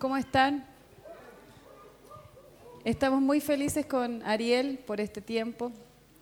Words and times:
¿Cómo 0.00 0.16
están? 0.16 0.64
Estamos 2.86 3.20
muy 3.20 3.38
felices 3.38 3.84
con 3.84 4.22
Ariel 4.22 4.78
por 4.78 4.98
este 4.98 5.20
tiempo. 5.20 5.72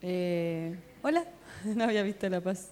Eh, 0.02 0.76
hola, 1.00 1.24
no 1.64 1.84
había 1.84 2.02
visto 2.02 2.28
la 2.28 2.40
paz. 2.40 2.70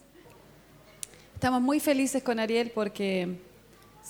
Estamos 1.33 1.61
muy 1.61 1.79
felices 1.79 2.21
con 2.21 2.41
Ariel 2.41 2.73
porque 2.75 3.37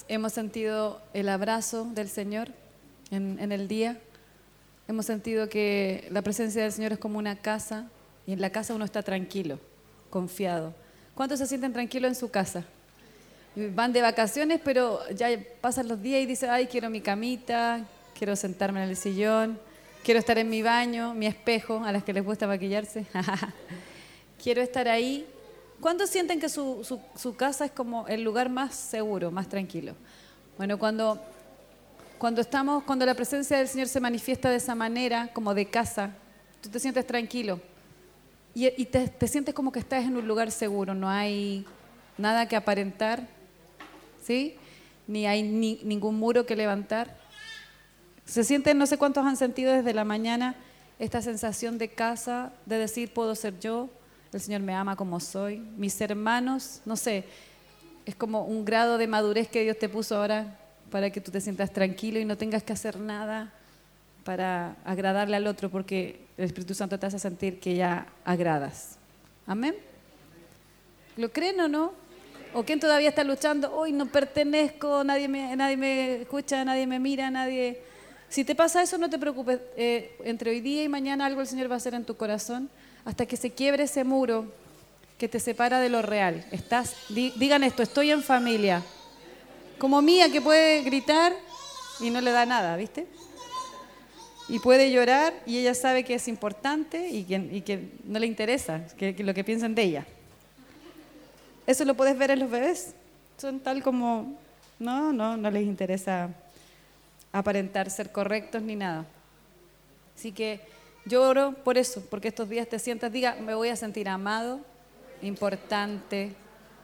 hemos 0.07 0.33
sentido 0.33 0.99
el 1.13 1.29
abrazo 1.29 1.85
del 1.93 2.09
Señor 2.09 2.49
en, 3.11 3.37
en 3.39 3.51
el 3.51 3.67
día. 3.67 4.01
Hemos 4.87 5.05
sentido 5.05 5.49
que 5.49 6.07
la 6.09 6.23
presencia 6.23 6.63
del 6.63 6.71
Señor 6.71 6.93
es 6.93 6.97
como 6.97 7.19
una 7.19 7.35
casa 7.35 7.91
y 8.25 8.33
en 8.33 8.41
la 8.41 8.49
casa 8.49 8.73
uno 8.73 8.85
está 8.85 9.03
tranquilo, 9.03 9.59
confiado. 10.09 10.73
¿Cuántos 11.13 11.37
se 11.37 11.45
sienten 11.45 11.73
tranquilos 11.73 12.09
en 12.09 12.15
su 12.15 12.31
casa? 12.31 12.65
Van 13.73 13.91
de 13.91 14.03
vacaciones, 14.03 14.61
pero 14.63 14.99
ya 15.09 15.29
pasan 15.61 15.87
los 15.87 15.99
días 15.99 16.21
y 16.21 16.27
dicen, 16.27 16.51
ay, 16.51 16.67
quiero 16.67 16.91
mi 16.91 17.01
camita, 17.01 17.83
quiero 18.15 18.35
sentarme 18.35 18.83
en 18.83 18.89
el 18.89 18.95
sillón, 18.95 19.59
quiero 20.03 20.19
estar 20.19 20.37
en 20.37 20.47
mi 20.47 20.61
baño, 20.61 21.15
mi 21.15 21.25
espejo, 21.25 21.83
a 21.83 21.91
las 21.91 22.03
que 22.03 22.13
les 22.13 22.23
gusta 22.23 22.45
maquillarse. 22.45 23.07
quiero 24.43 24.61
estar 24.61 24.87
ahí. 24.87 25.25
¿Cuántos 25.81 26.11
sienten 26.11 26.39
que 26.39 26.49
su, 26.49 26.83
su, 26.83 26.99
su, 27.15 27.35
casa 27.35 27.65
es 27.65 27.71
como 27.71 28.07
el 28.07 28.21
lugar 28.21 28.47
más 28.49 28.75
seguro, 28.75 29.31
más 29.31 29.49
tranquilo? 29.49 29.95
Bueno, 30.55 30.77
cuando, 30.77 31.19
cuando 32.19 32.41
estamos, 32.41 32.83
cuando 32.83 33.07
la 33.07 33.15
presencia 33.15 33.57
del 33.57 33.67
Señor 33.67 33.87
se 33.87 33.99
manifiesta 33.99 34.51
de 34.51 34.57
esa 34.57 34.75
manera, 34.75 35.31
como 35.33 35.55
de 35.55 35.65
casa, 35.65 36.11
tú 36.61 36.69
te 36.69 36.79
sientes 36.79 37.07
tranquilo 37.07 37.59
y, 38.53 38.67
y 38.79 38.85
te, 38.85 39.07
te 39.07 39.27
sientes 39.27 39.55
como 39.55 39.71
que 39.71 39.79
estás 39.79 40.03
en 40.03 40.15
un 40.15 40.27
lugar 40.27 40.51
seguro, 40.51 40.93
no 40.93 41.09
hay 41.09 41.65
nada 42.19 42.47
que 42.47 42.55
aparentar, 42.55 43.27
¿sí? 44.27 44.55
Ni 45.07 45.25
hay 45.25 45.41
ni, 45.41 45.79
ningún 45.83 46.19
muro 46.19 46.45
que 46.45 46.57
levantar. 46.57 47.17
Se 48.25 48.43
sienten, 48.43 48.77
no 48.77 48.85
sé 48.85 48.97
cuántos 48.97 49.25
han 49.25 49.37
sentido 49.37 49.71
desde 49.71 49.93
la 49.93 50.03
mañana 50.03 50.55
esta 50.99 51.21
sensación 51.21 51.77
de 51.77 51.87
casa, 51.87 52.51
de 52.65 52.77
decir, 52.77 53.13
puedo 53.13 53.33
ser 53.35 53.57
yo, 53.59 53.89
el 54.33 54.41
Señor 54.41 54.61
me 54.61 54.73
ama 54.73 54.97
como 54.97 55.21
soy, 55.21 55.59
mis 55.77 56.01
hermanos, 56.01 56.81
no 56.85 56.97
sé, 56.97 57.23
es 58.05 58.15
como 58.15 58.43
un 58.43 58.65
grado 58.65 58.97
de 58.97 59.07
madurez 59.07 59.47
que 59.47 59.63
Dios 59.63 59.79
te 59.79 59.87
puso 59.87 60.17
ahora 60.17 60.57
para 60.91 61.09
que 61.09 61.21
tú 61.21 61.31
te 61.31 61.39
sientas 61.39 61.71
tranquilo 61.71 62.19
y 62.19 62.25
no 62.25 62.35
tengas 62.35 62.63
que 62.63 62.73
hacer 62.73 62.99
nada 62.99 63.53
para 64.25 64.75
agradarle 64.83 65.37
al 65.37 65.47
otro, 65.47 65.69
porque 65.69 66.19
el 66.37 66.45
Espíritu 66.45 66.73
Santo 66.73 66.99
te 66.99 67.05
hace 67.05 67.19
sentir 67.19 67.61
que 67.61 67.75
ya 67.75 68.07
agradas. 68.25 68.97
Amén. 69.45 69.75
¿Lo 71.15 71.31
creen 71.31 71.61
o 71.61 71.69
no? 71.69 72.06
¿O 72.53 72.63
quién 72.63 72.79
todavía 72.79 73.09
está 73.09 73.23
luchando? 73.23 73.73
Hoy 73.75 73.91
no 73.91 74.05
pertenezco, 74.07 75.03
nadie 75.03 75.27
me, 75.27 75.55
nadie 75.55 75.77
me 75.77 76.21
escucha, 76.21 76.63
nadie 76.63 76.87
me 76.87 76.99
mira, 76.99 77.29
nadie... 77.29 77.81
Si 78.29 78.43
te 78.43 78.55
pasa 78.55 78.81
eso, 78.81 78.97
no 78.97 79.09
te 79.09 79.17
preocupes. 79.17 79.59
Eh, 79.77 80.17
entre 80.23 80.51
hoy 80.51 80.59
día 80.59 80.83
y 80.83 80.89
mañana 80.89 81.25
algo 81.25 81.41
el 81.41 81.47
Señor 81.47 81.69
va 81.69 81.75
a 81.75 81.77
hacer 81.77 81.93
en 81.93 82.03
tu 82.03 82.17
corazón 82.17 82.69
hasta 83.05 83.25
que 83.25 83.37
se 83.37 83.51
quiebre 83.51 83.83
ese 83.83 84.03
muro 84.03 84.51
que 85.17 85.27
te 85.27 85.39
separa 85.39 85.79
de 85.79 85.89
lo 85.89 86.01
real. 86.01 86.45
Estás, 86.51 86.95
digan 87.09 87.63
esto, 87.63 87.83
estoy 87.83 88.11
en 88.11 88.21
familia. 88.21 88.83
Como 89.77 90.01
Mía 90.01 90.31
que 90.31 90.41
puede 90.41 90.81
gritar 90.81 91.33
y 91.99 92.09
no 92.09 92.21
le 92.21 92.31
da 92.31 92.45
nada, 92.45 92.75
¿viste? 92.75 93.07
Y 94.49 94.59
puede 94.59 94.91
llorar 94.91 95.33
y 95.45 95.57
ella 95.57 95.73
sabe 95.73 96.03
que 96.03 96.15
es 96.15 96.27
importante 96.27 97.09
y 97.09 97.23
que, 97.23 97.35
y 97.35 97.61
que 97.61 97.91
no 98.03 98.19
le 98.19 98.27
interesa 98.27 98.85
lo 98.99 99.33
que 99.33 99.43
piensan 99.43 99.75
de 99.75 99.83
ella. 99.83 100.07
Eso 101.67 101.85
lo 101.85 101.93
puedes 101.95 102.17
ver 102.17 102.31
en 102.31 102.39
los 102.39 102.49
bebés. 102.49 102.95
Son 103.37 103.59
tal 103.59 103.83
como, 103.83 104.35
no, 104.79 105.13
no, 105.13 105.37
no 105.37 105.51
les 105.51 105.63
interesa 105.63 106.29
aparentar 107.31 107.91
ser 107.91 108.11
correctos 108.11 108.61
ni 108.61 108.75
nada. 108.75 109.05
Así 110.15 110.31
que 110.31 110.61
yo 111.05 111.21
oro 111.21 111.53
por 111.63 111.77
eso, 111.77 112.03
porque 112.09 112.29
estos 112.29 112.49
días 112.49 112.67
te 112.67 112.79
sientas, 112.79 113.11
diga, 113.11 113.35
me 113.35 113.53
voy 113.53 113.69
a 113.69 113.75
sentir 113.75 114.09
amado, 114.09 114.61
importante, 115.21 116.31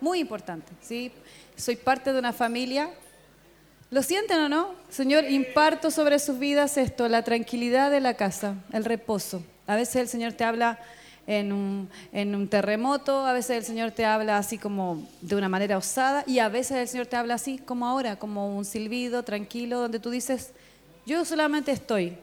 muy 0.02 0.20
importante, 0.20 0.72
¿sí? 0.82 1.12
Soy 1.56 1.78
parte 1.78 2.12
de 2.12 2.20
una 2.20 2.34
familia. 2.34 2.90
¿Lo 3.90 4.04
sienten 4.04 4.40
o 4.40 4.50
no? 4.50 4.76
Señor, 4.90 5.24
imparto 5.24 5.92
sobre 5.92 6.20
sus 6.20 6.40
vidas 6.40 6.78
esto, 6.78 7.08
la 7.08 7.24
tranquilidad 7.24 7.90
de 7.90 8.02
la 8.02 8.16
casa, 8.16 8.56
el 8.74 8.86
reposo. 8.86 9.44
A 9.66 9.76
veces 9.76 9.96
el 9.96 10.08
Señor 10.10 10.34
te 10.34 10.44
habla 10.44 10.80
en 11.26 11.54
un, 11.54 11.90
en 12.12 12.48
terremoto, 12.48 13.26
a 13.26 13.34
veces 13.34 13.58
el 13.58 13.64
Señor 13.64 13.92
te 13.92 14.06
habla 14.06 14.38
así 14.38 14.58
como 14.58 15.08
de 15.22 15.36
una 15.36 15.50
manera 15.50 15.78
osada 15.78 16.24
y 16.28 16.40
a 16.40 16.50
veces 16.50 16.78
el 16.78 16.88
Señor 16.88 17.08
te 17.08 17.16
habla 17.16 17.36
así 17.36 17.58
como 17.60 17.88
ahora, 17.88 18.18
como 18.18 18.56
un 18.56 18.66
silbido 18.66 19.24
tranquilo, 19.24 19.80
donde 19.80 20.00
tú 20.00 20.10
dices, 20.10 20.52
yo 21.06 21.24
solamente 21.26 21.72
estoy 21.72 22.18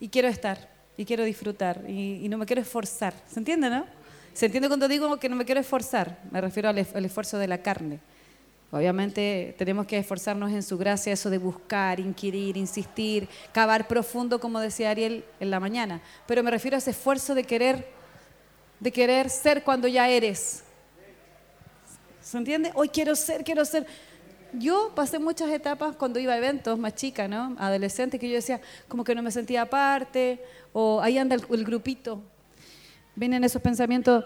y 0.00 0.08
quiero 0.08 0.28
estar 0.28 0.68
y 0.96 1.04
quiero 1.04 1.24
disfrutar 1.24 1.82
y, 1.88 2.24
y 2.24 2.28
no 2.28 2.38
me 2.38 2.46
quiero 2.46 2.62
esforzar. 2.62 3.14
¿Se 3.30 3.38
entiende, 3.38 3.70
no? 3.70 3.84
¿Se 4.34 4.46
entiende 4.46 4.68
cuando 4.68 4.88
digo 4.88 5.18
que 5.18 5.28
no 5.28 5.36
me 5.36 5.44
quiero 5.44 5.60
esforzar? 5.60 6.18
Me 6.30 6.40
refiero 6.40 6.68
al, 6.68 6.78
al 6.78 7.04
esfuerzo 7.04 7.38
de 7.38 7.48
la 7.48 7.58
carne. 7.58 8.00
Obviamente 8.70 9.54
tenemos 9.58 9.86
que 9.86 9.98
esforzarnos 9.98 10.50
en 10.50 10.62
su 10.62 10.78
gracia, 10.78 11.12
eso 11.12 11.28
de 11.28 11.36
buscar, 11.36 12.00
inquirir, 12.00 12.56
insistir, 12.56 13.28
cavar 13.52 13.86
profundo, 13.86 14.40
como 14.40 14.60
decía 14.60 14.88
Ariel 14.88 15.26
en 15.40 15.50
la 15.50 15.60
mañana. 15.60 16.00
Pero 16.26 16.42
me 16.42 16.50
refiero 16.50 16.76
a 16.76 16.78
ese 16.78 16.92
esfuerzo 16.92 17.34
de 17.34 17.44
querer 17.44 17.86
de 18.82 18.90
querer 18.90 19.30
ser 19.30 19.62
cuando 19.62 19.86
ya 19.86 20.08
eres. 20.08 20.64
¿Se 22.20 22.36
entiende? 22.36 22.72
Hoy 22.74 22.88
quiero 22.88 23.14
ser, 23.14 23.44
quiero 23.44 23.64
ser. 23.64 23.86
Yo 24.52 24.90
pasé 24.96 25.20
muchas 25.20 25.50
etapas 25.50 25.94
cuando 25.94 26.18
iba 26.18 26.32
a 26.32 26.36
eventos 26.36 26.76
más 26.76 26.96
chica, 26.96 27.28
¿no? 27.28 27.54
Adolescente, 27.60 28.18
que 28.18 28.28
yo 28.28 28.34
decía, 28.34 28.60
como 28.88 29.04
que 29.04 29.14
no 29.14 29.22
me 29.22 29.30
sentía 29.30 29.62
aparte, 29.62 30.42
o 30.72 31.00
ahí 31.00 31.16
anda 31.16 31.36
el, 31.36 31.44
el 31.48 31.64
grupito. 31.64 32.20
Vienen 33.14 33.44
esos 33.44 33.62
pensamientos, 33.62 34.24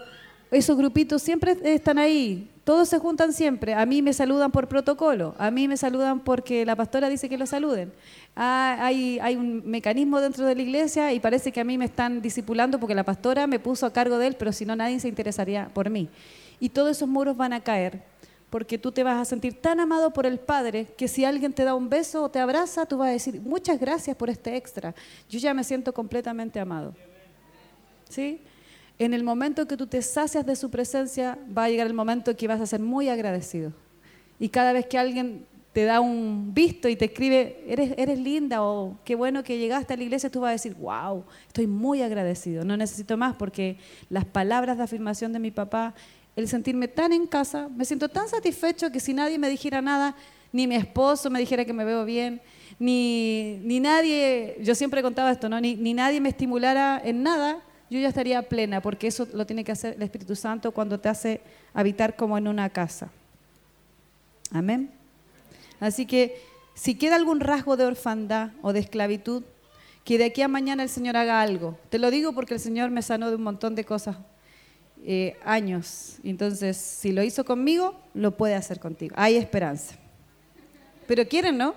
esos 0.49 0.75
grupitos 0.75 1.21
siempre 1.21 1.55
están 1.63 1.99
ahí, 1.99 2.49
todos 2.67 2.89
se 2.89 2.99
juntan 2.99 3.31
siempre. 3.31 3.75
A 3.75 3.85
mí 3.85 4.01
me 4.01 4.11
saludan 4.11 4.51
por 4.51 4.67
protocolo, 4.67 5.35
a 5.37 5.51
mí 5.51 5.69
me 5.69 5.77
saludan 5.77 6.19
porque 6.19 6.65
la 6.65 6.75
pastora 6.75 7.07
dice 7.07 7.29
que 7.29 7.37
lo 7.37 7.45
saluden. 7.45 7.93
Ah, 8.35 8.75
hay, 8.81 9.19
hay, 9.21 9.37
un 9.37 9.63
mecanismo 9.65 10.19
dentro 10.19 10.45
de 10.45 10.53
la 10.53 10.61
iglesia 10.61 11.13
y 11.13 11.21
parece 11.21 11.53
que 11.53 11.61
a 11.61 11.63
mí 11.63 11.77
me 11.77 11.85
están 11.85 12.21
discipulando 12.21 12.77
porque 12.77 12.93
la 12.93 13.05
pastora 13.05 13.47
me 13.47 13.57
puso 13.57 13.85
a 13.85 13.93
cargo 13.93 14.17
de 14.17 14.27
él, 14.27 14.35
pero 14.37 14.51
si 14.51 14.65
no 14.65 14.75
nadie 14.75 14.99
se 14.99 15.07
interesaría 15.07 15.69
por 15.73 15.89
mí. 15.89 16.09
Y 16.59 16.67
todos 16.67 16.97
esos 16.97 17.07
muros 17.07 17.37
van 17.37 17.53
a 17.53 17.61
caer 17.61 18.03
porque 18.49 18.77
tú 18.77 18.91
te 18.91 19.01
vas 19.01 19.15
a 19.15 19.23
sentir 19.23 19.61
tan 19.61 19.79
amado 19.79 20.11
por 20.11 20.25
el 20.25 20.37
Padre 20.37 20.87
que 20.97 21.07
si 21.07 21.23
alguien 21.23 21.53
te 21.53 21.63
da 21.63 21.73
un 21.73 21.87
beso 21.87 22.21
o 22.23 22.29
te 22.29 22.39
abraza, 22.39 22.85
tú 22.85 22.97
vas 22.97 23.07
a 23.07 23.11
decir, 23.11 23.39
muchas 23.39 23.79
gracias 23.79 24.17
por 24.17 24.29
este 24.29 24.57
extra. 24.57 24.93
Yo 25.29 25.39
ya 25.39 25.53
me 25.53 25.63
siento 25.63 25.93
completamente 25.93 26.59
amado. 26.59 26.93
¿Sí? 28.09 28.41
En 28.99 29.13
el 29.13 29.23
momento 29.23 29.67
que 29.67 29.77
tú 29.77 29.87
te 29.87 30.01
sacias 30.01 30.45
de 30.45 30.55
su 30.55 30.69
presencia, 30.69 31.37
va 31.55 31.65
a 31.65 31.69
llegar 31.69 31.87
el 31.87 31.93
momento 31.93 32.35
que 32.35 32.47
vas 32.47 32.61
a 32.61 32.65
ser 32.65 32.79
muy 32.79 33.09
agradecido. 33.09 33.71
Y 34.39 34.49
cada 34.49 34.73
vez 34.73 34.87
que 34.87 34.97
alguien 34.97 35.45
te 35.77 35.85
da 35.85 35.99
un 35.99 36.55
visto 36.55 36.89
y 36.89 36.95
te 36.95 37.05
escribe, 37.05 37.63
eres, 37.67 37.93
eres 37.97 38.19
linda 38.19 38.63
o 38.63 38.97
qué 39.05 39.13
bueno 39.13 39.43
que 39.43 39.59
llegaste 39.59 39.93
a 39.93 39.97
la 39.97 40.03
iglesia, 40.03 40.31
tú 40.31 40.41
vas 40.41 40.49
a 40.49 40.51
decir, 40.53 40.73
wow, 40.79 41.23
estoy 41.45 41.67
muy 41.67 42.01
agradecido, 42.01 42.65
no 42.65 42.75
necesito 42.75 43.15
más 43.15 43.35
porque 43.35 43.77
las 44.09 44.25
palabras 44.25 44.77
de 44.77 44.83
afirmación 44.83 45.33
de 45.33 45.39
mi 45.39 45.51
papá, 45.51 45.93
el 46.35 46.47
sentirme 46.47 46.87
tan 46.87 47.13
en 47.13 47.27
casa, 47.27 47.69
me 47.69 47.85
siento 47.85 48.09
tan 48.09 48.27
satisfecho 48.27 48.91
que 48.91 48.99
si 48.99 49.13
nadie 49.13 49.37
me 49.37 49.49
dijera 49.49 49.79
nada, 49.79 50.15
ni 50.51 50.65
mi 50.65 50.75
esposo 50.75 51.29
me 51.29 51.39
dijera 51.39 51.63
que 51.63 51.73
me 51.73 51.85
veo 51.85 52.05
bien, 52.05 52.41
ni, 52.79 53.59
ni 53.63 53.79
nadie, 53.79 54.57
yo 54.61 54.73
siempre 54.73 55.03
contaba 55.03 55.31
esto, 55.31 55.47
¿no? 55.47 55.61
ni, 55.61 55.75
ni 55.75 55.93
nadie 55.93 56.19
me 56.19 56.29
estimulara 56.29 56.99
en 57.03 57.21
nada, 57.21 57.61
yo 57.89 57.99
ya 57.99 58.09
estaría 58.09 58.41
plena, 58.43 58.81
porque 58.81 59.07
eso 59.07 59.27
lo 59.33 59.45
tiene 59.45 59.63
que 59.63 59.71
hacer 59.71 59.95
el 59.95 60.03
Espíritu 60.03 60.35
Santo 60.35 60.71
cuando 60.71 60.99
te 60.99 61.09
hace 61.09 61.41
habitar 61.73 62.15
como 62.15 62.37
en 62.37 62.47
una 62.47 62.69
casa. 62.69 63.09
Amén. 64.51 64.91
Así 65.79 66.05
que 66.05 66.41
si 66.73 66.95
queda 66.95 67.15
algún 67.15 67.39
rasgo 67.39 67.77
de 67.77 67.85
orfandad 67.85 68.51
o 68.61 68.73
de 68.73 68.79
esclavitud, 68.79 69.43
que 70.03 70.17
de 70.17 70.25
aquí 70.25 70.41
a 70.41 70.47
mañana 70.47 70.83
el 70.83 70.89
Señor 70.89 71.17
haga 71.17 71.41
algo. 71.41 71.77
Te 71.89 71.99
lo 71.99 72.09
digo 72.11 72.31
porque 72.33 72.53
el 72.53 72.61
Señor 72.61 72.91
me 72.91 73.01
sanó 73.01 73.29
de 73.29 73.35
un 73.35 73.43
montón 73.43 73.75
de 73.75 73.83
cosas, 73.83 74.15
eh, 75.03 75.35
años. 75.43 76.17
Entonces, 76.23 76.77
si 76.77 77.11
lo 77.11 77.23
hizo 77.23 77.43
conmigo, 77.43 77.99
lo 78.13 78.37
puede 78.37 78.55
hacer 78.55 78.79
contigo. 78.79 79.13
Hay 79.17 79.35
esperanza. 79.35 79.95
Pero 81.07 81.27
quieren, 81.27 81.57
¿no? 81.57 81.75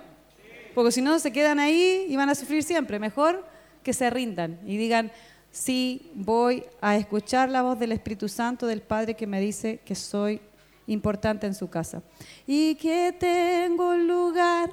Porque 0.73 0.91
si 0.91 1.01
no, 1.01 1.19
se 1.19 1.31
quedan 1.31 1.59
ahí 1.59 2.05
y 2.07 2.15
van 2.15 2.29
a 2.29 2.35
sufrir 2.35 2.63
siempre. 2.63 2.99
Mejor 2.99 3.45
que 3.83 3.93
se 3.93 4.09
rindan 4.09 4.59
y 4.65 4.77
digan, 4.77 5.11
sí 5.51 6.11
voy 6.15 6.63
a 6.79 6.95
escuchar 6.95 7.49
la 7.49 7.61
voz 7.61 7.77
del 7.77 7.91
Espíritu 7.91 8.27
Santo, 8.27 8.65
del 8.65 8.81
Padre 8.81 9.15
que 9.15 9.27
me 9.27 9.39
dice 9.39 9.79
que 9.85 9.95
soy 9.95 10.41
importante 10.87 11.47
en 11.47 11.53
su 11.53 11.69
casa. 11.69 12.01
Y 12.47 12.75
que 12.75 13.15
tengo 13.17 13.95
lugar 13.95 14.71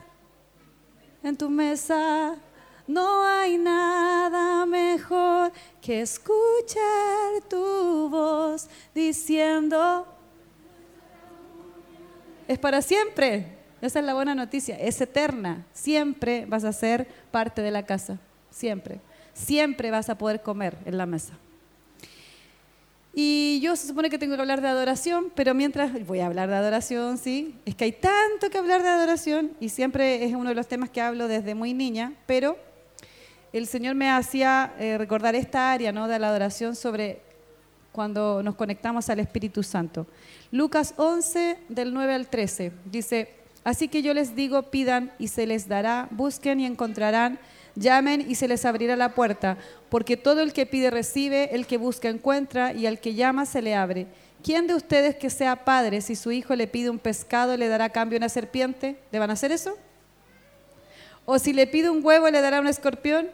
en 1.22 1.36
tu 1.36 1.50
mesa. 1.50 2.36
No 2.86 3.22
hay 3.22 3.58
nada 3.58 4.64
mejor 4.64 5.52
que 5.80 6.00
escuchar 6.00 7.42
tu 7.48 8.08
voz 8.08 8.68
diciendo, 8.94 10.06
es 12.46 12.58
para 12.58 12.80
siempre. 12.80 13.58
Esa 13.80 14.00
es 14.00 14.04
la 14.04 14.14
buena 14.14 14.34
noticia, 14.34 14.76
es 14.76 15.00
eterna. 15.00 15.66
Siempre 15.72 16.46
vas 16.46 16.64
a 16.64 16.72
ser 16.72 17.06
parte 17.30 17.62
de 17.62 17.70
la 17.70 17.84
casa, 17.84 18.18
siempre. 18.50 19.00
Siempre 19.38 19.90
vas 19.90 20.08
a 20.10 20.18
poder 20.18 20.42
comer 20.42 20.76
en 20.84 20.98
la 20.98 21.06
mesa. 21.06 21.34
Y 23.14 23.58
yo 23.60 23.74
se 23.74 23.86
supone 23.88 24.10
que 24.10 24.18
tengo 24.18 24.36
que 24.36 24.40
hablar 24.40 24.60
de 24.60 24.68
adoración, 24.68 25.32
pero 25.34 25.54
mientras 25.54 26.06
voy 26.06 26.20
a 26.20 26.26
hablar 26.26 26.48
de 26.48 26.54
adoración, 26.54 27.18
sí, 27.18 27.56
es 27.64 27.74
que 27.74 27.84
hay 27.84 27.92
tanto 27.92 28.50
que 28.50 28.58
hablar 28.58 28.82
de 28.82 28.88
adoración 28.88 29.52
y 29.58 29.70
siempre 29.70 30.24
es 30.24 30.34
uno 30.34 30.50
de 30.50 30.54
los 30.54 30.68
temas 30.68 30.90
que 30.90 31.00
hablo 31.00 31.26
desde 31.26 31.54
muy 31.54 31.74
niña, 31.74 32.12
pero 32.26 32.56
el 33.52 33.66
Señor 33.66 33.94
me 33.94 34.10
hacía 34.10 34.72
eh, 34.78 34.98
recordar 34.98 35.34
esta 35.34 35.72
área 35.72 35.90
¿no? 35.90 36.06
de 36.06 36.18
la 36.18 36.28
adoración 36.28 36.76
sobre 36.76 37.20
cuando 37.90 38.42
nos 38.42 38.54
conectamos 38.54 39.08
al 39.08 39.18
Espíritu 39.18 39.62
Santo. 39.62 40.06
Lucas 40.52 40.94
11, 40.96 41.58
del 41.68 41.92
9 41.92 42.14
al 42.14 42.28
13, 42.28 42.72
dice, 42.84 43.34
así 43.64 43.88
que 43.88 44.02
yo 44.02 44.14
les 44.14 44.36
digo, 44.36 44.70
pidan 44.70 45.10
y 45.18 45.28
se 45.28 45.46
les 45.46 45.66
dará, 45.66 46.06
busquen 46.12 46.60
y 46.60 46.66
encontrarán, 46.66 47.40
llamen 47.78 48.24
y 48.28 48.34
se 48.34 48.48
les 48.48 48.64
abrirá 48.64 48.96
la 48.96 49.14
puerta, 49.14 49.58
porque 49.88 50.16
todo 50.16 50.40
el 50.40 50.52
que 50.52 50.66
pide 50.66 50.90
recibe, 50.90 51.54
el 51.54 51.66
que 51.66 51.78
busca 51.78 52.08
encuentra 52.08 52.72
y 52.72 52.86
al 52.86 53.00
que 53.00 53.14
llama 53.14 53.46
se 53.46 53.62
le 53.62 53.74
abre. 53.74 54.06
¿Quién 54.42 54.66
de 54.66 54.74
ustedes 54.74 55.16
que 55.16 55.30
sea 55.30 55.64
padre, 55.64 56.00
si 56.00 56.14
su 56.14 56.30
hijo 56.30 56.54
le 56.54 56.66
pide 56.66 56.90
un 56.90 56.98
pescado, 56.98 57.56
le 57.56 57.68
dará 57.68 57.86
a 57.86 57.90
cambio 57.90 58.18
una 58.18 58.28
serpiente? 58.28 58.98
¿Le 59.10 59.18
van 59.18 59.30
a 59.30 59.32
hacer 59.32 59.50
eso? 59.50 59.76
¿O 61.24 61.38
si 61.38 61.52
le 61.52 61.66
pide 61.66 61.90
un 61.90 62.04
huevo, 62.04 62.30
le 62.30 62.40
dará 62.40 62.60
un 62.60 62.68
escorpión? 62.68 63.28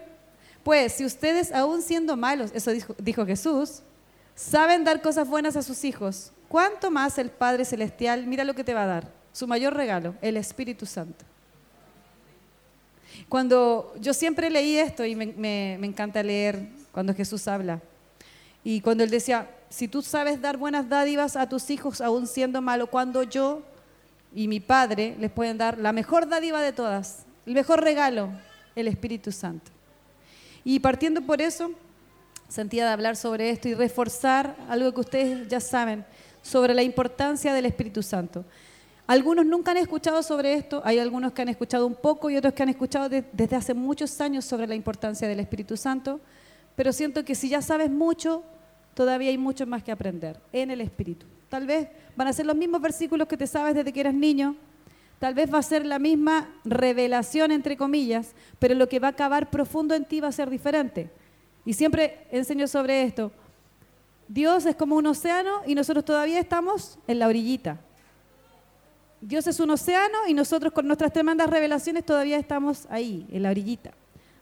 Pues 0.62 0.94
si 0.94 1.05
ustedes, 1.05 1.52
aún 1.52 1.82
siendo 1.82 2.17
malos, 2.17 2.50
eso 2.55 2.73
dijo, 2.99 3.26
Jesús, 3.26 3.82
saben 4.35 4.82
dar 4.82 5.02
cosas 5.02 5.29
buenas 5.29 5.56
a 5.56 5.62
sus 5.62 5.85
hijos, 5.85 6.32
¿cuánto 6.49 6.91
más 6.91 7.19
el 7.19 7.31
Padre 7.31 7.67
Celestial, 7.67 8.26
mira 8.26 8.44
lo 8.44 8.55
que 8.55 8.64
te 8.64 8.75
va 8.75 8.85
a 8.85 8.87
dar? 8.87 9.12
Su 9.32 9.46
mayor 9.46 9.75
regalo, 9.75 10.14
el 10.23 10.38
Espíritu 10.38 10.87
Santo. 10.87 11.25
Cuando 13.28 13.94
yo 14.00 14.14
siempre 14.14 14.50
leí 14.50 14.76
esto 14.76 15.05
y 15.05 15.14
me, 15.14 15.75
encanta 15.75 16.22
leer 16.22 16.69
cuando 16.93 17.14
Jesús 17.14 17.49
habla, 17.49 17.81
y 18.62 18.81
cuando 18.81 19.05
él 19.05 19.11
decía, 19.11 19.50
si 19.69 19.88
tú 19.88 20.00
sabes 20.00 20.40
dar 20.40 20.56
buenas 20.56 20.88
dádivas 20.88 21.37
a 21.37 21.49
tus 21.49 21.69
hijos 21.70 22.00
aún 22.00 22.26
siendo 22.26 22.62
malo, 22.62 22.87
cuando 22.87 23.22
yo 23.22 23.62
y 24.34 24.49
mi 24.49 24.61
Padre 24.61 25.16
les 25.20 25.31
pueden 25.31 25.58
dar 25.58 25.78
la 25.78 25.93
mejor 25.93 26.28
dádiva 26.28 26.62
de 26.62 26.72
todas, 26.72 27.25
el 27.44 27.55
mejor 27.55 27.82
regalo, 27.82 28.31
el 28.75 28.88
Espíritu 28.88 29.32
Santo. 29.32 29.70
Y 30.64 30.81
partiendo 30.81 31.20
por 31.20 31.43
eso, 31.43 31.72
sentía 32.49 32.87
de 32.87 32.93
hablar 32.93 33.17
sobre 33.17 33.50
esto 33.50 33.69
y 33.69 33.75
reforzar 33.75 34.56
algo 34.69 34.93
que 34.94 35.00
ustedes 35.00 35.49
ya 35.49 35.60
saben 35.60 36.05
sobre 36.43 36.75
la 36.75 36.82
importancia 36.82 37.52
del 37.52 37.67
Espíritu 37.67 38.02
Santo. 38.02 38.44
Algunos 39.06 39.44
nunca 39.44 39.72
han 39.72 39.76
escuchado 39.76 40.22
sobre 40.22 40.54
esto, 40.54 40.80
hay 40.84 40.98
algunos 40.98 41.32
que 41.32 41.42
han 41.42 41.48
escuchado 41.48 41.86
un 41.86 41.94
poco 41.94 42.30
y 42.30 42.36
otros 42.36 42.54
que 42.54 42.62
han 42.62 42.70
escuchado 42.70 43.08
desde 43.08 43.56
hace 43.56 43.74
muchos 43.74 44.20
años 44.20 44.44
sobre 44.44 44.66
la 44.66 44.74
importancia 44.74 45.28
del 45.28 45.40
Espíritu 45.40 45.76
Santo, 45.76 46.20
pero 46.74 46.92
siento 46.92 47.24
que 47.24 47.34
si 47.34 47.50
ya 47.50 47.60
sabes 47.60 47.90
mucho, 47.90 48.42
todavía 48.94 49.30
hay 49.30 49.38
mucho 49.38 49.66
más 49.66 49.82
que 49.82 49.92
aprender 49.92 50.40
en 50.52 50.70
el 50.70 50.80
Espíritu. 50.80 51.26
Tal 51.50 51.66
vez 51.66 51.88
van 52.16 52.28
a 52.28 52.32
ser 52.32 52.46
los 52.46 52.56
mismos 52.56 52.80
versículos 52.80 53.28
que 53.28 53.36
te 53.36 53.46
sabes 53.46 53.74
desde 53.74 53.92
que 53.92 54.00
eras 54.00 54.14
niño, 54.14 54.56
Tal 55.18 55.32
vez 55.32 55.50
va 55.50 55.58
a 55.58 55.62
ser 55.62 55.86
la 55.86 55.98
misma 55.98 56.50
revelación, 56.64 57.50
entre 57.50 57.78
comillas, 57.78 58.34
pero 58.58 58.74
lo 58.74 58.90
que 58.90 58.98
va 58.98 59.08
a 59.08 59.12
acabar 59.12 59.48
profundo 59.48 59.94
en 59.94 60.04
ti 60.04 60.20
va 60.20 60.28
a 60.28 60.32
ser 60.32 60.50
diferente. 60.50 61.10
Y 61.64 61.72
siempre 61.72 62.26
enseño 62.30 62.66
sobre 62.68 63.04
esto. 63.04 63.32
Dios 64.28 64.66
es 64.66 64.76
como 64.76 64.96
un 64.96 65.06
océano 65.06 65.62
y 65.66 65.74
nosotros 65.74 66.04
todavía 66.04 66.40
estamos 66.40 66.98
en 67.06 67.18
la 67.18 67.28
orillita. 67.28 67.80
Dios 69.26 69.46
es 69.46 69.58
un 69.58 69.70
océano 69.70 70.28
y 70.28 70.34
nosotros 70.34 70.74
con 70.74 70.86
nuestras 70.86 71.10
tremendas 71.10 71.48
revelaciones 71.48 72.04
todavía 72.04 72.36
estamos 72.36 72.86
ahí, 72.90 73.26
en 73.30 73.42
la 73.42 73.50
orillita. 73.50 73.92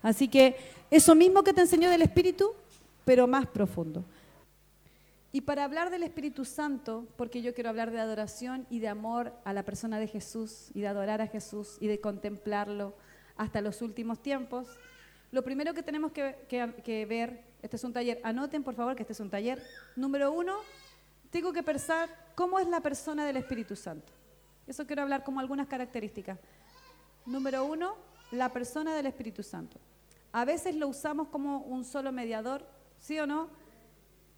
Así 0.03 0.27
que 0.27 0.57
eso 0.91 1.15
mismo 1.15 1.45
que 1.45 1.53
te 1.53 1.61
enseñó 1.61 1.89
del 1.89 2.03
Espíritu, 2.03 2.51
pero 3.05 3.29
más 3.29 3.47
profundo. 3.47 4.05
Y 5.31 5.43
para 5.43 5.63
hablar 5.63 5.91
del 5.91 6.03
Espíritu 6.03 6.45
Santo, 6.45 7.07
porque 7.17 7.43
yo 7.43 7.55
quiero 7.55 7.71
hablar 7.71 7.93
de 7.93 8.01
adoración 8.01 8.67
y 8.71 8.81
de 8.81 8.89
amor 8.89 9.33
a 9.45 9.53
la 9.53 9.63
persona 9.63 10.01
de 10.01 10.09
Jesús 10.09 10.73
y 10.75 10.81
de 10.81 10.89
adorar 10.89 11.21
a 11.21 11.29
Jesús 11.29 11.77
y 11.79 11.87
de 11.87 12.01
contemplarlo 12.01 12.93
hasta 13.37 13.61
los 13.61 13.83
últimos 13.83 14.21
tiempos, 14.21 14.67
lo 15.31 15.45
primero 15.45 15.75
que 15.75 15.85
tenemos 15.85 16.11
que, 16.11 17.07
ver, 17.09 17.45
este 17.63 17.77
es 17.77 17.85
un 17.85 17.93
taller, 17.93 18.21
anoten 18.25 18.65
por 18.65 18.75
favor 18.75 18.97
que 18.97 19.05
este 19.05 19.13
es 19.13 19.21
un 19.21 19.31
taller, 19.31 19.63
número 19.95 20.33
uno, 20.33 20.57
tengo 21.31 21.53
que 21.53 21.63
pensar 21.63 22.11
cómo 22.35 22.59
es 22.59 22.67
la 22.67 22.81
persona 22.81 23.25
del 23.25 23.37
Espíritu 23.37 23.77
Santo. 23.77 24.13
Eso 24.67 24.87
quiero 24.87 25.03
hablar 25.03 25.25
como 25.25 25.41
algunas 25.41 25.67
características. 25.67 26.39
Número 27.27 27.65
uno, 27.65 27.97
la 28.31 28.53
persona 28.53 28.95
del 28.95 29.07
Espíritu 29.07 29.43
Santo. 29.43 29.79
A 30.33 30.45
veces 30.45 30.75
lo 30.75 30.89
usamos 30.89 31.29
como 31.29 31.59
un 31.59 31.85
solo 31.85 32.11
mediador, 32.11 32.67
¿sí 32.99 33.19
o 33.19 33.27
no? 33.27 33.51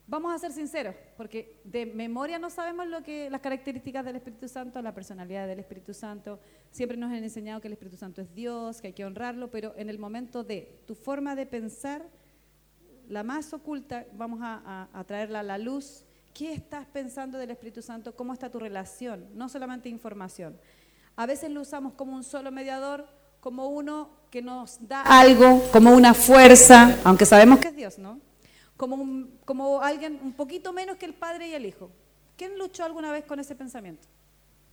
Vamos 0.07 0.35
a 0.35 0.39
ser 0.39 0.53
sinceros, 0.53 0.95
porque 1.17 1.61
de 1.65 1.87
memoria 1.87 2.39
no 2.39 2.51
sabemos 2.51 2.87
lo 2.87 3.03
que 3.03 3.31
las 3.31 3.41
características 3.41 4.05
del 4.05 4.17
Espíritu 4.17 4.49
Santo, 4.49 4.83
la 4.83 4.93
personalidad 4.93 5.47
del 5.47 5.61
Espíritu 5.61 5.95
Santo. 5.95 6.41
Siempre 6.71 6.99
nos 6.99 7.11
han 7.11 7.25
enseñado 7.25 7.61
que 7.63 7.69
el 7.69 7.73
Espíritu 7.73 7.97
Santo 7.97 8.21
es 8.21 8.35
Dios, 8.35 8.83
que 8.83 8.89
hay 8.89 8.93
que 8.93 9.07
honrarlo, 9.07 9.51
pero 9.51 9.73
en 9.77 9.89
el 9.89 9.99
momento 9.99 10.45
de 10.45 10.83
tu 10.87 10.95
forma 10.95 11.35
de 11.35 11.47
pensar, 11.47 12.07
la 13.09 13.23
más 13.23 13.55
oculta, 13.55 14.07
vamos 14.13 14.41
a, 14.43 15.05
traerla 15.07 15.41
a 15.41 15.43
la 15.43 15.57
luz. 15.57 16.05
¿Qué 16.35 16.53
estás 16.53 16.85
pensando 16.87 17.39
del 17.39 17.53
Espíritu 17.53 17.81
Santo? 17.81 18.15
¿Cómo 18.15 18.33
está 18.33 18.51
tu 18.51 18.59
relación? 18.59 19.27
No 19.35 19.49
solamente 19.49 19.89
información. 19.89 20.59
A 21.17 21.27
veces 21.27 21.51
lo 21.51 21.61
usamos 21.61 21.95
como 21.95 22.13
un 22.15 22.25
solo 22.25 22.51
mediador, 22.51 23.07
como 23.41 23.69
uno 23.69 24.11
que 24.31 24.43
nos 24.43 24.87
da 24.87 25.03
algo, 25.03 25.63
como 25.73 25.95
una 25.95 26.13
fuerza, 26.13 26.99
aunque 27.05 27.25
sabemos 27.25 27.61
que 27.61 27.69
es 27.69 27.77
Dios, 27.77 27.99
¿no? 27.99 28.21
como, 28.77 29.29
como 29.45 29.81
alguien 29.81 30.19
un 30.23 30.33
poquito 30.33 30.73
menos 30.73 30.97
que 30.97 31.07
el 31.07 31.15
Padre 31.15 31.49
y 31.49 31.55
el 31.55 31.67
Hijo. 31.67 31.91
¿Quién 32.37 32.59
luchó 32.59 32.85
alguna 32.85 33.13
vez 33.13 33.25
con 33.25 33.39
ese 33.39 33.55
pensamiento? 33.55 34.09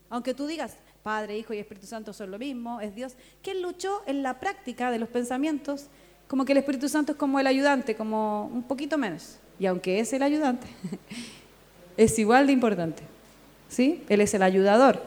Aunque 0.09 0.33
tú 0.33 0.47
digas, 0.47 0.75
Padre, 1.03 1.37
Hijo 1.37 1.53
y 1.53 1.59
Espíritu 1.59 1.85
Santo 1.85 2.11
son 2.11 2.31
lo 2.31 2.39
mismo, 2.39 2.81
es 2.81 2.95
Dios. 2.95 3.15
¿Quién 3.41 3.61
luchó 3.61 4.01
en 4.07 4.23
la 4.23 4.39
práctica 4.39 4.91
de 4.91 4.99
los 4.99 5.09
pensamientos? 5.09 5.87
Como 6.27 6.43
que 6.43 6.53
el 6.53 6.57
Espíritu 6.57 6.89
Santo 6.89 7.13
es 7.13 7.17
como 7.17 7.39
el 7.39 7.47
ayudante, 7.47 7.95
como 7.95 8.47
un 8.47 8.63
poquito 8.63 8.97
menos. 8.97 9.37
Y 9.59 9.67
aunque 9.67 9.99
es 9.99 10.11
el 10.11 10.23
ayudante, 10.23 10.67
es 11.97 12.17
igual 12.19 12.47
de 12.47 12.53
importante. 12.53 13.03
¿Sí? 13.69 14.03
Él 14.09 14.21
es 14.21 14.33
el 14.33 14.43
ayudador. 14.43 15.01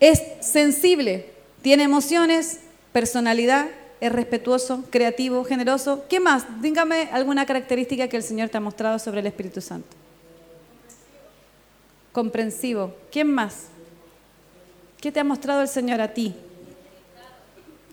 Es 0.00 0.22
sensible, 0.40 1.30
tiene 1.62 1.84
emociones, 1.84 2.60
personalidad, 2.92 3.66
es 4.00 4.12
respetuoso, 4.12 4.84
creativo, 4.90 5.44
generoso. 5.44 6.04
¿Qué 6.08 6.20
más? 6.20 6.44
Dígame 6.60 7.08
alguna 7.12 7.46
característica 7.46 8.08
que 8.08 8.16
el 8.16 8.22
Señor 8.22 8.48
te 8.50 8.58
ha 8.58 8.60
mostrado 8.60 8.98
sobre 8.98 9.20
el 9.20 9.26
Espíritu 9.26 9.60
Santo. 9.60 9.88
Comprensivo. 12.12 12.94
¿Quién 13.10 13.30
más? 13.30 13.68
¿Qué 15.00 15.12
te 15.12 15.20
ha 15.20 15.24
mostrado 15.24 15.62
el 15.62 15.68
Señor 15.68 16.00
a 16.00 16.12
ti? 16.12 16.34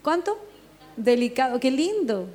¿Cuánto? 0.01 0.37
Delicado. 0.97 1.59
Qué 1.59 1.71
lindo. 1.71 2.27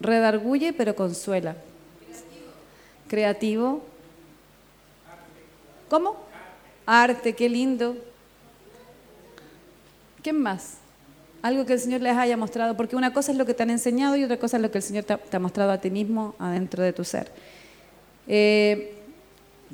Redarguye 0.00 0.72
pero 0.72 0.94
consuela. 0.96 1.56
Creativo. 3.10 3.82
¿Cómo? 5.88 6.14
Arte, 6.86 7.32
qué 7.34 7.48
lindo. 7.48 7.96
¿Quién 10.22 10.40
más? 10.40 10.74
Algo 11.42 11.66
que 11.66 11.72
el 11.72 11.80
Señor 11.80 12.02
les 12.02 12.16
haya 12.16 12.36
mostrado, 12.36 12.76
porque 12.76 12.94
una 12.94 13.12
cosa 13.12 13.32
es 13.32 13.38
lo 13.38 13.44
que 13.46 13.52
te 13.52 13.64
han 13.64 13.70
enseñado 13.70 14.14
y 14.14 14.22
otra 14.22 14.38
cosa 14.38 14.58
es 14.58 14.62
lo 14.62 14.70
que 14.70 14.78
el 14.78 14.84
Señor 14.84 15.02
te 15.02 15.36
ha, 15.36 15.40
mostrado 15.40 15.72
a 15.72 15.80
ti 15.80 15.90
mismo 15.90 16.36
adentro 16.38 16.84
de 16.84 16.92
tu 16.92 17.02
ser. 17.02 17.32
Eh, 18.28 18.94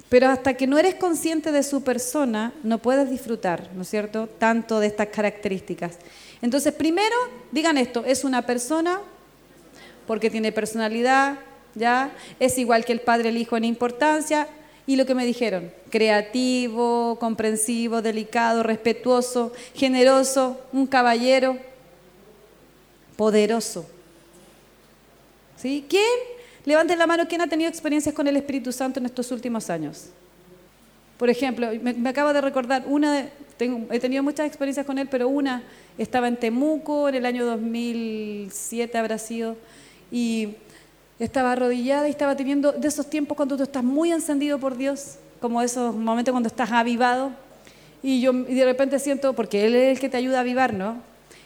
pero 0.09 0.31
hasta 0.31 0.55
que 0.55 0.66
no 0.66 0.78
eres 0.78 0.95
consciente 0.95 1.52
de 1.52 1.62
su 1.62 1.85
persona, 1.85 2.55
no 2.62 2.78
puedes 2.78 3.11
disfrutar, 3.11 3.69
¿no 3.75 3.83
es 3.83 3.90
cierto?, 3.90 4.31
tanto 4.38 4.81
de 4.81 4.87
estas 4.87 5.09
características. 5.09 5.99
Entonces, 6.40 6.73
primero, 6.73 7.16
digan 7.52 7.76
esto, 7.76 8.02
es 8.07 8.25
una 8.25 8.47
persona 8.47 8.99
porque 10.07 10.31
tiene 10.31 10.52
personalidad, 10.52 11.37
¿ya? 11.76 12.11
Es 12.40 12.59
igual 12.59 12.85
que 12.85 12.92
el 12.92 13.00
Padre, 13.00 13.28
el 13.28 13.37
Hijo 13.37 13.56
en 13.56 13.64
importancia, 13.64 14.49
y 14.87 14.97
lo 14.97 15.04
que 15.04 15.14
me 15.14 15.26
dijeron, 15.26 15.73
creativo, 15.90 17.16
comprensivo, 17.21 18.02
delicado, 18.02 18.62
respetuoso, 18.62 19.52
generoso, 19.75 20.61
un 20.73 20.87
caballero, 20.87 21.59
poderoso. 23.16 23.87
¿Sí? 25.56 25.85
¿Quién? 25.88 26.02
Levanten 26.64 26.99
la 26.99 27.06
mano, 27.06 27.26
¿quién 27.28 27.40
ha 27.40 27.49
tenido 27.49 27.68
experiencias 27.68 28.14
con 28.14 28.26
el 28.28 28.37
Espíritu 28.37 28.73
Santo 28.73 29.00
en 29.00 29.06
estos 29.06 29.30
últimos 29.33 29.71
años? 29.71 30.06
Por 31.18 31.30
ejemplo, 31.30 31.71
me, 31.80 32.09
acabo 32.09 32.33
de 32.33 32.40
recordar, 32.40 32.85
una 32.87 33.28
he 33.59 34.00
tenido 34.00 34.23
muchas 34.23 34.47
experiencias 34.47 34.85
con 34.85 34.99
él, 34.99 35.09
pero 35.11 35.28
una 35.28 35.62
estaba 35.97 36.28
en 36.28 36.37
Temuco 36.37 37.09
en 37.09 37.14
el 37.14 37.26
año 37.26 37.47
2007 37.47 38.99
habrá 38.99 39.18
sido, 39.18 39.56
y 40.12 40.54
estaba 41.18 41.52
arrodillada 41.52 42.08
y 42.08 42.11
estaba 42.11 42.37
teniendo 42.37 42.73
de 42.73 42.88
esos 42.88 43.08
tiempos 43.08 43.37
cuando 43.37 43.56
tú 43.56 43.62
estás 43.62 43.82
muy 43.82 44.12
encendido 44.12 44.58
por 44.58 44.76
Dios 44.76 45.16
como 45.40 45.62
esos 45.62 45.94
momentos 45.94 46.32
cuando 46.32 46.49
estás 46.49 46.73
avivado. 46.73 47.30
Y 48.02 48.20
yo 48.20 48.32
de 48.32 48.64
repente 48.64 48.99
siento, 48.99 49.32
porque 49.32 49.66
Él 49.66 49.75
es 49.75 49.96
el 49.96 50.00
que 50.00 50.08
te 50.08 50.16
ayuda 50.16 50.38
a 50.38 50.40
avivar, 50.40 50.75
¿no? 50.75 50.99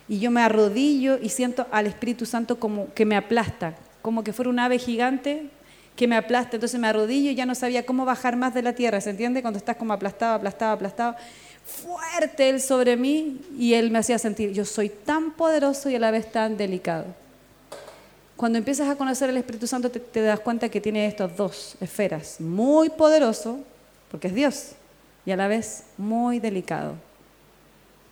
Y 0.08 0.18
yo 0.18 0.30
me 0.30 0.42
arrodillo 0.42 1.18
y 1.20 1.28
siento 1.28 1.66
al 1.70 1.86
Espíritu 1.86 2.26
Santo 2.26 2.58
como 2.58 2.92
que 2.94 3.04
me 3.04 3.16
aplasta, 3.16 3.76
como 4.02 4.24
que 4.24 4.32
fuera 4.32 4.50
un 4.50 4.58
ave 4.58 4.78
gigante 4.78 5.48
que 5.96 6.08
me 6.08 6.16
aplasta. 6.16 6.56
Entonces 6.56 6.80
me 6.80 6.88
arrodillo 6.88 7.30
y 7.30 7.34
ya 7.34 7.46
no 7.46 7.54
sabía 7.54 7.86
cómo 7.86 8.04
bajar 8.04 8.36
más 8.36 8.52
de 8.54 8.62
la 8.62 8.74
tierra, 8.74 9.00
¿se 9.00 9.10
entiende? 9.10 9.42
Cuando 9.42 9.58
estás 9.58 9.76
como 9.76 9.92
aplastado, 9.92 10.34
aplastado, 10.34 10.72
aplastado. 10.72 11.16
Fuerte 11.64 12.48
Él 12.48 12.60
sobre 12.60 12.96
mí 12.96 13.40
y 13.56 13.74
Él 13.74 13.90
me 13.90 14.00
hacía 14.00 14.18
sentir, 14.18 14.52
yo 14.52 14.64
soy 14.64 14.88
tan 14.88 15.32
poderoso 15.32 15.88
y 15.88 15.94
a 15.94 16.00
la 16.00 16.10
vez 16.10 16.30
tan 16.32 16.56
delicado. 16.56 17.06
Cuando 18.40 18.56
empiezas 18.56 18.88
a 18.88 18.96
conocer 18.96 19.28
el 19.28 19.36
Espíritu 19.36 19.66
Santo 19.66 19.90
te, 19.90 20.22
das 20.22 20.40
cuenta 20.40 20.70
que 20.70 20.80
tiene 20.80 21.06
estas 21.06 21.36
dos 21.36 21.76
esferas, 21.78 22.40
muy 22.40 22.88
poderoso, 22.88 23.60
porque 24.10 24.28
es 24.28 24.34
Dios, 24.34 24.70
y 25.26 25.30
a 25.30 25.36
la 25.36 25.46
vez 25.46 25.84
muy 25.98 26.40
delicado. 26.40 26.94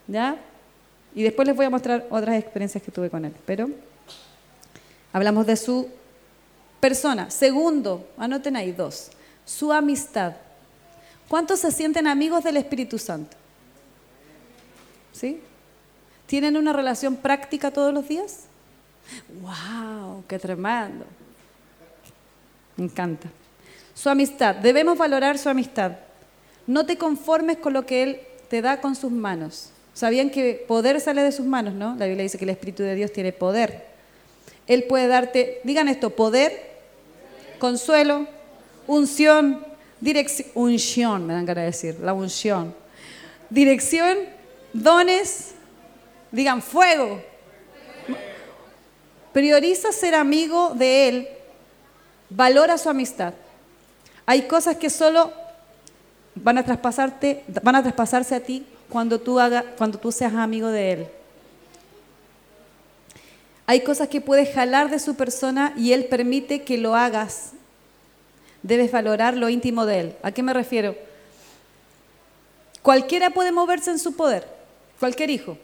¿Ya? 0.06 0.36
Y 1.14 1.22
después 1.22 1.48
les 1.48 1.56
voy 1.56 1.64
a 1.64 1.70
mostrar 1.70 2.06
otras 2.10 2.38
experiencias 2.38 2.82
que 2.82 2.92
tuve 2.92 3.08
con 3.08 3.24
él, 3.24 3.32
pero 3.46 3.70
hablamos 5.14 5.46
de 5.46 5.56
su 5.56 5.88
persona. 6.78 7.30
Segundo, 7.30 8.06
anoten 8.18 8.54
ahí 8.54 8.72
dos, 8.72 9.10
su 9.46 9.72
amistad. 9.72 10.34
¿Cuántos 11.26 11.60
se 11.60 11.72
sienten 11.72 12.06
amigos 12.06 12.44
del 12.44 12.58
Espíritu 12.58 12.98
Santo? 12.98 13.34
¿Sí? 15.10 15.40
¿Tienen 16.26 16.58
una 16.58 16.74
relación 16.74 17.16
práctica 17.16 17.70
todos 17.70 17.94
los 17.94 18.06
días? 18.06 18.47
¡Wow! 19.40 20.24
¡Qué 20.28 20.38
tremendo! 20.38 21.04
Me 22.76 22.84
encanta. 22.84 23.28
Su 23.94 24.08
amistad. 24.08 24.54
Debemos 24.56 24.96
valorar 24.96 25.38
su 25.38 25.48
amistad. 25.48 25.92
No 26.66 26.86
te 26.86 26.96
conformes 26.96 27.56
con 27.56 27.72
lo 27.72 27.86
que 27.86 28.02
Él 28.02 28.20
te 28.48 28.62
da 28.62 28.80
con 28.80 28.94
sus 28.94 29.10
manos. 29.10 29.70
Sabían 29.94 30.30
que 30.30 30.64
poder 30.68 31.00
sale 31.00 31.22
de 31.22 31.32
sus 31.32 31.44
manos, 31.44 31.74
¿no? 31.74 31.96
La 31.96 32.06
Biblia 32.06 32.22
dice 32.22 32.38
que 32.38 32.44
el 32.44 32.50
Espíritu 32.50 32.82
de 32.84 32.94
Dios 32.94 33.12
tiene 33.12 33.32
poder. 33.32 33.86
Él 34.68 34.84
puede 34.84 35.08
darte, 35.08 35.60
digan 35.64 35.88
esto, 35.88 36.10
poder, 36.10 36.52
consuelo, 37.58 38.26
unción, 38.86 39.64
dirección, 40.00 40.48
unción, 40.54 41.26
me 41.26 41.32
dan 41.32 41.46
ganas 41.46 41.62
de 41.62 41.66
decir, 41.66 42.00
la 42.00 42.12
unción. 42.12 42.74
Dirección, 43.50 44.18
dones, 44.72 45.54
digan 46.30 46.62
fuego, 46.62 47.20
Prioriza 49.38 49.92
ser 49.92 50.16
amigo 50.16 50.72
de 50.74 51.08
Él, 51.08 51.28
valora 52.28 52.76
su 52.76 52.88
amistad. 52.88 53.34
Hay 54.26 54.48
cosas 54.48 54.78
que 54.78 54.90
solo 54.90 55.32
van 56.34 56.58
a, 56.58 56.64
traspasarte, 56.64 57.44
van 57.62 57.76
a 57.76 57.82
traspasarse 57.82 58.34
a 58.34 58.40
ti 58.40 58.66
cuando 58.88 59.20
tú, 59.20 59.38
haga, 59.38 59.62
cuando 59.76 59.96
tú 59.96 60.10
seas 60.10 60.34
amigo 60.34 60.66
de 60.70 60.92
Él. 60.92 61.06
Hay 63.66 63.82
cosas 63.82 64.08
que 64.08 64.20
puedes 64.20 64.52
jalar 64.52 64.90
de 64.90 64.98
su 64.98 65.14
persona 65.14 65.72
y 65.76 65.92
Él 65.92 66.06
permite 66.06 66.64
que 66.64 66.76
lo 66.76 66.96
hagas. 66.96 67.52
Debes 68.64 68.90
valorar 68.90 69.36
lo 69.36 69.48
íntimo 69.48 69.86
de 69.86 70.00
Él. 70.00 70.16
¿A 70.24 70.32
qué 70.32 70.42
me 70.42 70.52
refiero? 70.52 70.96
Cualquiera 72.82 73.30
puede 73.30 73.52
moverse 73.52 73.92
en 73.92 74.00
su 74.00 74.16
poder, 74.16 74.48
cualquier 74.98 75.30
hijo. 75.30 75.56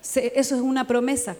Eso 0.00 0.54
es 0.54 0.62
una 0.62 0.86
promesa 0.86 1.36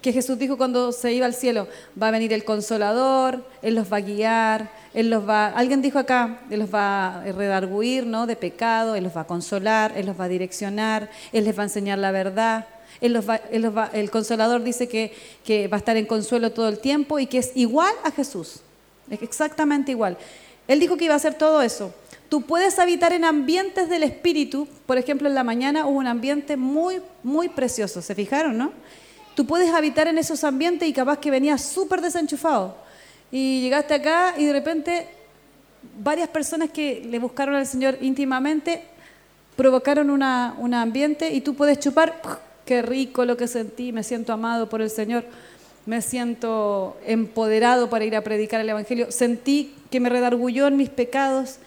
que 0.00 0.12
Jesús 0.12 0.38
dijo 0.38 0.56
cuando 0.56 0.92
se 0.92 1.12
iba 1.12 1.26
al 1.26 1.34
cielo, 1.34 1.66
va 2.00 2.08
a 2.08 2.10
venir 2.12 2.32
el 2.32 2.44
consolador, 2.44 3.44
Él 3.62 3.74
los 3.74 3.92
va 3.92 3.98
a 3.98 4.00
guiar, 4.00 4.70
Él 4.94 5.10
los 5.10 5.28
va, 5.28 5.48
alguien 5.48 5.82
dijo 5.82 5.98
acá, 5.98 6.40
Él 6.50 6.60
los 6.60 6.72
va 6.72 7.20
a 7.20 7.32
redarguir 7.32 8.06
¿no? 8.06 8.26
de 8.26 8.36
pecado, 8.36 8.94
Él 8.94 9.04
los 9.04 9.16
va 9.16 9.22
a 9.22 9.26
consolar, 9.26 9.92
Él 9.96 10.06
los 10.06 10.18
va 10.18 10.24
a 10.24 10.28
direccionar, 10.28 11.10
Él 11.32 11.44
les 11.44 11.56
va 11.56 11.62
a 11.62 11.66
enseñar 11.66 11.98
la 11.98 12.12
verdad. 12.12 12.66
El 13.00 14.10
consolador 14.10 14.62
dice 14.62 14.88
que, 14.88 15.12
que 15.44 15.68
va 15.68 15.76
a 15.76 15.78
estar 15.78 15.96
en 15.96 16.06
consuelo 16.06 16.52
todo 16.52 16.68
el 16.68 16.78
tiempo 16.78 17.18
y 17.18 17.26
que 17.26 17.38
es 17.38 17.52
igual 17.54 17.94
a 18.04 18.10
Jesús, 18.10 18.60
es 19.10 19.22
exactamente 19.22 19.92
igual. 19.92 20.16
Él 20.68 20.80
dijo 20.80 20.96
que 20.96 21.06
iba 21.06 21.14
a 21.14 21.16
hacer 21.16 21.34
todo 21.34 21.62
eso. 21.62 21.94
Tú 22.28 22.42
puedes 22.42 22.78
habitar 22.78 23.12
en 23.12 23.24
ambientes 23.24 23.88
del 23.88 24.02
Espíritu, 24.02 24.68
por 24.84 24.98
ejemplo, 24.98 25.28
en 25.28 25.34
la 25.34 25.44
mañana 25.44 25.86
hubo 25.86 25.98
un 25.98 26.06
ambiente 26.06 26.56
muy, 26.56 27.00
muy 27.22 27.48
precioso, 27.48 28.02
¿se 28.02 28.14
fijaron, 28.14 28.58
no? 28.58 28.72
Tú 29.38 29.46
puedes 29.46 29.72
habitar 29.72 30.08
en 30.08 30.18
esos 30.18 30.42
ambientes 30.42 30.88
y 30.88 30.92
capaz 30.92 31.20
que 31.20 31.30
venías 31.30 31.62
súper 31.62 32.00
desenchufado. 32.00 32.74
Y 33.30 33.60
llegaste 33.60 33.94
acá 33.94 34.34
y 34.36 34.44
de 34.44 34.52
repente 34.52 35.06
varias 36.02 36.28
personas 36.28 36.70
que 36.70 37.06
le 37.08 37.20
buscaron 37.20 37.54
al 37.54 37.64
Señor 37.64 37.98
íntimamente 38.00 38.82
provocaron 39.54 40.10
un 40.10 40.74
ambiente 40.74 41.32
y 41.32 41.40
tú 41.40 41.54
puedes 41.54 41.78
chupar, 41.78 42.20
qué 42.66 42.82
rico 42.82 43.24
lo 43.24 43.36
que 43.36 43.46
sentí, 43.46 43.92
me 43.92 44.02
siento 44.02 44.32
amado 44.32 44.68
por 44.68 44.82
el 44.82 44.90
Señor, 44.90 45.24
me 45.86 46.02
siento 46.02 46.96
empoderado 47.06 47.88
para 47.88 48.04
ir 48.04 48.16
a 48.16 48.24
predicar 48.24 48.60
el 48.60 48.70
Evangelio, 48.70 49.12
sentí 49.12 49.72
que 49.88 50.00
me 50.00 50.08
redargulló 50.08 50.66
en 50.66 50.76
mis 50.76 50.88
pecados, 50.88 51.58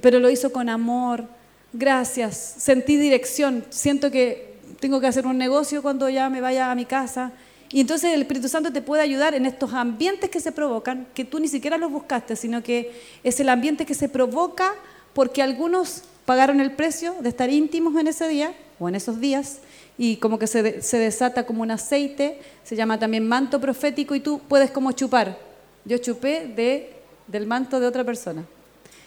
pero 0.00 0.20
lo 0.20 0.30
hizo 0.30 0.52
con 0.52 0.70
amor, 0.70 1.26
gracias, 1.74 2.54
sentí 2.56 2.96
dirección, 2.96 3.66
siento 3.68 4.10
que 4.10 4.49
tengo 4.80 5.00
que 5.00 5.06
hacer 5.06 5.26
un 5.26 5.38
negocio 5.38 5.82
cuando 5.82 6.08
ya 6.08 6.28
me 6.28 6.40
vaya 6.40 6.70
a 6.70 6.74
mi 6.74 6.86
casa. 6.86 7.32
Y 7.70 7.80
entonces 7.80 8.12
el 8.12 8.22
Espíritu 8.22 8.48
Santo 8.48 8.72
te 8.72 8.82
puede 8.82 9.02
ayudar 9.02 9.34
en 9.34 9.46
estos 9.46 9.72
ambientes 9.72 10.28
que 10.30 10.40
se 10.40 10.50
provocan, 10.50 11.06
que 11.14 11.24
tú 11.24 11.38
ni 11.38 11.46
siquiera 11.46 11.78
los 11.78 11.92
buscaste, 11.92 12.34
sino 12.34 12.62
que 12.62 12.92
es 13.22 13.38
el 13.38 13.48
ambiente 13.48 13.86
que 13.86 13.94
se 13.94 14.08
provoca 14.08 14.74
porque 15.14 15.42
algunos 15.42 16.02
pagaron 16.24 16.60
el 16.60 16.72
precio 16.72 17.14
de 17.20 17.28
estar 17.28 17.50
íntimos 17.50 17.94
en 17.96 18.08
ese 18.08 18.26
día 18.28 18.54
o 18.78 18.88
en 18.88 18.96
esos 18.96 19.20
días 19.20 19.58
y 19.96 20.16
como 20.16 20.38
que 20.38 20.46
se, 20.46 20.82
se 20.82 20.98
desata 20.98 21.44
como 21.46 21.62
un 21.62 21.70
aceite, 21.70 22.38
se 22.64 22.74
llama 22.74 22.98
también 22.98 23.28
manto 23.28 23.60
profético 23.60 24.14
y 24.14 24.20
tú 24.20 24.40
puedes 24.48 24.70
como 24.70 24.92
chupar. 24.92 25.38
Yo 25.84 25.98
chupé 25.98 26.46
de, 26.46 26.92
del 27.26 27.46
manto 27.46 27.78
de 27.78 27.86
otra 27.86 28.02
persona. 28.02 28.44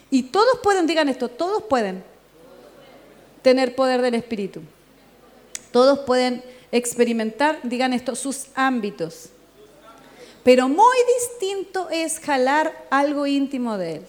Y 0.10 0.24
todos 0.24 0.60
pueden, 0.62 0.86
digan 0.86 1.10
esto, 1.10 1.28
todos 1.28 1.64
pueden 1.64 2.04
tener 3.42 3.76
poder 3.76 4.02
del 4.02 4.14
Espíritu. 4.14 4.62
Todos 5.74 6.00
pueden 6.02 6.44
experimentar, 6.72 7.60
digan 7.64 7.94
esto, 7.94 8.16
sus 8.16 8.46
ámbitos. 8.54 9.30
Pero 10.44 10.70
muy 10.70 10.98
distinto 11.20 11.90
es 11.90 12.20
jalar 12.20 12.86
algo 12.92 13.26
íntimo 13.26 13.80
de 13.80 13.96
Él. 13.96 14.02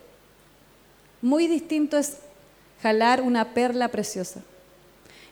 Muy 1.23 1.47
distinto 1.47 1.97
es 1.97 2.18
jalar 2.83 3.23
una 3.23 3.54
perla 3.54 3.88
preciosa. 3.88 4.42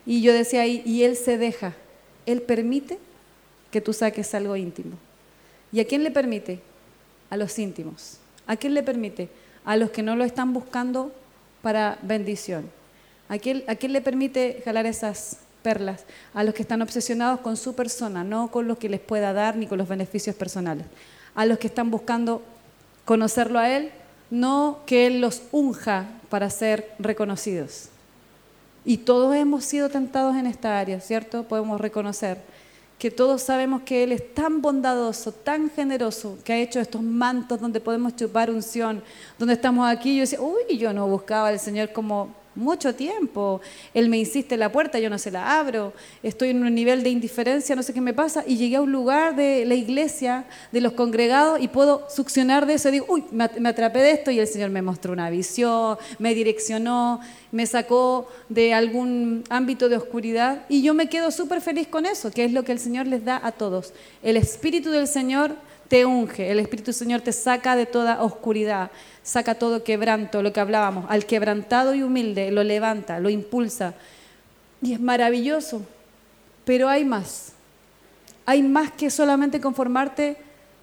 Y 0.07 0.23
yo 0.23 0.33
decía 0.33 0.61
ahí, 0.61 0.81
y 0.87 1.03
Él 1.03 1.15
se 1.15 1.37
deja, 1.37 1.75
Él 2.25 2.41
permite 2.41 2.97
que 3.69 3.79
tú 3.79 3.93
saques 3.93 4.33
algo 4.33 4.55
íntimo. 4.55 4.97
¿Y 5.71 5.81
a 5.81 5.85
quién 5.85 6.03
le 6.03 6.09
permite? 6.09 6.61
A 7.29 7.37
los 7.37 7.59
íntimos. 7.59 8.17
¿A 8.47 8.55
quién 8.55 8.73
le 8.73 8.81
permite? 8.81 9.29
A 9.65 9.77
los 9.77 9.91
que 9.91 10.01
no 10.01 10.15
lo 10.15 10.23
están 10.23 10.51
buscando 10.51 11.11
para 11.61 11.99
bendición. 12.01 12.71
¿A 13.29 13.37
quién, 13.37 13.63
a 13.67 13.75
quién 13.75 13.93
le 13.93 14.01
permite 14.01 14.63
jalar 14.65 14.87
esas 14.87 15.42
perlas 15.63 16.03
a 16.33 16.43
los 16.43 16.53
que 16.53 16.61
están 16.61 16.81
obsesionados 16.81 17.39
con 17.39 17.57
su 17.57 17.73
persona, 17.73 18.23
no 18.23 18.51
con 18.51 18.67
lo 18.67 18.77
que 18.77 18.89
les 18.89 18.99
pueda 18.99 19.33
dar 19.33 19.55
ni 19.55 19.65
con 19.65 19.77
los 19.77 19.87
beneficios 19.87 20.35
personales. 20.35 20.85
A 21.33 21.45
los 21.45 21.57
que 21.57 21.67
están 21.67 21.89
buscando 21.89 22.43
conocerlo 23.05 23.57
a 23.57 23.69
Él, 23.69 23.91
no 24.29 24.81
que 24.85 25.07
Él 25.07 25.21
los 25.21 25.41
unja 25.51 26.07
para 26.29 26.49
ser 26.49 26.93
reconocidos. 26.99 27.89
Y 28.85 28.97
todos 28.97 29.35
hemos 29.35 29.63
sido 29.63 29.89
tentados 29.89 30.35
en 30.35 30.45
esta 30.45 30.79
área, 30.79 30.99
¿cierto? 30.99 31.43
Podemos 31.43 31.79
reconocer 31.79 32.39
que 32.99 33.11
todos 33.11 33.41
sabemos 33.41 33.81
que 33.83 34.03
Él 34.03 34.11
es 34.11 34.33
tan 34.33 34.61
bondadoso, 34.61 35.31
tan 35.31 35.69
generoso, 35.69 36.37
que 36.43 36.53
ha 36.53 36.57
hecho 36.57 36.79
estos 36.79 37.01
mantos 37.01 37.59
donde 37.59 37.79
podemos 37.79 38.15
chupar 38.15 38.49
unción, 38.49 39.03
donde 39.37 39.55
estamos 39.55 39.89
aquí. 39.89 40.15
Yo 40.15 40.21
decía, 40.21 40.41
uy, 40.41 40.77
yo 40.77 40.93
no 40.93 41.07
buscaba 41.07 41.49
al 41.49 41.59
Señor 41.59 41.91
como 41.91 42.33
mucho 42.55 42.95
tiempo. 42.95 43.61
Él 43.93 44.09
me 44.09 44.17
insiste 44.17 44.55
en 44.55 44.59
la 44.59 44.71
puerta, 44.71 44.99
yo 44.99 45.09
no 45.09 45.17
se 45.17 45.31
la 45.31 45.59
abro, 45.59 45.93
estoy 46.21 46.49
en 46.49 46.63
un 46.63 46.73
nivel 46.73 47.03
de 47.03 47.09
indiferencia, 47.09 47.75
no 47.75 47.83
sé 47.83 47.93
qué 47.93 48.01
me 48.01 48.13
pasa, 48.13 48.43
y 48.45 48.57
llegué 48.57 48.77
a 48.77 48.81
un 48.81 48.91
lugar 48.91 49.35
de 49.35 49.65
la 49.65 49.75
iglesia, 49.75 50.45
de 50.71 50.81
los 50.81 50.93
congregados, 50.93 51.61
y 51.61 51.67
puedo 51.67 52.07
succionar 52.09 52.65
de 52.65 52.75
eso, 52.75 52.89
y 52.89 52.93
digo, 52.93 53.05
uy, 53.09 53.23
me 53.31 53.69
atrapé 53.69 53.99
de 53.99 54.11
esto, 54.11 54.31
y 54.31 54.39
el 54.39 54.47
Señor 54.47 54.69
me 54.69 54.81
mostró 54.81 55.13
una 55.13 55.29
visión, 55.29 55.97
me 56.19 56.33
direccionó, 56.35 57.19
me 57.51 57.65
sacó 57.65 58.27
de 58.49 58.73
algún 58.73 59.43
ámbito 59.49 59.89
de 59.89 59.97
oscuridad, 59.97 60.65
y 60.69 60.81
yo 60.81 60.93
me 60.93 61.09
quedo 61.09 61.31
súper 61.31 61.61
feliz 61.61 61.87
con 61.87 62.05
eso, 62.05 62.31
que 62.31 62.45
es 62.45 62.51
lo 62.51 62.63
que 62.63 62.71
el 62.71 62.79
Señor 62.79 63.07
les 63.07 63.23
da 63.25 63.39
a 63.43 63.51
todos. 63.51 63.93
El 64.21 64.37
Espíritu 64.37 64.89
del 64.89 65.07
Señor 65.07 65.55
te 65.87 66.05
unge, 66.05 66.51
el 66.51 66.59
Espíritu 66.59 66.93
Señor 66.93 67.21
te 67.21 67.31
saca 67.31 67.75
de 67.75 67.85
toda 67.85 68.21
oscuridad 68.23 68.91
saca 69.23 69.55
todo 69.55 69.83
quebranto, 69.83 70.43
lo 70.43 70.53
que 70.53 70.59
hablábamos, 70.59 71.05
al 71.09 71.25
quebrantado 71.25 71.95
y 71.95 72.03
humilde 72.03 72.51
lo 72.51 72.63
levanta, 72.63 73.19
lo 73.19 73.29
impulsa. 73.29 73.95
Y 74.81 74.93
es 74.93 74.99
maravilloso, 74.99 75.81
pero 76.65 76.89
hay 76.89 77.05
más. 77.05 77.53
Hay 78.45 78.61
más 78.61 78.91
que 78.91 79.09
solamente 79.09 79.61
conformarte 79.61 80.35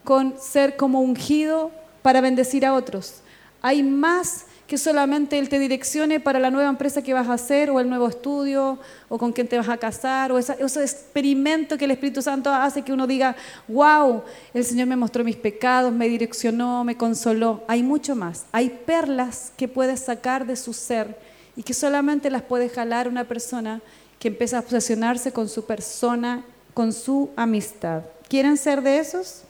con 0.02 0.34
ser 0.40 0.76
como 0.76 1.02
ungido 1.02 1.70
para 2.00 2.22
bendecir 2.22 2.64
a 2.64 2.72
otros. 2.72 3.20
Hay 3.60 3.82
más 3.82 4.46
que 4.70 4.78
solamente 4.78 5.36
Él 5.36 5.48
te 5.48 5.58
direccione 5.58 6.20
para 6.20 6.38
la 6.38 6.48
nueva 6.48 6.68
empresa 6.68 7.02
que 7.02 7.12
vas 7.12 7.26
a 7.26 7.32
hacer, 7.32 7.70
o 7.70 7.80
el 7.80 7.88
nuevo 7.88 8.06
estudio, 8.06 8.78
o 9.08 9.18
con 9.18 9.32
quién 9.32 9.48
te 9.48 9.56
vas 9.58 9.68
a 9.68 9.76
casar, 9.76 10.30
o 10.30 10.38
ese, 10.38 10.54
experimento 10.80 11.76
que 11.76 11.86
el 11.86 11.90
Espíritu 11.90 12.22
Santo 12.22 12.54
hace 12.54 12.82
que 12.82 12.92
uno 12.92 13.08
diga, 13.08 13.34
wow, 13.66 14.22
el 14.54 14.64
Señor 14.64 14.86
me 14.86 14.94
mostró 14.94 15.24
mis 15.24 15.34
pecados, 15.34 15.92
me 15.92 16.08
direccionó, 16.08 16.84
me 16.84 16.96
consoló. 16.96 17.64
Hay 17.66 17.82
mucho 17.82 18.14
más. 18.14 18.44
Hay 18.52 18.70
perlas 18.86 19.50
que 19.56 19.66
puedes 19.66 19.98
sacar 19.98 20.46
de 20.46 20.54
su 20.54 20.72
ser 20.72 21.18
y 21.56 21.64
que 21.64 21.74
solamente 21.74 22.30
las 22.30 22.42
puede 22.42 22.68
jalar 22.68 23.08
una 23.08 23.24
persona 23.24 23.82
que 24.20 24.28
empieza 24.28 24.58
a 24.58 24.60
obsesionarse 24.60 25.32
con 25.32 25.48
su 25.48 25.64
persona, 25.64 26.44
con 26.74 26.92
su 26.92 27.30
amistad. 27.34 28.02
¿Quieren 28.28 28.56
ser 28.56 28.82
de 28.82 29.00
esos? 29.00 29.42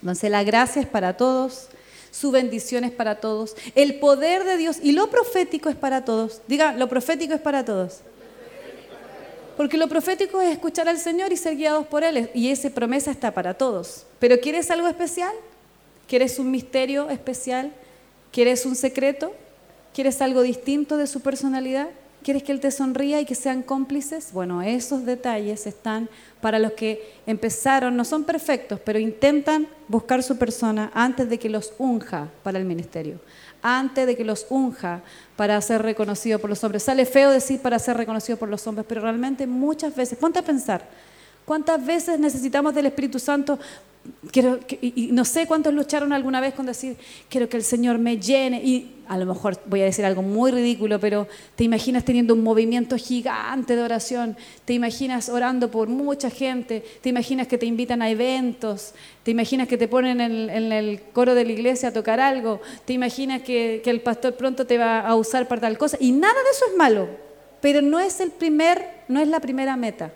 Entonces 0.00 0.28
la 0.28 0.42
gracia 0.42 0.82
es 0.82 0.88
para 0.88 1.16
todos, 1.16 1.68
su 2.10 2.30
bendición 2.30 2.84
es 2.84 2.92
para 2.92 3.20
todos, 3.20 3.56
el 3.74 3.98
poder 3.98 4.44
de 4.44 4.56
Dios 4.56 4.78
y 4.82 4.92
lo 4.92 5.10
profético 5.10 5.68
es 5.68 5.76
para 5.76 6.04
todos. 6.04 6.40
Diga, 6.46 6.72
lo 6.72 6.88
profético 6.88 7.34
es 7.34 7.40
para 7.40 7.64
todos. 7.64 8.00
Porque 9.56 9.76
lo 9.76 9.88
profético 9.88 10.40
es 10.40 10.52
escuchar 10.52 10.88
al 10.88 10.98
Señor 10.98 11.32
y 11.32 11.36
ser 11.36 11.56
guiados 11.56 11.86
por 11.86 12.04
Él. 12.04 12.30
Y 12.32 12.50
esa 12.50 12.70
promesa 12.70 13.10
está 13.10 13.34
para 13.34 13.54
todos. 13.54 14.06
Pero 14.20 14.38
¿quieres 14.38 14.70
algo 14.70 14.86
especial? 14.86 15.32
¿Quieres 16.06 16.38
un 16.38 16.50
misterio 16.52 17.10
especial? 17.10 17.72
¿Quieres 18.30 18.64
un 18.66 18.76
secreto? 18.76 19.32
¿Quieres 19.92 20.22
algo 20.22 20.42
distinto 20.42 20.96
de 20.96 21.08
su 21.08 21.20
personalidad? 21.22 21.88
¿Quieres 22.22 22.42
que 22.42 22.52
Él 22.52 22.60
te 22.60 22.70
sonría 22.70 23.20
y 23.20 23.24
que 23.24 23.34
sean 23.34 23.62
cómplices? 23.62 24.32
Bueno, 24.32 24.60
esos 24.60 25.06
detalles 25.06 25.66
están 25.66 26.08
para 26.40 26.58
los 26.58 26.72
que 26.72 27.14
empezaron, 27.26 27.96
no 27.96 28.04
son 28.04 28.24
perfectos, 28.24 28.80
pero 28.84 28.98
intentan 28.98 29.68
buscar 29.86 30.22
su 30.22 30.36
persona 30.36 30.90
antes 30.94 31.28
de 31.30 31.38
que 31.38 31.48
los 31.48 31.72
unja 31.78 32.28
para 32.42 32.58
el 32.58 32.64
ministerio, 32.64 33.20
antes 33.62 34.06
de 34.06 34.16
que 34.16 34.24
los 34.24 34.46
unja 34.50 35.02
para 35.36 35.60
ser 35.60 35.82
reconocido 35.82 36.38
por 36.38 36.50
los 36.50 36.62
hombres. 36.64 36.82
Sale 36.82 37.06
feo 37.06 37.30
decir 37.30 37.60
para 37.60 37.78
ser 37.78 37.96
reconocido 37.96 38.36
por 38.36 38.48
los 38.48 38.66
hombres, 38.66 38.84
pero 38.88 39.00
realmente 39.00 39.46
muchas 39.46 39.94
veces, 39.94 40.18
ponte 40.18 40.40
a 40.40 40.42
pensar, 40.42 40.84
¿cuántas 41.44 41.84
veces 41.84 42.18
necesitamos 42.18 42.74
del 42.74 42.86
Espíritu 42.86 43.18
Santo 43.18 43.58
quiero, 44.30 44.58
y, 44.80 45.08
no 45.12 45.24
sé 45.24 45.46
cuántos 45.46 45.72
lucharon 45.72 46.12
alguna 46.12 46.40
vez 46.40 46.54
con 46.54 46.66
decir, 46.66 46.96
quiero 47.28 47.48
que 47.48 47.56
el 47.56 47.62
Señor 47.62 47.98
me 47.98 48.18
llene. 48.18 48.62
Y 48.62 48.94
a 49.08 49.16
lo 49.16 49.26
mejor 49.26 49.58
voy 49.66 49.80
a 49.80 49.84
decir 49.84 50.04
algo 50.04 50.22
muy 50.22 50.50
ridículo, 50.50 51.00
pero 51.00 51.26
te 51.56 51.64
imaginas 51.64 52.04
teniendo 52.04 52.34
un 52.34 52.42
movimiento 52.42 52.96
gigante 52.96 53.74
de 53.74 53.82
oración, 53.82 54.36
te 54.64 54.74
imaginas 54.74 55.28
orando 55.28 55.70
por 55.70 55.88
mucha 55.88 56.30
gente, 56.30 56.84
te 57.00 57.08
imaginas 57.08 57.46
que 57.46 57.56
te 57.56 57.66
invitan 57.66 58.02
a 58.02 58.10
eventos, 58.10 58.92
te 59.22 59.30
imaginas 59.30 59.66
que 59.68 59.78
te 59.78 59.88
ponen 59.88 60.20
en, 60.20 60.72
el 60.72 61.00
coro 61.12 61.34
de 61.34 61.44
la 61.44 61.52
iglesia 61.52 61.88
a 61.88 61.92
tocar 61.92 62.20
algo, 62.20 62.60
te 62.84 62.92
imaginas 62.92 63.42
que, 63.42 63.80
que 63.82 63.90
el 63.90 64.02
pastor 64.02 64.34
pronto 64.34 64.66
te 64.66 64.76
va 64.76 65.00
a 65.00 65.14
usar 65.14 65.48
para 65.48 65.62
tal 65.62 65.78
cosa. 65.78 65.96
Y 66.00 66.12
nada 66.12 66.34
de 66.34 66.50
eso 66.50 66.66
es 66.70 66.76
malo, 66.76 67.08
pero 67.60 67.80
no 67.80 67.98
es, 67.98 68.20
el 68.20 68.30
primer, 68.30 68.84
no 69.08 69.20
es 69.20 69.28
la 69.28 69.40
primera 69.40 69.76
meta. 69.76 70.12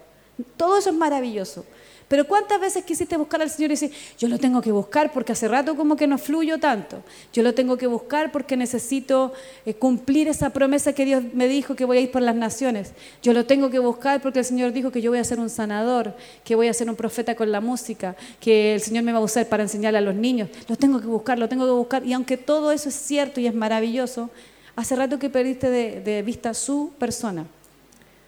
Todo 0.57 0.79
eso 0.79 0.91
es 0.91 0.97
maravilloso. 0.97 1.65
Pero 2.12 2.26
¿cuántas 2.26 2.61
veces 2.61 2.85
quisiste 2.85 3.16
buscar 3.16 3.40
al 3.40 3.49
Señor 3.49 3.71
y 3.71 3.73
decir, 3.73 3.90
yo 4.19 4.28
lo 4.28 4.38
tengo 4.38 4.61
que 4.61 4.71
buscar 4.71 5.11
porque 5.14 5.33
hace 5.33 5.49
rato 5.49 5.75
como 5.75 5.97
que 5.97 6.07
no 6.07 6.19
fluyo 6.19 6.59
tanto? 6.59 7.02
Yo 7.33 7.42
lo 7.42 7.54
tengo 7.54 7.78
que 7.78 7.87
buscar 7.87 8.31
porque 8.31 8.54
necesito 8.54 9.33
eh, 9.64 9.73
cumplir 9.73 10.28
esa 10.28 10.50
promesa 10.50 10.92
que 10.92 11.07
Dios 11.07 11.25
me 11.33 11.49
dijo 11.49 11.75
que 11.75 11.87
voy 11.87 11.97
a 11.97 12.00
ir 12.02 12.11
por 12.11 12.21
las 12.21 12.37
naciones. 12.37 12.92
Yo 13.23 13.33
lo 13.33 13.47
tengo 13.47 13.71
que 13.71 13.78
buscar 13.78 14.21
porque 14.21 14.40
el 14.40 14.45
Señor 14.45 14.75
dijo 14.75 14.90
que 14.90 15.00
yo 15.00 15.11
voy 15.11 15.21
a 15.21 15.25
ser 15.25 15.40
un 15.40 15.49
sanador, 15.49 16.14
que 16.45 16.54
voy 16.54 16.69
a 16.69 16.75
ser 16.75 16.90
un 16.90 16.97
profeta 16.97 17.35
con 17.35 17.50
la 17.50 17.62
música, 17.62 18.14
que 18.40 18.75
el 18.75 18.83
Señor 18.83 19.04
me 19.04 19.12
va 19.12 19.19
a 19.19 19.23
usar 19.23 19.49
para 19.49 19.62
enseñarle 19.62 19.97
a 19.97 20.02
los 20.02 20.14
niños. 20.14 20.50
Lo 20.69 20.76
tengo 20.76 21.00
que 21.00 21.07
buscar, 21.07 21.38
lo 21.38 21.49
tengo 21.49 21.64
que 21.64 21.73
buscar. 21.73 22.04
Y 22.04 22.12
aunque 22.12 22.37
todo 22.37 22.73
eso 22.73 22.90
es 22.90 22.95
cierto 22.95 23.40
y 23.40 23.47
es 23.47 23.54
maravilloso, 23.54 24.28
hace 24.76 24.97
rato 24.97 25.19
que 25.19 25.31
perdiste 25.31 25.71
de 25.71 26.23
vista 26.23 26.52
su 26.52 26.92
persona. 26.99 27.47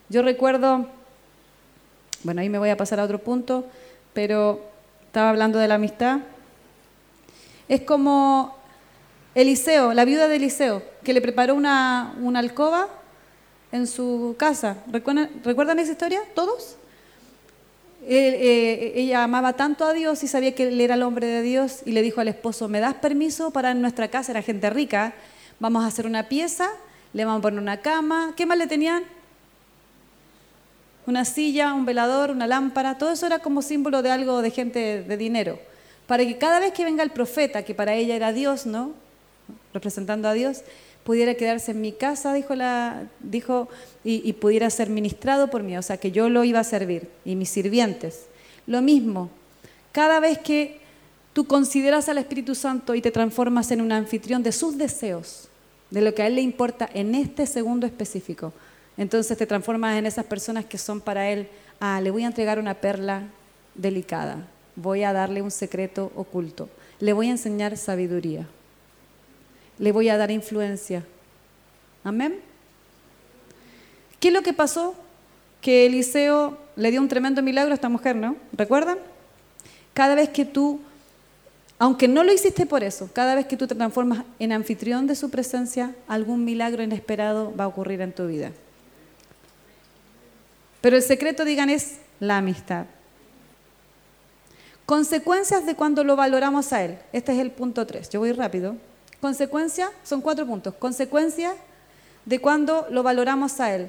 Yo 0.09 0.23
recuerdo 0.23 0.89
bueno, 2.25 2.41
ahí 2.41 2.49
me 2.49 2.59
voy 2.59 2.71
a 2.71 2.77
pasar 2.77 2.99
a 2.99 3.05
otro 3.05 3.19
punto, 3.19 3.67
pero 4.15 4.61
estaba 5.07 5.31
hablando 5.31 5.59
de 5.59 5.69
la 5.69 5.75
amistad. 5.75 6.21
Es 7.69 7.83
como 7.83 8.57
Eliseo, 9.35 9.93
la 9.93 10.05
viuda 10.05 10.27
de 10.27 10.37
Eliseo, 10.37 10.83
que 11.03 11.13
le 11.13 11.21
preparó 11.21 11.55
una, 11.55 12.15
alcoba 12.35 12.89
en 13.73 13.87
su 13.87 14.35
casa. 14.39 14.79
¿Recuerdan, 14.91 15.79
esa 15.79 15.93
historia? 15.93 16.21
¿Todos? 16.35 16.77
Eh, 18.07 18.93
ella 18.97 19.25
amaba 19.25 19.53
tanto 19.53 19.85
a 19.85 19.93
Dios 19.93 20.23
y 20.23 20.29
sabía 20.29 20.55
que 20.55 20.69
él 20.69 20.81
era 20.81 20.95
el 20.95 21.03
hombre 21.03 21.27
de 21.27 21.43
Dios 21.43 21.81
y 21.85 21.93
le 21.93 22.03
dijo 22.03 22.21
al 22.21 22.29
esposo, 22.29 22.69
¿me 22.69 22.81
das 22.81 22.95
permiso 22.95 23.51
para 23.51 23.71
en 23.71 23.83
nuestra 23.83 24.09
casa? 24.09 24.33
Era 24.33 24.43
gente 24.43 24.71
rica, 24.71 25.15
vamos 25.61 25.85
a 25.85 25.89
hacer 25.89 26.07
una 26.07 26.29
pieza, 26.29 26.71
le 27.13 27.25
vamos 27.25 27.41
a 27.41 27.43
poner 27.43 27.61
una 27.61 27.83
cama. 27.83 28.33
¿Qué 28.37 28.47
más 28.47 28.57
le 28.57 28.67
tenían? 28.67 29.05
Una 31.07 31.25
silla, 31.25 31.75
un 31.75 31.85
velador, 31.85 32.31
una 32.31 32.47
lámpara, 32.47 32.99
todo 32.99 33.13
eso 33.13 33.27
era 33.27 33.41
como 33.41 33.63
símbolo 33.63 34.03
de 34.03 34.11
algo 34.11 34.43
de 34.43 34.51
gente 34.51 35.03
de 35.03 35.17
dinero, 35.17 35.59
para 36.07 36.25
que 36.25 36.39
cada 36.39 36.61
vez 36.61 36.73
que 36.73 36.85
venga 36.85 37.03
el 37.03 37.11
profeta, 37.11 37.65
que 37.65 37.75
para 37.75 37.95
ella 37.95 38.17
era 38.17 38.33
Dios, 38.33 38.67
¿no? 38.67 38.93
Representando 39.73 40.29
a 40.29 40.33
Dios, 40.33 40.63
pudiera 41.05 41.35
quedarse 41.35 41.73
en 41.73 41.81
mi 41.81 41.93
casa, 41.93 42.33
dijo, 42.33 42.55
la, 42.55 43.09
dijo 43.21 43.69
y, 44.03 44.29
y 44.29 44.33
pudiera 44.35 44.71
ser 44.71 44.89
ministrado 44.89 45.49
por 45.51 45.63
mí, 45.63 45.77
o 45.77 45.83
sea, 45.83 45.99
que 45.99 46.11
yo 46.11 46.29
lo 46.29 46.45
iba 46.45 46.61
a 46.61 46.65
servir, 46.65 47.09
y 47.25 47.37
mis 47.37 47.51
sirvientes. 47.51 48.27
Lo 48.67 48.81
mismo, 48.81 49.31
cada 49.93 50.21
vez 50.21 50.39
que 50.39 50.81
tú 51.35 51.47
consideras 51.47 52.09
al 52.09 52.19
Espíritu 52.19 52.55
Santo 52.55 52.95
y 52.95 53.03
te 53.03 53.11
transformas 53.11 53.71
en 53.71 53.81
un 53.81 53.93
anfitrión 53.93 54.43
de 54.43 54.53
sus 54.53 54.79
deseos, 54.79 55.49
de 55.91 56.01
lo 56.01 56.15
que 56.15 56.23
a 56.23 56.27
Él 56.27 56.37
le 56.37 56.41
importa 56.41 56.89
en 56.93 57.15
este 57.15 57.47
segundo 57.47 57.87
específico, 57.87 58.53
entonces 58.97 59.37
te 59.37 59.47
transformas 59.47 59.99
en 59.99 60.07
esas 60.07 60.25
personas 60.25 60.65
que 60.65 60.79
son 60.79 61.01
para 61.01 61.31
Él, 61.31 61.49
ah, 61.81 62.01
le 62.01 62.11
voy 62.11 62.25
a 62.25 62.29
entregar 62.29 62.59
una 62.59 62.75
perla 62.75 63.25
delicada, 63.75 64.47
voy 64.77 65.03
a 65.03 65.13
darle 65.13 65.43
un 65.43 65.51
secreto 65.51 66.13
oculto, 66.15 66.69
le 67.01 67.13
voy 67.13 67.29
a 67.29 67.33
enseñar 67.33 67.77
sabiduría, 67.77 68.47
le 69.79 69.93
voy 69.93 70.09
a 70.09 70.17
dar 70.17 70.31
influencia. 70.31 71.05
Amén. 72.05 72.41
¿Qué 74.21 74.29
es 74.29 74.35
lo 74.35 74.43
que 74.43 74.53
pasó? 74.53 74.95
Que 75.61 75.87
Eliseo 75.87 76.57
le 76.77 76.91
dio 76.91 77.01
un 77.01 77.09
tremendo 77.09 77.43
milagro 77.43 77.73
a 77.73 77.75
esta 77.75 77.89
mujer, 77.89 78.15
¿no? 78.15 78.37
¿Recuerdan? 78.53 78.99
Cada 79.93 80.15
vez 80.15 80.29
que 80.29 80.45
tú, 80.45 80.81
aunque 81.79 82.09
no 82.09 82.23
lo 82.23 82.33
hiciste 82.33 82.67
por 82.67 82.85
eso, 82.85 83.11
cada 83.13 83.35
vez 83.35 83.47
que 83.47 83.57
tú 83.57 83.67
te 83.67 83.75
transformas 83.75 84.25
en 84.39 84.53
anfitrión 84.53 85.07
de 85.07 85.15
su 85.15 85.31
presencia, 85.31 85.95
algún 86.07 86.45
milagro 86.45 86.83
inesperado 86.83 87.55
va 87.57 87.65
a 87.65 87.69
ocurrir 87.69 88.01
en 88.01 88.13
tu 88.13 88.27
vida. 88.27 88.53
Pero 90.85 90.97
el 90.97 91.03
secreto, 91.03 91.47
digan, 91.47 91.71
es 91.71 91.93
la 92.21 92.37
amistad. 92.37 92.85
Consecuencias 94.85 95.65
de 95.65 95.75
cuando 95.75 96.05
lo 96.05 96.15
valoramos 96.15 96.75
a 96.75 96.85
Él. 96.85 96.99
Este 97.15 97.33
es 97.33 97.39
el 97.39 97.53
punto 97.53 97.87
3. 97.87 98.11
Yo 98.11 98.21
voy 98.21 98.33
rápido. 98.33 98.77
Consecuencia, 99.19 99.91
son 100.03 100.21
cuatro 100.21 100.45
puntos. 100.45 100.75
Consecuencia 100.75 101.55
de 102.27 102.39
cuando 102.39 102.87
lo 102.91 103.03
valoramos 103.03 103.61
a 103.61 103.75
Él. 103.75 103.89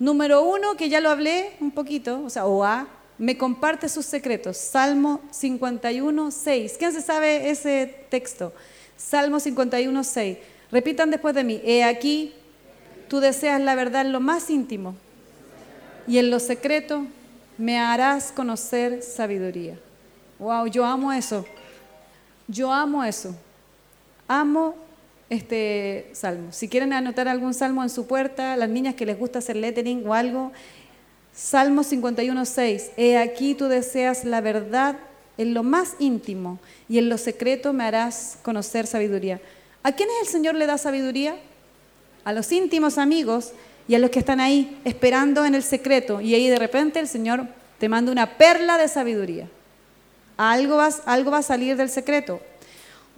Número 0.00 0.42
uno, 0.42 0.76
que 0.76 0.88
ya 0.88 1.00
lo 1.00 1.08
hablé 1.08 1.52
un 1.60 1.70
poquito, 1.70 2.20
o 2.24 2.30
sea, 2.30 2.46
o 2.46 2.64
A, 2.64 2.88
me 3.16 3.38
comparte 3.38 3.88
sus 3.88 4.06
secretos. 4.06 4.56
Salmo 4.56 5.20
51, 5.30 6.32
6. 6.32 6.74
¿Quién 6.80 6.92
se 6.94 7.00
sabe 7.00 7.48
ese 7.48 8.06
texto? 8.10 8.52
Salmo 8.96 9.38
51, 9.38 10.02
6. 10.02 10.38
Repitan 10.72 11.12
después 11.12 11.32
de 11.36 11.44
mí. 11.44 11.60
He 11.64 11.84
aquí, 11.84 12.34
tú 13.06 13.20
deseas 13.20 13.60
la 13.60 13.76
verdad 13.76 14.00
en 14.00 14.10
lo 14.10 14.18
más 14.18 14.50
íntimo 14.50 14.96
y 16.06 16.18
en 16.18 16.30
lo 16.30 16.40
secreto 16.40 17.06
me 17.58 17.78
harás 17.78 18.32
conocer 18.32 19.02
sabiduría. 19.02 19.78
Wow, 20.38 20.66
yo 20.66 20.84
amo 20.84 21.12
eso. 21.12 21.44
Yo 22.48 22.72
amo 22.72 23.02
eso. 23.02 23.34
Amo 24.28 24.74
este 25.28 26.10
salmo. 26.12 26.52
Si 26.52 26.68
quieren 26.68 26.92
anotar 26.92 27.28
algún 27.28 27.54
salmo 27.54 27.82
en 27.82 27.90
su 27.90 28.06
puerta, 28.06 28.56
las 28.56 28.68
niñas 28.68 28.94
que 28.94 29.06
les 29.06 29.18
gusta 29.18 29.38
hacer 29.40 29.56
lettering 29.56 30.06
o 30.06 30.14
algo, 30.14 30.52
Salmo 31.36 31.82
51.6. 31.82 32.92
He 32.96 33.18
aquí 33.18 33.54
tú 33.54 33.66
deseas 33.66 34.24
la 34.24 34.40
verdad 34.40 34.96
en 35.36 35.52
lo 35.52 35.62
más 35.62 35.96
íntimo 35.98 36.58
y 36.88 36.96
en 36.96 37.10
lo 37.10 37.18
secreto 37.18 37.74
me 37.74 37.84
harás 37.84 38.38
conocer 38.42 38.86
sabiduría. 38.86 39.40
¿A 39.82 39.92
quiénes 39.92 40.16
el 40.22 40.28
Señor 40.28 40.54
le 40.54 40.66
da 40.66 40.78
sabiduría? 40.78 41.36
A 42.24 42.32
los 42.32 42.50
íntimos 42.52 42.96
amigos 42.96 43.52
y 43.88 43.94
a 43.94 43.98
los 43.98 44.10
que 44.10 44.18
están 44.18 44.40
ahí 44.40 44.80
esperando 44.84 45.44
en 45.44 45.54
el 45.54 45.62
secreto 45.62 46.20
y 46.20 46.34
ahí 46.34 46.48
de 46.48 46.58
repente 46.58 46.98
el 46.98 47.08
Señor 47.08 47.46
te 47.78 47.88
manda 47.88 48.12
una 48.12 48.36
perla 48.36 48.78
de 48.78 48.88
sabiduría. 48.88 49.48
Algo 50.36 50.76
va, 50.76 50.90
algo 51.06 51.30
va 51.30 51.38
a 51.38 51.42
salir 51.42 51.76
del 51.76 51.88
secreto. 51.88 52.40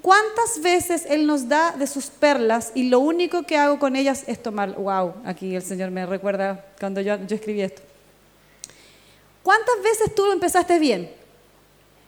¿Cuántas 0.02 0.60
veces 0.62 1.06
Él 1.08 1.26
nos 1.26 1.48
da 1.48 1.72
de 1.72 1.86
sus 1.86 2.06
perlas 2.06 2.70
y 2.74 2.88
lo 2.88 3.00
único 3.00 3.42
que 3.42 3.56
hago 3.56 3.78
con 3.78 3.96
ellas 3.96 4.24
es 4.26 4.40
tomar, 4.42 4.74
wow, 4.74 5.14
aquí 5.24 5.56
el 5.56 5.62
Señor 5.62 5.90
me 5.90 6.06
recuerda 6.06 6.64
cuando 6.78 7.00
yo, 7.00 7.16
yo 7.26 7.36
escribí 7.36 7.62
esto. 7.62 7.82
¿Cuántas 9.42 9.82
veces 9.82 10.14
tú 10.14 10.30
empezaste 10.30 10.78
bien 10.78 11.10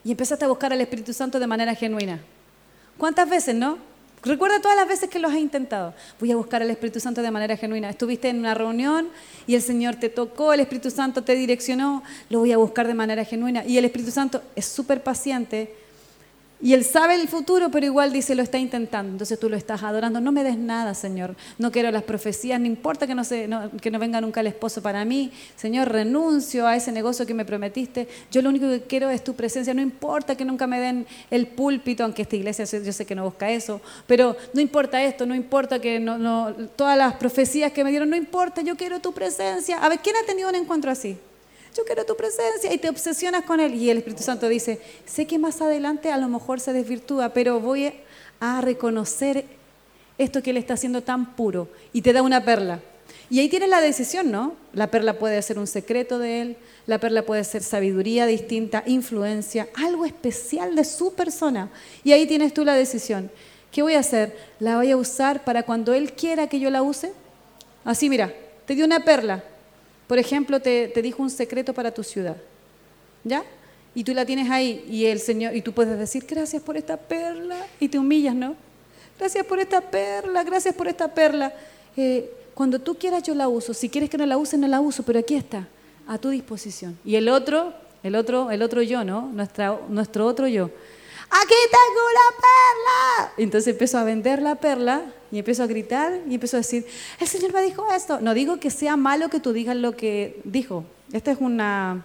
y 0.05 0.12
empezaste 0.12 0.44
a 0.44 0.49
buscar 0.49 0.73
al 0.73 0.81
Espíritu 0.81 1.12
Santo 1.12 1.40
de 1.40 1.46
manera 1.46 1.75
genuina? 1.75 2.20
¿Cuántas 2.96 3.29
veces, 3.29 3.55
no? 3.55 3.79
Recuerda 4.22 4.61
todas 4.61 4.76
las 4.76 4.87
veces 4.87 5.09
que 5.09 5.18
lo 5.18 5.28
has 5.28 5.37
intentado. 5.37 5.94
Voy 6.18 6.30
a 6.30 6.37
buscar 6.37 6.61
al 6.61 6.70
Espíritu 6.70 7.00
Santo 7.00 7.22
de 7.22 7.30
manera 7.30 7.56
genuina. 7.56 7.88
Estuviste 7.88 8.28
en 8.28 8.38
una 8.38 8.52
reunión 8.52 9.09
y 9.46 9.54
el 9.54 9.62
Señor 9.62 9.96
te 9.96 10.11
tocó, 10.11 10.52
el 10.52 10.61
Espíritu 10.61 10.90
Santo 10.90 11.22
te 11.22 11.35
direccionó, 11.35 12.02
lo 12.28 12.40
voy 12.40 12.52
a 12.52 12.59
buscar 12.59 12.87
de 12.87 12.92
manera 12.92 13.24
genuina. 13.24 13.64
Y 13.64 13.78
el 13.78 13.87
Espíritu 13.87 14.11
Santo 14.11 14.42
es 14.54 14.66
súper 14.66 15.02
paciente 15.02 15.74
y 16.62 16.75
él 16.75 16.85
sabe 16.85 17.14
el 17.14 17.27
futuro, 17.27 17.70
pero 17.70 17.87
igual 17.87 18.12
dice, 18.12 18.35
lo 18.35 18.42
está 18.42 18.59
intentando. 18.59 19.12
Entonces 19.12 19.38
tú 19.38 19.49
lo 19.49 19.57
estás 19.57 19.83
adorando. 19.83 20.20
No 20.20 20.31
me 20.31 20.44
des 20.44 20.59
nada, 20.59 20.94
Señor. 20.94 21.35
No 21.57 21.73
quiero 21.73 21.90
las 21.90 22.03
profecías, 22.03 22.61
no 22.61 22.66
importa 22.66 23.07
que 23.07 23.14
no, 23.14 23.25
se, 23.25 23.49
que 23.81 23.90
no 23.90 23.99
venga 23.99 24.20
nunca 24.20 24.40
el 24.40 24.46
esposo 24.46 24.83
para 24.83 25.05
mí. 25.07 25.33
Señor, 25.57 25.88
renuncio 25.88 26.66
a 26.66 26.77
ese 26.77 26.92
negocio 26.92 27.25
que 27.25 27.33
me 27.33 27.46
prometiste. 27.46 28.09
Yo 28.31 28.42
lo 28.42 28.51
único 28.51 28.68
que 28.68 28.83
quiero 28.83 29.09
es 29.09 29.25
tu 29.25 29.35
presencia. 29.35 29.73
No 29.73 29.81
importa 29.81 30.37
que 30.37 30.44
nunca 30.44 30.66
me 30.66 30.81
den 30.81 31.07
el 31.31 31.46
púlpito, 31.46 32.05
aunque 32.05 32.23
esta 32.23 32.37
iglesia 32.37 32.66
yo 32.66 32.92
sé 32.92 33.07
que 33.07 33.14
no 33.14 33.25
busca 33.25 33.51
eso. 33.51 33.81
Pero 34.07 34.37
no 34.53 34.61
importa 34.61 35.03
esto, 35.03 35.25
no 35.25 35.35
importa 35.35 35.81
que 35.81 35.99
no, 35.99 36.18
no, 36.18 36.53
todas 36.77 36.99
las 36.99 37.14
profecías 37.14 37.73
que 37.73 37.85
me 37.85 37.90
dieron, 37.90 38.11
no 38.11 38.16
importa. 38.16 38.61
Yo 38.61 38.77
quiero 38.77 39.01
tu 39.01 39.12
presencia. 39.12 39.79
A 39.79 39.88
ver, 39.88 40.01
¿quién 40.01 40.16
ha 40.16 40.27
tenido 40.27 40.51
un 40.51 40.57
encuentro 40.57 40.90
así? 40.90 41.16
Yo 41.76 41.85
quiero 41.85 42.04
tu 42.04 42.16
presencia 42.16 42.72
y 42.72 42.78
te 42.78 42.88
obsesionas 42.88 43.44
con 43.44 43.61
Él. 43.61 43.74
Y 43.74 43.90
el 43.90 43.98
Espíritu 43.98 44.22
Santo 44.22 44.48
dice, 44.48 44.80
sé 45.06 45.26
que 45.26 45.38
más 45.38 45.61
adelante 45.61 46.11
a 46.11 46.18
lo 46.18 46.28
mejor 46.28 46.61
se 46.61 46.72
desvirtúa, 46.72 47.30
pero 47.30 47.61
voy 47.61 47.92
a 48.40 48.61
reconocer 48.61 49.44
esto 50.18 50.42
que 50.42 50.50
Él 50.50 50.56
está 50.56 50.74
haciendo 50.74 51.02
tan 51.02 51.35
puro. 51.35 51.68
Y 51.92 52.02
te 52.02 52.12
da 52.12 52.22
una 52.22 52.44
perla. 52.44 52.80
Y 53.28 53.38
ahí 53.38 53.48
tienes 53.48 53.68
la 53.68 53.80
decisión, 53.80 54.30
¿no? 54.30 54.54
La 54.72 54.88
perla 54.88 55.18
puede 55.18 55.40
ser 55.42 55.59
un 55.59 55.66
secreto 55.66 56.18
de 56.18 56.42
Él, 56.42 56.56
la 56.87 56.98
perla 56.98 57.22
puede 57.22 57.44
ser 57.44 57.62
sabiduría 57.62 58.26
distinta, 58.26 58.83
influencia, 58.87 59.68
algo 59.74 60.04
especial 60.04 60.74
de 60.74 60.85
su 60.85 61.14
persona. 61.14 61.70
Y 62.02 62.12
ahí 62.12 62.26
tienes 62.26 62.52
tú 62.52 62.64
la 62.64 62.74
decisión. 62.74 63.30
¿Qué 63.70 63.83
voy 63.83 63.94
a 63.94 64.00
hacer? 64.00 64.37
¿La 64.59 64.76
voy 64.76 64.90
a 64.90 64.96
usar 64.96 65.44
para 65.44 65.62
cuando 65.62 65.94
Él 65.94 66.12
quiera 66.12 66.48
que 66.48 66.59
yo 66.59 66.70
la 66.70 66.83
use? 66.83 67.12
Así, 67.85 68.09
mira, 68.09 68.35
te 68.66 68.74
dio 68.74 68.85
una 68.85 69.04
perla, 69.04 69.44
por 70.11 70.18
ejemplo, 70.18 70.59
te, 70.59 70.90
dijo 71.03 71.23
un 71.23 71.31
secreto 71.31 71.73
para 71.73 71.94
tu 71.94 72.03
ciudad, 72.03 72.37
¿ya? 73.23 73.44
Y 73.94 74.03
tú 74.03 74.12
la 74.12 74.27
tienes 74.27 74.51
ahí 74.51 74.85
y 74.90 75.07
el 75.07 75.20
Señor 75.20 75.55
y 75.55 75.62
tú 75.62 75.73
puedes 75.73 75.96
decir 75.96 76.27
gracias 76.29 76.61
por 76.64 76.77
esta 76.77 76.96
perla 76.96 77.64
y 77.79 77.88
te 77.88 77.96
humillas, 77.96 78.35
¿no? 78.35 78.57
Gracias 79.16 79.46
por 79.46 79.61
esta 79.61 79.81
perla, 79.81 80.42
gracias 80.42 80.75
por 80.75 80.88
esta 80.88 81.14
perla. 81.14 81.55
Eh, 81.96 82.29
cuando 82.55 82.81
tú 82.81 82.96
quieras 82.96 83.23
yo 83.23 83.37
la 83.37 83.46
uso. 83.46 83.73
Si 83.73 83.88
quieres 83.88 84.11
que 84.11 84.18
no 84.18 84.27
la 84.27 84.37
use 84.37 84.59
no 84.59 84.66
la 84.66 84.81
uso, 84.81 85.05
pero 85.05 85.20
aquí 85.20 85.37
está, 85.37 85.68
a 86.09 86.18
tu 86.18 86.31
disposición. 86.31 86.99
Y 87.05 87.14
el 87.14 87.29
otro, 87.29 87.73
el 88.03 88.16
otro, 88.16 88.51
el 88.51 88.62
otro 88.62 88.83
yo, 88.83 89.05
¿no? 89.05 89.31
Nuestra, 89.33 89.79
nuestro 89.88 90.27
otro 90.27 90.49
yo 90.49 90.70
aquí 91.31 91.55
tengo 91.71 92.01
una 92.11 92.37
perla. 92.37 93.33
Entonces 93.37 93.73
empezó 93.73 93.99
a 93.99 94.05
vender 94.05 94.43
la 94.43 94.57
perla 94.57 95.05
y 95.31 95.38
empezó 95.38 95.62
a 95.62 95.66
gritar 95.66 96.21
y 96.29 96.35
empezó 96.35 96.57
a 96.57 96.61
decir, 96.61 96.87
el 97.19 97.27
Señor 97.27 97.53
me 97.53 97.62
dijo 97.62 97.87
esto. 97.93 98.21
No 98.21 98.35
digo 98.35 98.59
que 98.59 98.71
sea 98.71 98.97
malo 98.97 99.29
que 99.29 99.40
tú 99.40 99.53
digas 99.53 99.77
lo 99.77 99.97
que 99.97 100.40
dijo. 100.45 100.85
Esta 101.12 101.33
es 101.33 101.38
una, 101.40 102.05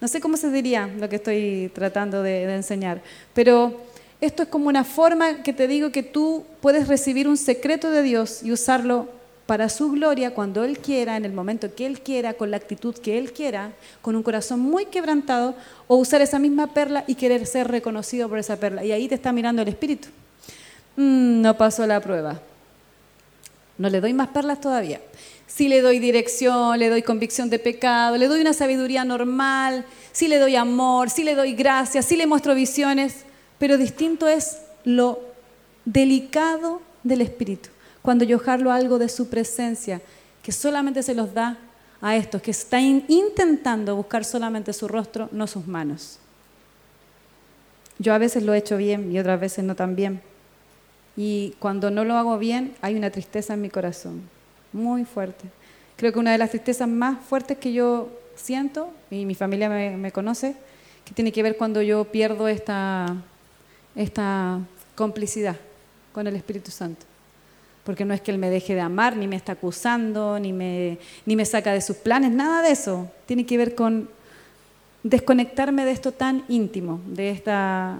no 0.00 0.08
sé 0.08 0.20
cómo 0.20 0.36
se 0.36 0.50
diría 0.50 0.86
lo 0.86 1.08
que 1.08 1.16
estoy 1.16 1.70
tratando 1.74 2.22
de, 2.22 2.46
de 2.46 2.54
enseñar, 2.54 3.02
pero 3.34 3.80
esto 4.20 4.42
es 4.42 4.48
como 4.48 4.68
una 4.68 4.84
forma 4.84 5.42
que 5.42 5.52
te 5.52 5.68
digo 5.68 5.92
que 5.92 6.02
tú 6.02 6.44
puedes 6.60 6.88
recibir 6.88 7.28
un 7.28 7.36
secreto 7.36 7.90
de 7.90 8.02
Dios 8.02 8.42
y 8.42 8.52
usarlo 8.52 9.19
para 9.50 9.68
su 9.68 9.90
gloria 9.90 10.32
cuando 10.32 10.62
Él 10.62 10.78
quiera, 10.78 11.16
en 11.16 11.24
el 11.24 11.32
momento 11.32 11.74
que 11.74 11.84
Él 11.84 12.02
quiera, 12.02 12.34
con 12.34 12.52
la 12.52 12.56
actitud 12.56 12.94
que 12.94 13.18
Él 13.18 13.32
quiera, 13.32 13.72
con 14.00 14.14
un 14.14 14.22
corazón 14.22 14.60
muy 14.60 14.86
quebrantado, 14.86 15.56
o 15.88 15.96
usar 15.96 16.22
esa 16.22 16.38
misma 16.38 16.72
perla 16.72 17.02
y 17.08 17.16
querer 17.16 17.44
ser 17.46 17.66
reconocido 17.66 18.28
por 18.28 18.38
esa 18.38 18.60
perla. 18.60 18.84
Y 18.84 18.92
ahí 18.92 19.08
te 19.08 19.16
está 19.16 19.32
mirando 19.32 19.60
el 19.60 19.66
Espíritu. 19.66 20.06
Mm, 20.94 21.40
no 21.40 21.56
pasó 21.56 21.84
la 21.84 22.00
prueba. 22.00 22.40
No 23.76 23.90
le 23.90 24.00
doy 24.00 24.12
más 24.12 24.28
perlas 24.28 24.60
todavía. 24.60 25.00
Si 25.48 25.66
le 25.66 25.82
doy 25.82 25.98
dirección, 25.98 26.78
le 26.78 26.88
doy 26.88 27.02
convicción 27.02 27.50
de 27.50 27.58
pecado, 27.58 28.16
le 28.18 28.28
doy 28.28 28.42
una 28.42 28.52
sabiduría 28.52 29.04
normal, 29.04 29.84
si 30.12 30.28
le 30.28 30.38
doy 30.38 30.54
amor, 30.54 31.10
si 31.10 31.24
le 31.24 31.34
doy 31.34 31.54
gracia, 31.54 32.02
si 32.02 32.14
le 32.14 32.28
muestro 32.28 32.54
visiones, 32.54 33.24
pero 33.58 33.78
distinto 33.78 34.28
es 34.28 34.58
lo 34.84 35.18
delicado 35.84 36.80
del 37.02 37.22
Espíritu 37.22 37.68
cuando 38.02 38.24
yo 38.24 38.38
jarlo 38.38 38.72
algo 38.72 38.98
de 38.98 39.08
su 39.08 39.28
presencia, 39.28 40.00
que 40.42 40.52
solamente 40.52 41.02
se 41.02 41.14
los 41.14 41.34
da 41.34 41.58
a 42.00 42.16
estos 42.16 42.40
que 42.40 42.50
están 42.50 43.04
intentando 43.08 43.94
buscar 43.94 44.24
solamente 44.24 44.72
su 44.72 44.88
rostro, 44.88 45.28
no 45.32 45.46
sus 45.46 45.66
manos. 45.66 46.18
Yo 47.98 48.14
a 48.14 48.18
veces 48.18 48.42
lo 48.42 48.54
he 48.54 48.58
hecho 48.58 48.78
bien 48.78 49.12
y 49.12 49.18
otras 49.18 49.38
veces 49.38 49.64
no 49.64 49.76
tan 49.76 49.94
bien. 49.94 50.22
Y 51.16 51.54
cuando 51.58 51.90
no 51.90 52.04
lo 52.04 52.14
hago 52.14 52.38
bien, 52.38 52.74
hay 52.80 52.94
una 52.94 53.10
tristeza 53.10 53.52
en 53.52 53.60
mi 53.60 53.68
corazón, 53.68 54.22
muy 54.72 55.04
fuerte. 55.04 55.44
Creo 55.96 56.12
que 56.12 56.18
una 56.18 56.32
de 56.32 56.38
las 56.38 56.50
tristezas 56.50 56.88
más 56.88 57.22
fuertes 57.22 57.58
que 57.58 57.74
yo 57.74 58.08
siento, 58.34 58.90
y 59.10 59.26
mi 59.26 59.34
familia 59.34 59.68
me, 59.68 59.98
me 59.98 60.12
conoce, 60.12 60.56
que 61.04 61.12
tiene 61.12 61.32
que 61.32 61.42
ver 61.42 61.58
cuando 61.58 61.82
yo 61.82 62.06
pierdo 62.06 62.48
esta, 62.48 63.14
esta 63.94 64.60
complicidad 64.94 65.56
con 66.14 66.26
el 66.26 66.36
Espíritu 66.36 66.70
Santo 66.70 67.09
porque 67.90 68.04
no 68.04 68.14
es 68.14 68.20
que 68.20 68.30
Él 68.30 68.38
me 68.38 68.50
deje 68.50 68.76
de 68.76 68.80
amar, 68.82 69.16
ni 69.16 69.26
me 69.26 69.34
está 69.34 69.50
acusando, 69.50 70.38
ni 70.38 70.52
me, 70.52 70.98
ni 71.26 71.34
me 71.34 71.44
saca 71.44 71.72
de 71.72 71.80
sus 71.80 71.96
planes, 71.96 72.30
nada 72.30 72.62
de 72.62 72.70
eso. 72.70 73.10
Tiene 73.26 73.44
que 73.44 73.58
ver 73.58 73.74
con 73.74 74.08
desconectarme 75.02 75.84
de 75.84 75.90
esto 75.90 76.12
tan 76.12 76.44
íntimo, 76.46 77.00
de 77.04 77.30
esta, 77.30 77.98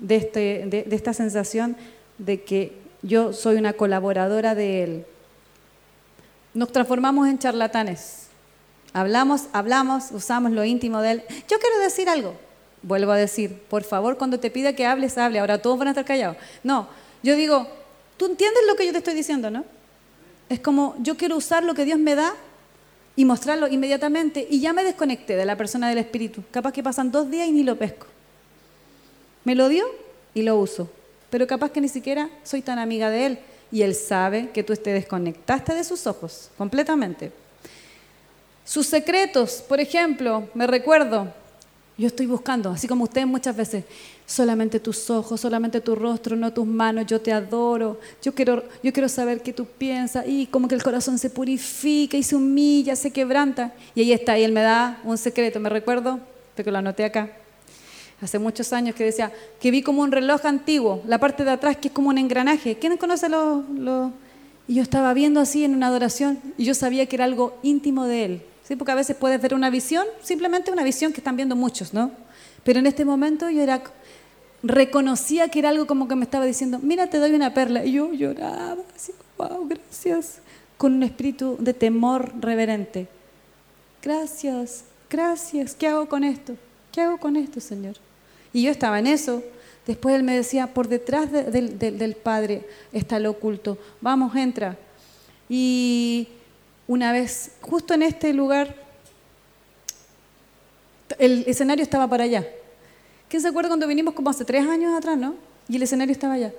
de, 0.00 0.16
este, 0.16 0.40
de, 0.68 0.86
esta 0.90 1.12
sensación 1.12 1.76
de 2.16 2.44
que 2.44 2.78
yo 3.02 3.34
soy 3.34 3.56
una 3.56 3.74
colaboradora 3.74 4.54
de 4.54 4.82
Él. 4.82 5.06
Nos 6.54 6.72
transformamos 6.72 7.28
en 7.28 7.38
charlatanes. 7.38 8.28
Hablamos, 8.94 9.48
hablamos, 9.52 10.12
usamos 10.12 10.52
lo 10.52 10.64
íntimo 10.64 11.02
de 11.02 11.10
Él. 11.10 11.22
Yo 11.46 11.58
quiero 11.58 11.78
decir 11.80 12.08
algo. 12.08 12.32
Vuelvo 12.80 13.12
a 13.12 13.18
decir, 13.18 13.60
por 13.68 13.84
favor, 13.84 14.16
cuando 14.16 14.40
te 14.40 14.50
pida 14.50 14.72
que 14.72 14.86
hables, 14.86 15.18
hable. 15.18 15.40
Ahora 15.40 15.60
todos 15.60 15.78
van 15.78 15.88
a 15.88 15.90
estar 15.90 16.06
callados. 16.06 16.38
No, 16.64 16.88
yo 17.22 17.36
digo, 17.36 17.68
¿Tú 18.16 18.26
entiendes 18.26 18.62
lo 18.66 18.76
que 18.76 18.86
yo 18.86 18.92
te 18.92 18.98
estoy 18.98 19.14
diciendo, 19.14 19.50
no? 19.50 19.64
Es 20.48 20.60
como 20.60 20.94
yo 21.00 21.16
quiero 21.16 21.36
usar 21.36 21.64
lo 21.64 21.74
que 21.74 21.84
Dios 21.84 21.98
me 21.98 22.14
da 22.14 22.34
y 23.16 23.24
mostrarlo 23.24 23.66
inmediatamente 23.68 24.46
y 24.48 24.60
ya 24.60 24.72
me 24.72 24.84
desconecté 24.84 25.36
de 25.36 25.44
la 25.44 25.56
persona 25.56 25.88
del 25.88 25.98
Espíritu. 25.98 26.42
Capaz 26.50 26.72
que 26.72 26.82
pasan 26.82 27.10
dos 27.10 27.30
días 27.30 27.48
y 27.48 27.52
ni 27.52 27.62
lo 27.62 27.76
pesco. 27.76 28.06
Me 29.44 29.54
lo 29.54 29.68
dio 29.68 29.86
y 30.34 30.42
lo 30.42 30.56
uso. 30.58 30.90
Pero 31.30 31.46
capaz 31.46 31.70
que 31.70 31.80
ni 31.80 31.88
siquiera 31.88 32.30
soy 32.44 32.62
tan 32.62 32.78
amiga 32.78 33.10
de 33.10 33.26
Él 33.26 33.38
y 33.72 33.82
Él 33.82 33.94
sabe 33.94 34.50
que 34.50 34.62
tú 34.62 34.74
te 34.76 34.92
desconectaste 34.92 35.74
de 35.74 35.84
sus 35.84 36.06
ojos 36.06 36.50
completamente. 36.56 37.32
Sus 38.64 38.86
secretos, 38.86 39.62
por 39.66 39.80
ejemplo, 39.80 40.48
me 40.54 40.66
recuerdo, 40.66 41.32
yo 41.98 42.08
estoy 42.08 42.26
buscando, 42.26 42.70
así 42.70 42.86
como 42.86 43.04
ustedes 43.04 43.26
muchas 43.26 43.56
veces, 43.56 43.84
solamente 44.26 44.80
tus 44.80 45.08
ojos, 45.08 45.40
solamente 45.40 45.80
tu 45.80 45.94
rostro, 45.94 46.36
no 46.36 46.52
tus 46.52 46.66
manos, 46.66 47.06
yo 47.06 47.20
te 47.20 47.32
adoro, 47.32 47.98
yo 48.22 48.34
quiero, 48.34 48.64
yo 48.82 48.92
quiero 48.92 49.08
saber 49.08 49.42
qué 49.42 49.52
tú 49.52 49.64
piensas, 49.64 50.26
y 50.26 50.46
como 50.46 50.68
que 50.68 50.74
el 50.74 50.82
corazón 50.82 51.18
se 51.18 51.30
purifica 51.30 52.16
y 52.16 52.22
se 52.22 52.36
humilla, 52.36 52.96
se 52.96 53.10
quebranta. 53.10 53.72
Y 53.94 54.02
ahí 54.02 54.12
está, 54.12 54.38
y 54.38 54.44
él 54.44 54.52
me 54.52 54.60
da 54.60 55.00
un 55.04 55.16
secreto, 55.16 55.58
me 55.58 55.70
recuerdo, 55.70 56.20
porque 56.54 56.70
lo 56.70 56.78
anoté 56.78 57.04
acá, 57.04 57.30
hace 58.20 58.38
muchos 58.38 58.72
años 58.72 58.94
que 58.94 59.04
decía, 59.04 59.32
que 59.60 59.70
vi 59.70 59.82
como 59.82 60.02
un 60.02 60.12
reloj 60.12 60.44
antiguo, 60.44 61.02
la 61.06 61.18
parte 61.18 61.44
de 61.44 61.50
atrás 61.50 61.76
que 61.76 61.88
es 61.88 61.94
como 61.94 62.08
un 62.10 62.18
engranaje. 62.18 62.76
¿Quién 62.78 62.96
conoce 62.96 63.28
los...? 63.28 63.64
Y 64.68 64.74
yo 64.74 64.82
estaba 64.82 65.14
viendo 65.14 65.38
así 65.38 65.64
en 65.64 65.76
una 65.76 65.86
adoración 65.86 66.40
y 66.58 66.64
yo 66.64 66.74
sabía 66.74 67.06
que 67.06 67.14
era 67.14 67.24
algo 67.24 67.56
íntimo 67.62 68.04
de 68.04 68.24
él. 68.24 68.42
¿Sí? 68.66 68.76
Porque 68.76 68.92
a 68.92 68.96
veces 68.96 69.16
puedes 69.16 69.40
ver 69.40 69.54
una 69.54 69.70
visión, 69.70 70.06
simplemente 70.22 70.72
una 70.72 70.82
visión 70.82 71.12
que 71.12 71.20
están 71.20 71.36
viendo 71.36 71.54
muchos, 71.54 71.94
¿no? 71.94 72.10
Pero 72.64 72.80
en 72.80 72.86
este 72.86 73.04
momento 73.04 73.48
yo 73.48 73.62
era 73.62 73.82
reconocía 74.62 75.48
que 75.48 75.60
era 75.60 75.68
algo 75.68 75.86
como 75.86 76.08
que 76.08 76.16
me 76.16 76.24
estaba 76.24 76.44
diciendo, 76.44 76.80
mira, 76.82 77.08
te 77.08 77.18
doy 77.18 77.32
una 77.32 77.54
perla. 77.54 77.84
Y 77.84 77.92
yo 77.92 78.12
lloraba, 78.12 78.82
así, 78.94 79.12
wow, 79.38 79.68
gracias, 79.68 80.40
con 80.76 80.94
un 80.94 81.02
espíritu 81.02 81.56
de 81.60 81.74
temor 81.74 82.32
reverente. 82.40 83.08
Gracias, 84.02 84.84
gracias, 85.08 85.74
¿qué 85.74 85.86
hago 85.88 86.08
con 86.08 86.24
esto? 86.24 86.56
¿Qué 86.92 87.00
hago 87.02 87.18
con 87.18 87.36
esto, 87.36 87.60
Señor? 87.60 87.96
Y 88.52 88.62
yo 88.62 88.70
estaba 88.70 88.98
en 88.98 89.06
eso. 89.06 89.42
Después 89.86 90.16
él 90.16 90.24
me 90.24 90.34
decía, 90.34 90.74
por 90.74 90.88
detrás 90.88 91.30
del 91.30 92.16
Padre 92.20 92.66
está 92.92 93.20
lo 93.20 93.30
oculto. 93.30 93.78
Vamos, 94.00 94.34
entra. 94.34 94.76
Y 95.48 96.28
una 96.88 97.12
vez, 97.12 97.52
justo 97.60 97.94
en 97.94 98.02
este 98.02 98.32
lugar, 98.32 98.74
el 101.18 101.44
escenario 101.46 101.82
estaba 101.82 102.08
para 102.08 102.24
allá. 102.24 102.46
¿Quién 103.28 103.42
se 103.42 103.48
acuerda 103.48 103.68
cuando 103.68 103.86
vinimos 103.86 104.14
como 104.14 104.30
hace 104.30 104.44
tres 104.44 104.66
años 104.66 104.96
atrás, 104.96 105.18
no? 105.18 105.34
Y 105.68 105.76
el 105.76 105.82
escenario 105.82 106.12
estaba 106.12 106.34
allá. 106.34 106.52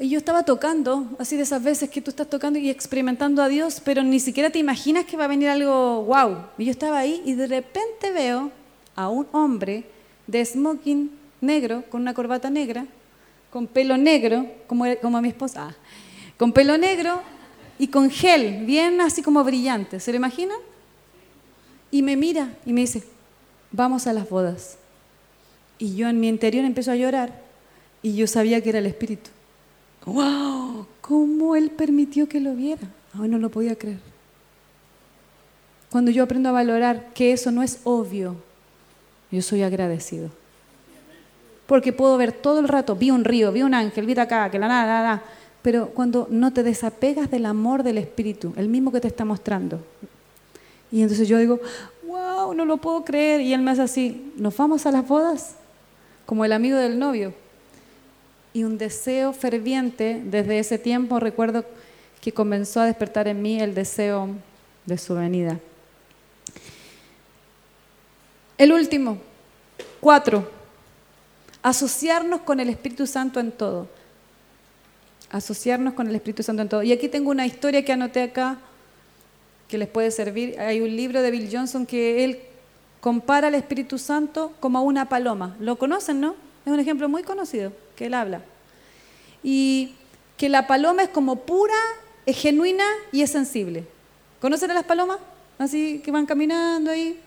Y 0.00 0.08
yo 0.08 0.18
estaba 0.18 0.44
tocando, 0.44 1.06
así 1.18 1.36
de 1.36 1.42
esas 1.42 1.62
veces 1.62 1.90
que 1.90 2.00
tú 2.00 2.10
estás 2.10 2.28
tocando 2.28 2.58
y 2.58 2.70
experimentando 2.70 3.42
a 3.42 3.48
Dios, 3.48 3.80
pero 3.84 4.02
ni 4.02 4.18
siquiera 4.18 4.50
te 4.50 4.58
imaginas 4.58 5.04
que 5.04 5.16
va 5.16 5.24
a 5.24 5.28
venir 5.28 5.48
algo 5.48 6.02
wow. 6.04 6.46
Y 6.58 6.64
yo 6.64 6.70
estaba 6.72 6.98
ahí 6.98 7.22
y 7.24 7.34
de 7.34 7.46
repente 7.46 8.10
veo 8.10 8.50
a 8.96 9.08
un 9.08 9.28
hombre 9.32 9.84
de 10.26 10.44
smoking 10.44 11.10
negro, 11.40 11.84
con 11.88 12.00
una 12.00 12.14
corbata 12.14 12.50
negra, 12.50 12.86
con 13.50 13.66
pelo 13.66 13.96
negro, 13.96 14.46
como, 14.66 14.86
como 15.00 15.20
mi 15.20 15.28
esposa, 15.28 15.68
ah, 15.68 15.76
con 16.36 16.52
pelo 16.52 16.78
negro 16.78 17.20
y 17.82 17.88
con 17.88 18.10
gel, 18.10 18.64
bien 18.64 19.00
así 19.00 19.22
como 19.22 19.42
brillante. 19.42 19.98
¿Se 19.98 20.12
lo 20.12 20.16
imaginan? 20.16 20.58
Y 21.90 22.02
me 22.02 22.16
mira 22.16 22.54
y 22.64 22.72
me 22.72 22.82
dice, 22.82 23.02
vamos 23.72 24.06
a 24.06 24.12
las 24.12 24.28
bodas. 24.28 24.78
Y 25.80 25.96
yo 25.96 26.08
en 26.08 26.20
mi 26.20 26.28
interior 26.28 26.64
empiezo 26.64 26.92
a 26.92 26.94
llorar 26.94 27.42
y 28.00 28.14
yo 28.14 28.28
sabía 28.28 28.60
que 28.60 28.68
era 28.68 28.78
el 28.78 28.86
Espíritu. 28.86 29.30
¡Wow! 30.06 30.86
¿Cómo 31.00 31.56
Él 31.56 31.72
permitió 31.72 32.28
que 32.28 32.38
lo 32.38 32.54
viera? 32.54 32.86
Ay, 33.20 33.28
no 33.28 33.38
lo 33.38 33.50
podía 33.50 33.74
creer. 33.74 33.98
Cuando 35.90 36.12
yo 36.12 36.22
aprendo 36.22 36.50
a 36.50 36.52
valorar 36.52 37.12
que 37.14 37.32
eso 37.32 37.50
no 37.50 37.64
es 37.64 37.80
obvio, 37.82 38.36
yo 39.32 39.42
soy 39.42 39.64
agradecido. 39.64 40.30
Porque 41.66 41.92
puedo 41.92 42.16
ver 42.16 42.30
todo 42.30 42.60
el 42.60 42.68
rato, 42.68 42.94
vi 42.94 43.10
un 43.10 43.24
río, 43.24 43.50
vi 43.50 43.64
un 43.64 43.74
ángel, 43.74 44.06
vi 44.06 44.16
acá, 44.16 44.52
que 44.52 44.60
la 44.60 44.68
nada, 44.68 45.02
nada. 45.02 45.22
Pero 45.62 45.90
cuando 45.90 46.26
no 46.28 46.52
te 46.52 46.64
desapegas 46.64 47.30
del 47.30 47.46
amor 47.46 47.84
del 47.84 47.98
Espíritu, 47.98 48.52
el 48.56 48.68
mismo 48.68 48.90
que 48.90 49.00
te 49.00 49.08
está 49.08 49.24
mostrando. 49.24 49.80
Y 50.90 51.02
entonces 51.02 51.28
yo 51.28 51.38
digo, 51.38 51.60
wow, 52.04 52.52
no 52.52 52.64
lo 52.64 52.78
puedo 52.78 53.04
creer. 53.04 53.40
Y 53.40 53.54
él 53.54 53.62
me 53.62 53.70
hace 53.70 53.82
así, 53.82 54.32
¿nos 54.36 54.56
vamos 54.56 54.84
a 54.86 54.90
las 54.90 55.06
bodas? 55.06 55.54
Como 56.26 56.44
el 56.44 56.52
amigo 56.52 56.76
del 56.76 56.98
novio. 56.98 57.32
Y 58.52 58.64
un 58.64 58.76
deseo 58.76 59.32
ferviente, 59.32 60.20
desde 60.24 60.58
ese 60.58 60.78
tiempo 60.78 61.20
recuerdo 61.20 61.64
que 62.20 62.32
comenzó 62.32 62.80
a 62.80 62.86
despertar 62.86 63.28
en 63.28 63.40
mí 63.40 63.60
el 63.60 63.74
deseo 63.74 64.28
de 64.84 64.98
su 64.98 65.14
venida. 65.14 65.58
El 68.58 68.72
último, 68.72 69.18
cuatro, 70.00 70.48
asociarnos 71.62 72.42
con 72.42 72.60
el 72.60 72.68
Espíritu 72.68 73.06
Santo 73.06 73.40
en 73.40 73.52
todo 73.52 73.88
asociarnos 75.32 75.94
con 75.94 76.06
el 76.06 76.14
Espíritu 76.14 76.42
Santo 76.42 76.62
en 76.62 76.68
todo. 76.68 76.82
Y 76.82 76.92
aquí 76.92 77.08
tengo 77.08 77.30
una 77.30 77.46
historia 77.46 77.84
que 77.84 77.92
anoté 77.92 78.22
acá 78.22 78.58
que 79.66 79.78
les 79.78 79.88
puede 79.88 80.10
servir. 80.10 80.60
Hay 80.60 80.80
un 80.80 80.94
libro 80.94 81.22
de 81.22 81.30
Bill 81.30 81.48
Johnson 81.50 81.86
que 81.86 82.22
él 82.24 82.40
compara 83.00 83.48
al 83.48 83.54
Espíritu 83.54 83.98
Santo 83.98 84.52
como 84.60 84.78
a 84.78 84.82
una 84.82 85.08
paloma. 85.08 85.56
¿Lo 85.58 85.76
conocen, 85.76 86.20
no? 86.20 86.36
Es 86.64 86.72
un 86.72 86.78
ejemplo 86.78 87.08
muy 87.08 87.22
conocido 87.22 87.72
que 87.96 88.06
él 88.06 88.14
habla. 88.14 88.42
Y 89.42 89.94
que 90.36 90.48
la 90.50 90.66
paloma 90.66 91.02
es 91.02 91.08
como 91.08 91.36
pura, 91.36 91.74
es 92.26 92.36
genuina 92.36 92.84
y 93.10 93.22
es 93.22 93.30
sensible. 93.30 93.86
¿Conocen 94.40 94.70
a 94.70 94.74
las 94.74 94.84
palomas? 94.84 95.18
Así 95.58 96.00
que 96.04 96.10
van 96.10 96.26
caminando 96.26 96.90
ahí. 96.90 97.18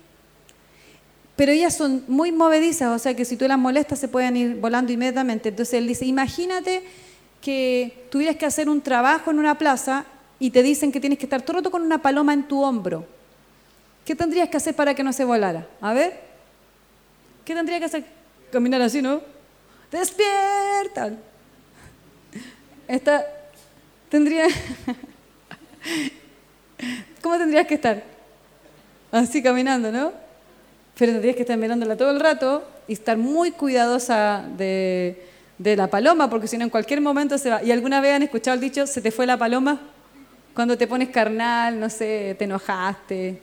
Pero 1.36 1.52
ellas 1.52 1.76
son 1.76 2.04
muy 2.08 2.32
movedizas, 2.32 2.96
o 2.96 3.00
sea 3.00 3.13
que 3.15 3.26
si 3.26 3.36
tú 3.36 3.48
las 3.48 3.58
molestas 3.58 4.00
se 4.00 4.08
pueden 4.08 4.38
ir 4.38 4.56
volando 4.56 4.94
inmediatamente. 4.94 5.50
Entonces 5.50 5.74
él 5.74 5.88
dice, 5.88 6.06
imagínate 6.06 6.84
que 7.45 8.08
tuvieras 8.10 8.38
que 8.38 8.47
hacer 8.47 8.67
un 8.67 8.81
trabajo 8.81 9.29
en 9.29 9.38
una 9.38 9.55
plaza 9.55 10.05
y 10.39 10.49
te 10.49 10.63
dicen 10.63 10.91
que 10.91 10.99
tienes 10.99 11.19
que 11.19 11.27
estar 11.27 11.43
todo 11.43 11.51
el 11.51 11.63
rato 11.63 11.69
con 11.69 11.84
una 11.84 12.01
paloma 12.01 12.34
en 12.34 12.47
tu 12.47 12.63
hombro. 12.63 13.05
¿Qué 14.03 14.15
tendrías 14.15 14.49
que 14.49 14.58
hacer 14.58 14.75
para 14.75 14.95
que 14.95 15.03
no 15.03 15.13
se 15.13 15.25
volara? 15.25 15.67
A 15.79 15.93
ver. 15.93 16.19
¿Qué 17.45 17.53
tendría 17.53 17.77
que 17.77 17.86
hacer? 17.86 18.03
Caminar 18.51 18.81
así, 18.81 18.99
¿no? 18.99 19.21
¡Despierta! 19.91 21.12
Esta 22.88 23.23
tendría. 24.10 24.47
¿Cómo 27.21 27.38
tendrías 27.38 27.67
que 27.67 27.75
estar? 27.75 28.01
Así 29.12 29.43
caminando, 29.43 29.91
¿no? 29.91 30.13
Pero 30.97 31.12
tendrías 31.12 31.36
que 31.36 31.43
estar 31.43 31.60
mirándola 31.60 31.95
todo 31.95 32.10
el 32.10 32.19
rato 32.19 32.67
y 32.88 32.93
estar 32.93 33.17
muy 33.17 33.51
cuidadosa 33.51 34.43
de, 34.58 35.35
de 35.58 35.76
la 35.76 35.88
paloma, 35.88 36.30
porque 36.30 36.48
si 36.48 36.58
no 36.58 36.63
en 36.63 36.70
cualquier 36.70 37.02
momento 37.02 37.38
se 37.38 37.50
va. 37.50 37.63
¿Y 37.63 37.72
alguna 37.72 38.02
vez 38.02 38.15
han 38.15 38.24
escuchado 38.24 38.56
el 38.56 38.62
dicho, 38.62 38.88
se 38.88 39.02
te 39.02 39.12
fue 39.12 39.26
la 39.26 39.38
paloma? 39.38 39.80
Cuando 40.54 40.78
te 40.78 40.88
pones 40.88 41.10
carnal, 41.10 41.80
no 41.80 41.89
sé, 41.89 42.36
te 42.38 42.46
enojaste, 42.46 43.41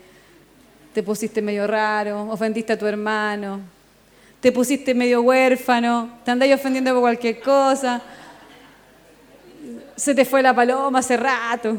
te 0.93 1.03
pusiste 1.03 1.43
medio 1.43 1.67
raro, 1.67 2.31
ofendiste 2.31 2.73
a 2.73 2.79
tu 2.79 2.87
hermano, 2.87 3.61
te 4.41 4.53
pusiste 4.53 4.95
medio 4.95 5.23
huérfano, 5.23 6.19
te 6.25 6.31
andáis 6.31 6.55
ofendiendo 6.55 6.93
por 6.93 7.03
cualquier 7.03 7.41
cosa. 7.41 8.03
Se 9.97 10.15
te 10.15 10.25
fue 10.25 10.43
la 10.43 10.55
paloma 10.55 10.99
hace 10.99 11.17
rato. 11.17 11.77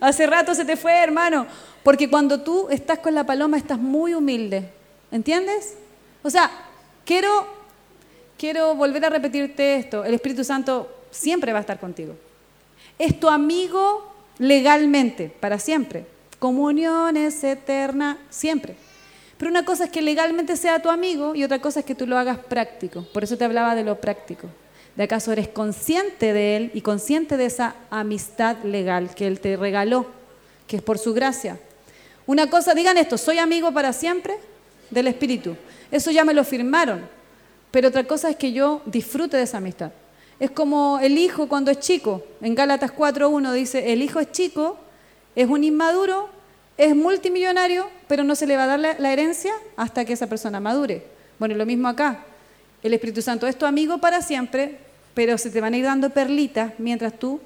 Hace 0.00 0.26
rato 0.26 0.54
se 0.54 0.64
te 0.64 0.76
fue, 0.76 0.92
hermano. 0.92 1.46
Porque 1.82 2.08
cuando 2.08 2.40
tú 2.40 2.68
estás 2.70 2.98
con 2.98 3.14
la 3.14 3.24
paloma 3.24 3.56
estás 3.56 3.78
muy 3.78 4.14
humilde. 4.14 4.70
¿Entiendes? 5.10 5.74
O 6.22 6.30
sea, 6.30 6.50
quiero 7.04 7.46
quiero 8.42 8.74
volver 8.74 9.04
a 9.04 9.08
repetirte 9.08 9.76
esto. 9.76 10.04
El 10.04 10.14
Espíritu 10.14 10.42
Santo 10.42 10.90
siempre 11.12 11.52
va 11.52 11.58
a 11.58 11.60
estar 11.60 11.78
contigo. 11.78 12.16
Es 12.98 13.20
tu 13.20 13.28
amigo 13.28 14.12
legalmente, 14.38 15.28
para 15.28 15.60
siempre. 15.60 16.06
Comunión 16.40 17.16
es 17.16 17.44
eterna, 17.44 18.18
siempre. 18.30 18.74
Pero 19.38 19.48
una 19.48 19.64
cosa 19.64 19.84
es 19.84 19.90
que 19.90 20.02
legalmente 20.02 20.56
sea 20.56 20.82
tu 20.82 20.90
amigo 20.90 21.36
y 21.36 21.44
otra 21.44 21.60
cosa 21.60 21.78
es 21.78 21.86
que 21.86 21.94
tú 21.94 22.04
lo 22.04 22.18
hagas 22.18 22.36
práctico. 22.36 23.06
Por 23.12 23.22
eso 23.22 23.38
te 23.38 23.44
hablaba 23.44 23.76
de 23.76 23.84
lo 23.84 24.00
práctico. 24.00 24.48
¿De 24.96 25.04
acaso 25.04 25.30
eres 25.30 25.46
consciente 25.46 26.32
de 26.32 26.56
Él 26.56 26.72
y 26.74 26.80
consciente 26.80 27.36
de 27.36 27.46
esa 27.46 27.76
amistad 27.90 28.56
legal 28.64 29.14
que 29.14 29.28
Él 29.28 29.38
te 29.38 29.56
regaló, 29.56 30.06
que 30.66 30.78
es 30.78 30.82
por 30.82 30.98
su 30.98 31.14
gracia? 31.14 31.60
Una 32.26 32.50
cosa, 32.50 32.74
digan 32.74 32.98
esto, 32.98 33.18
soy 33.18 33.38
amigo 33.38 33.70
para 33.70 33.92
siempre 33.92 34.34
del 34.90 35.06
Espíritu. 35.06 35.54
Eso 35.92 36.10
ya 36.10 36.24
me 36.24 36.34
lo 36.34 36.42
firmaron. 36.42 37.21
Pero 37.72 37.88
otra 37.88 38.04
cosa 38.04 38.30
es 38.30 38.36
que 38.36 38.52
yo 38.52 38.82
disfrute 38.84 39.36
de 39.36 39.42
esa 39.42 39.58
amistad. 39.58 39.90
Es 40.38 40.50
como 40.50 40.98
el 41.00 41.18
hijo 41.18 41.48
cuando 41.48 41.70
es 41.70 41.80
chico. 41.80 42.22
En 42.40 42.54
Gálatas 42.54 42.94
4.1 42.94 43.52
dice, 43.52 43.92
el 43.92 44.02
hijo 44.02 44.20
es 44.20 44.30
chico, 44.30 44.78
es 45.34 45.48
un 45.48 45.64
inmaduro, 45.64 46.28
es 46.76 46.94
multimillonario, 46.94 47.88
pero 48.08 48.24
no 48.24 48.34
se 48.34 48.46
le 48.46 48.56
va 48.56 48.64
a 48.64 48.76
dar 48.76 48.80
la, 48.80 49.12
herencia 49.12 49.52
hasta 49.76 50.04
que 50.04 50.12
esa 50.12 50.26
persona 50.26 50.60
madure. 50.60 51.06
Bueno, 51.38 51.54
lo 51.54 51.64
mismo 51.64 51.88
acá. 51.88 52.24
El 52.82 52.92
Espíritu 52.92 53.22
Santo 53.22 53.46
es 53.46 53.56
tu 53.56 53.64
amigo 53.64 53.98
para 53.98 54.20
siempre, 54.20 54.78
pero 55.14 55.38
se 55.38 55.50
te 55.50 55.60
van 55.60 55.72
a 55.72 55.76
ir 55.78 55.84
dando 55.84 56.10
perlitas 56.10 56.72
mientras 56.78 57.18
tú 57.18 57.40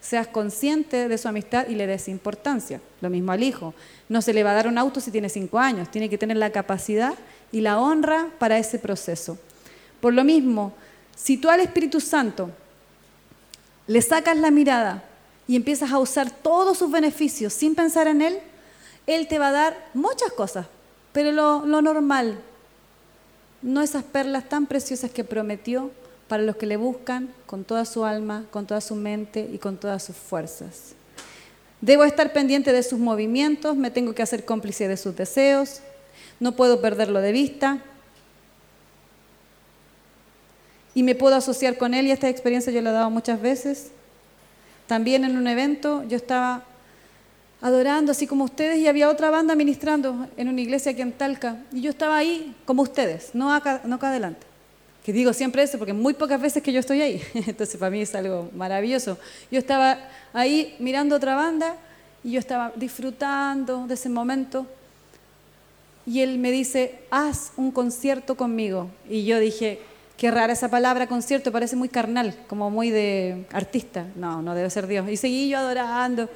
seas 0.00 0.26
consciente 0.26 1.08
de 1.08 1.18
su 1.18 1.28
amistad 1.28 1.68
y 1.68 1.74
le 1.74 1.86
des 1.86 2.08
importancia. 2.08 2.80
Lo 3.00 3.10
mismo 3.10 3.30
al 3.30 3.42
hijo. 3.44 3.74
No 4.08 4.22
se 4.22 4.32
le 4.32 4.42
va 4.42 4.52
a 4.52 4.54
dar 4.54 4.68
un 4.68 4.78
auto 4.78 5.00
si 5.00 5.10
tiene 5.10 5.28
cinco 5.28 5.58
años, 5.58 5.90
tiene 5.90 6.08
que 6.08 6.18
tener 6.18 6.36
la 6.36 6.50
capacidad 6.50 7.14
y 7.52 7.60
la 7.60 7.78
honra 7.78 8.28
para 8.38 8.58
ese 8.58 8.78
proceso. 8.78 9.38
Por 10.00 10.14
lo 10.14 10.24
mismo, 10.24 10.72
si 11.16 11.36
tú 11.36 11.50
al 11.50 11.60
Espíritu 11.60 12.00
Santo 12.00 12.50
le 13.86 14.02
sacas 14.02 14.36
la 14.36 14.50
mirada 14.50 15.02
y 15.48 15.56
empiezas 15.56 15.90
a 15.90 15.98
usar 15.98 16.30
todos 16.30 16.78
sus 16.78 16.90
beneficios 16.90 17.52
sin 17.52 17.74
pensar 17.74 18.06
en 18.06 18.22
Él, 18.22 18.38
Él 19.06 19.26
te 19.26 19.38
va 19.38 19.48
a 19.48 19.52
dar 19.52 19.88
muchas 19.94 20.30
cosas, 20.32 20.66
pero 21.12 21.32
lo, 21.32 21.64
normal, 21.82 22.38
no 23.62 23.82
esas 23.82 24.04
perlas 24.04 24.48
tan 24.48 24.66
preciosas 24.66 25.10
que 25.10 25.24
prometió 25.24 25.90
para 26.28 26.42
los 26.42 26.56
que 26.56 26.66
le 26.66 26.76
buscan 26.76 27.32
con 27.46 27.64
toda 27.64 27.84
su 27.86 28.04
alma, 28.04 28.44
con 28.50 28.66
toda 28.66 28.80
su 28.80 28.94
mente 28.94 29.48
y 29.52 29.58
con 29.58 29.78
todas 29.78 30.04
sus 30.04 30.16
fuerzas. 30.16 30.92
Debo 31.80 32.04
estar 32.04 32.32
pendiente 32.32 32.72
de 32.72 32.82
sus 32.82 32.98
movimientos, 32.98 33.76
me 33.76 33.90
tengo 33.90 34.14
que 34.14 34.22
hacer 34.22 34.44
cómplice 34.44 34.86
de 34.86 34.96
sus 34.96 35.16
deseos, 35.16 35.80
no 36.38 36.52
puedo 36.54 36.80
perderlo 36.82 37.20
de 37.20 37.32
vista, 37.32 37.78
y 40.98 41.04
me 41.04 41.14
puedo 41.14 41.36
asociar 41.36 41.78
con 41.78 41.94
él 41.94 42.08
y 42.08 42.10
esta 42.10 42.28
experiencia 42.28 42.72
yo 42.72 42.82
la 42.82 42.90
he 42.90 42.92
dado 42.92 43.08
muchas 43.08 43.40
veces. 43.40 43.92
También 44.88 45.22
en 45.22 45.36
un 45.36 45.46
evento 45.46 46.02
yo 46.08 46.16
estaba 46.16 46.64
adorando 47.60 48.10
así 48.10 48.26
como 48.26 48.42
ustedes 48.42 48.78
y 48.78 48.88
había 48.88 49.08
otra 49.08 49.30
banda 49.30 49.54
ministrando 49.54 50.26
en 50.36 50.48
una 50.48 50.60
iglesia 50.60 50.90
aquí 50.90 51.00
en 51.00 51.12
Talca 51.12 51.58
y 51.72 51.82
yo 51.82 51.90
estaba 51.90 52.16
ahí 52.16 52.52
como 52.64 52.82
ustedes, 52.82 53.30
no 53.32 53.54
acá, 53.54 53.80
no 53.84 53.94
acá 53.94 54.08
adelante. 54.08 54.44
Que 55.04 55.12
digo 55.12 55.32
siempre 55.32 55.62
eso 55.62 55.78
porque 55.78 55.92
muy 55.92 56.14
pocas 56.14 56.40
veces 56.40 56.64
que 56.64 56.72
yo 56.72 56.80
estoy 56.80 57.00
ahí, 57.00 57.22
entonces 57.34 57.76
para 57.76 57.90
mí 57.92 58.02
es 58.02 58.12
algo 58.16 58.50
maravilloso. 58.56 59.18
Yo 59.52 59.60
estaba 59.60 59.98
ahí 60.32 60.74
mirando 60.80 61.14
otra 61.14 61.36
banda 61.36 61.76
y 62.24 62.32
yo 62.32 62.40
estaba 62.40 62.72
disfrutando 62.74 63.86
de 63.86 63.94
ese 63.94 64.08
momento 64.08 64.66
y 66.04 66.22
él 66.22 66.38
me 66.38 66.50
dice, 66.50 66.98
haz 67.08 67.52
un 67.56 67.70
concierto 67.70 68.36
conmigo. 68.36 68.90
Y 69.08 69.24
yo 69.24 69.38
dije, 69.38 69.78
Qué 70.18 70.32
rara 70.32 70.52
esa 70.52 70.68
palabra, 70.68 71.06
concierto, 71.06 71.52
parece 71.52 71.76
muy 71.76 71.88
carnal, 71.88 72.34
como 72.48 72.70
muy 72.70 72.90
de 72.90 73.46
artista. 73.52 74.04
No, 74.16 74.42
no 74.42 74.56
debe 74.56 74.68
ser 74.68 74.88
Dios. 74.88 75.08
Y 75.08 75.16
seguí 75.16 75.48
yo 75.48 75.58
adorando. 75.58 76.28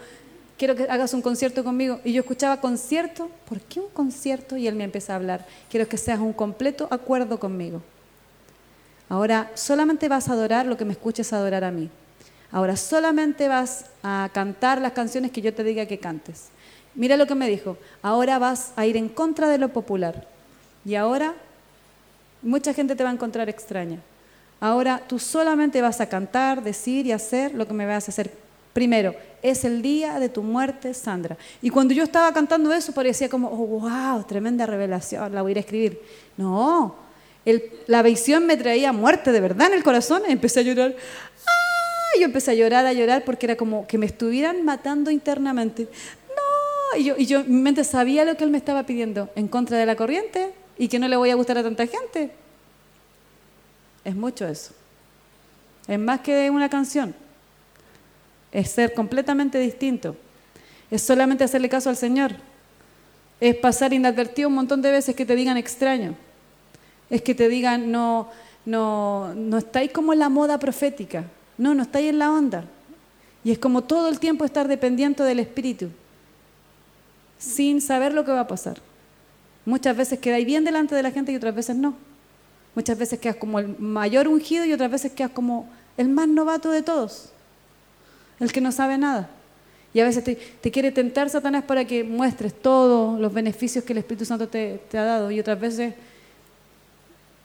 Quiero 0.57 0.77
que 0.77 0.85
hagas 0.85 1.13
un 1.15 1.21
concierto 1.21 1.65
conmigo. 1.65 1.99
Y 2.05 2.13
yo 2.13 2.21
escuchaba 2.21 2.61
concierto. 2.61 3.29
¿Por 3.49 3.61
qué 3.61 3.81
un 3.81 3.89
concierto? 3.89 4.57
Y 4.57 4.69
él 4.69 4.77
me 4.77 4.85
empieza 4.85 5.15
a 5.15 5.17
hablar. 5.17 5.45
Quiero 5.69 5.89
que 5.89 5.97
seas 5.97 6.21
un 6.21 6.33
completo 6.33 6.87
acuerdo 6.93 7.41
conmigo. 7.41 7.83
Ahora 9.09 9.51
solamente 9.55 10.09
vas 10.09 10.29
a 10.29 10.35
adorar 10.35 10.65
lo 10.65 10.77
que 10.77 10.85
me 10.85 10.93
escuches 10.93 11.33
adorar 11.33 11.65
a 11.65 11.73
mí. 11.73 11.91
Ahora 12.53 12.77
solamente 12.77 13.49
vas 13.49 13.87
a 14.05 14.31
cantar 14.33 14.81
las 14.81 14.93
canciones 14.93 15.33
que 15.33 15.43
yo 15.43 15.53
te 15.53 15.65
diga 15.65 15.87
que 15.87 15.99
cantes. 15.99 16.51
Mira 16.95 17.17
lo 17.17 17.27
que 17.27 17.35
me 17.35 17.49
dijo. 17.49 17.77
Ahora 18.01 18.39
vas 18.39 18.75
a 18.77 18.87
ir 18.87 18.97
en 18.97 19.09
contra 19.09 19.49
de 19.49 19.59
lo 19.59 19.71
popular. 19.71 20.29
Y 20.85 20.95
ahora 20.95 21.35
Mucha 22.43 22.75
gente 22.75 22.97
te 22.97 23.05
va 23.05 23.11
a 23.11 23.13
encontrar 23.13 23.49
extraña. 23.49 24.01
Ahora 24.61 25.03
tú 25.09 25.19
solamente 25.19 25.81
vas 25.81 26.01
a 26.01 26.09
cantar, 26.09 26.63
decir 26.63 27.07
y 27.07 27.13
hacer 27.13 27.55
lo 27.55 27.67
que 27.67 27.75
me 27.75 27.87
vas 27.87 28.09
a 28.09 28.11
hacer. 28.11 28.31
Primero, 28.73 29.15
es 29.43 29.65
el 29.65 29.83
día 29.83 30.19
de 30.19 30.29
tu 30.29 30.43
muerte, 30.43 30.95
Sandra. 30.95 31.37
Y 31.61 31.71
cuando 31.71 31.95
yo 31.95 32.05
estaba 32.05 32.33
cantando 32.33 32.73
eso, 32.73 32.93
parecía 32.93 33.29
como, 33.29 33.49
oh, 33.49 33.81
wow, 33.81 34.25
tremenda 34.25 34.65
revelación, 34.67 35.35
la 35.35 35.43
voy 35.43 35.51
a 35.51 35.53
ir 35.53 35.57
a 35.59 35.61
escribir. 35.61 36.01
No, 36.37 36.95
la 37.87 38.03
visión 38.03 38.47
me 38.47 38.57
traía 38.57 38.93
muerte 38.93 39.33
de 39.33 39.41
verdad 39.41 39.69
en 39.69 39.75
el 39.75 39.85
corazón. 39.85 40.23
Empecé 40.27 40.61
a 40.61 40.63
llorar. 40.63 40.95
¡Ah! 40.95 42.19
Yo 42.19 42.25
empecé 42.25 42.53
a 42.53 42.55
llorar, 42.55 42.87
a 42.87 42.93
llorar, 42.93 43.25
porque 43.25 43.47
era 43.47 43.57
como 43.57 43.87
que 43.87 43.99
me 43.99 44.07
estuvieran 44.07 44.65
matando 44.65 45.11
internamente. 45.11 45.89
¡No! 46.29 46.99
Y 46.99 47.05
yo, 47.05 47.15
y 47.19 47.27
yo, 47.27 47.43
mi 47.45 47.61
mente 47.61 47.85
sabía 47.85 48.25
lo 48.25 48.37
que 48.37 48.45
él 48.45 48.51
me 48.51 48.59
estaba 48.59 48.85
pidiendo, 48.85 49.29
en 49.35 49.49
contra 49.49 49.77
de 49.77 49.87
la 49.87 49.97
corriente 49.97 50.53
y 50.79 50.89
que 50.89 50.99
no 50.99 51.09
le 51.09 51.17
voy 51.17 51.31
a 51.31 51.35
gustar 51.35 51.59
a 51.59 51.63
tanta 51.63 51.87
gente. 51.87 52.33
Es 54.05 54.15
mucho 54.15 54.47
eso. 54.47 54.73
Es 55.87 55.99
más 55.99 56.21
que 56.21 56.51
una 56.51 56.69
canción. 56.69 57.15
Es 58.51 58.71
ser 58.71 58.95
completamente 58.95 59.59
distinto. 59.59 60.17
Es 60.91 61.03
solamente 61.03 61.45
hacerle 61.45 61.69
caso 61.69 61.89
al 61.89 61.97
Señor. 61.97 62.33
Es 63.41 63.57
pasar 63.57 63.93
inadvertido 63.93 64.49
un 64.49 64.55
montón 64.55 64.83
de 64.83 64.91
veces 64.91 65.17
que 65.17 65.27
te 65.27 65.35
digan 65.35 65.57
extraño. 65.57 66.15
Es 67.11 67.23
que 67.23 67.35
te 67.35 67.49
digan, 67.49 67.91
no, 67.91 68.29
no, 68.65 69.35
no 69.35 69.59
estáis 69.59 69.91
como 69.91 70.13
en 70.13 70.19
la 70.19 70.29
moda 70.29 70.59
profética. 70.59 71.25
No, 71.59 71.75
no 71.75 71.83
estáis 71.83 72.11
en 72.11 72.19
la 72.19 72.31
onda. 72.31 72.65
Y 73.45 73.51
es 73.51 73.59
como 73.59 73.83
todo 73.83 74.09
el 74.09 74.21
tiempo 74.21 74.45
estar 74.45 74.69
dependiente 74.69 75.23
del 75.23 75.41
Espíritu, 75.41 75.89
sin 77.39 77.81
saber 77.81 78.15
lo 78.15 78.25
que 78.25 78.31
va 78.31 78.41
a 78.41 78.47
pasar. 78.47 78.79
Muchas 79.65 79.97
veces 79.97 80.19
quedáis 80.19 80.47
bien 80.47 80.65
delante 80.65 80.95
de 80.95 81.03
la 81.03 81.11
gente 81.11 81.33
y 81.33 81.37
otras 81.37 81.55
veces 81.55 81.77
no. 81.77 81.95
Muchas 82.75 82.99
veces 82.99 83.19
quedas 83.19 83.37
como 83.37 83.59
el 83.59 83.79
mayor 83.79 84.29
ungido 84.29 84.65
y 84.65 84.73
otras 84.73 84.91
veces 84.91 85.13
quedas 85.13 85.31
como 85.31 85.69
el 85.97 86.09
más 86.09 86.27
novato 86.27 86.71
de 86.71 86.83
todos, 86.83 87.31
el 88.41 88.51
que 88.53 88.61
no 88.61 88.73
sabe 88.73 88.99
nada. 88.99 89.29
Y 89.95 90.01
a 90.01 90.05
veces 90.05 90.25
te, 90.25 90.71
quiere 90.71 90.91
tentar 90.91 91.29
Satanás 91.29 91.65
para 91.65 91.85
que 91.85 92.03
muestres 92.03 92.55
todos 92.55 93.21
los 93.21 93.33
beneficios 93.33 93.85
que 93.85 93.93
el 93.93 93.99
Espíritu 93.99 94.25
Santo 94.25 94.49
te, 94.49 94.81
ha 94.95 95.03
dado. 95.03 95.31
Y 95.31 95.39
otras 95.39 95.61
veces 95.61 95.95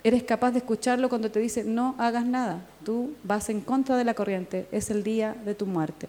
eres 0.01 0.23
capaz 0.23 0.51
de 0.51 0.59
escucharlo 0.59 1.09
cuando 1.09 1.29
te 1.29 1.41
dice, 1.41 1.65
no 1.65 1.95
hagas 1.97 2.25
nada, 2.25 2.61
tú 2.85 3.13
vas 3.23 3.49
en 3.49 3.59
contra 3.59 3.97
de 3.97 4.05
la 4.05 4.13
corriente, 4.13 4.65
es 4.71 4.89
el 4.89 5.03
día 5.03 5.35
de 5.43 5.55
tu 5.55 5.65
muerte. 5.65 6.07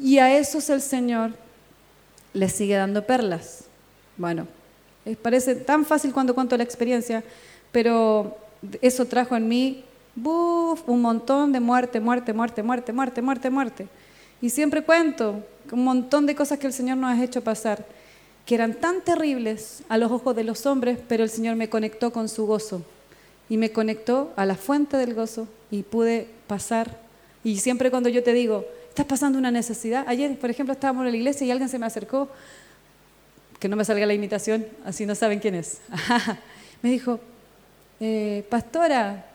Y 0.00 0.18
a 0.18 0.38
esos 0.38 0.70
el 0.70 0.80
Señor 0.80 1.32
le 2.32 2.48
sigue 2.48 2.76
dando 2.76 3.04
perlas. 3.04 3.64
Bueno, 4.16 4.46
parece 5.16 5.54
tan 5.54 5.84
fácil 5.84 6.12
cuando 6.12 6.34
cuento 6.34 6.56
la 6.56 6.64
experiencia, 6.64 7.22
pero 7.72 8.36
eso 8.80 9.06
trajo 9.06 9.36
en 9.36 9.48
mí 9.48 9.84
un 10.16 11.00
montón 11.00 11.52
de 11.52 11.60
muerte, 11.60 12.00
muerte, 12.00 12.32
muerte, 12.32 12.62
muerte, 12.62 12.92
muerte, 12.92 13.22
muerte, 13.22 13.50
muerte. 13.50 13.88
Y 14.42 14.50
siempre 14.50 14.82
cuento 14.82 15.44
un 15.70 15.84
montón 15.84 16.26
de 16.26 16.34
cosas 16.34 16.58
que 16.58 16.66
el 16.66 16.72
Señor 16.72 16.96
nos 16.96 17.10
ha 17.10 17.22
hecho 17.22 17.42
pasar, 17.42 17.84
que 18.46 18.54
eran 18.54 18.74
tan 18.74 19.02
terribles 19.02 19.82
a 19.88 19.98
los 19.98 20.10
ojos 20.10 20.34
de 20.34 20.44
los 20.44 20.66
hombres, 20.66 20.98
pero 21.08 21.22
el 21.22 21.30
Señor 21.30 21.56
me 21.56 21.68
conectó 21.68 22.12
con 22.12 22.28
su 22.28 22.46
gozo 22.46 22.82
y 23.48 23.56
me 23.56 23.70
conectó 23.70 24.32
a 24.36 24.46
la 24.46 24.54
fuente 24.54 24.96
del 24.96 25.14
gozo 25.14 25.46
y 25.70 25.82
pude 25.82 26.26
pasar. 26.46 26.98
Y 27.44 27.58
siempre 27.58 27.90
cuando 27.90 28.08
yo 28.08 28.22
te 28.22 28.32
digo, 28.32 28.64
estás 28.88 29.06
pasando 29.06 29.38
una 29.38 29.50
necesidad, 29.50 30.04
ayer, 30.06 30.38
por 30.38 30.50
ejemplo, 30.50 30.72
estábamos 30.72 31.04
en 31.06 31.12
la 31.12 31.16
iglesia 31.16 31.46
y 31.46 31.50
alguien 31.50 31.68
se 31.68 31.78
me 31.78 31.86
acercó, 31.86 32.28
que 33.60 33.68
no 33.68 33.76
me 33.76 33.84
salga 33.84 34.06
la 34.06 34.14
imitación, 34.14 34.66
así 34.84 35.06
no 35.06 35.14
saben 35.14 35.38
quién 35.38 35.54
es. 35.54 35.80
me 36.82 36.90
dijo, 36.90 37.20
eh, 38.00 38.44
pastora, 38.48 39.26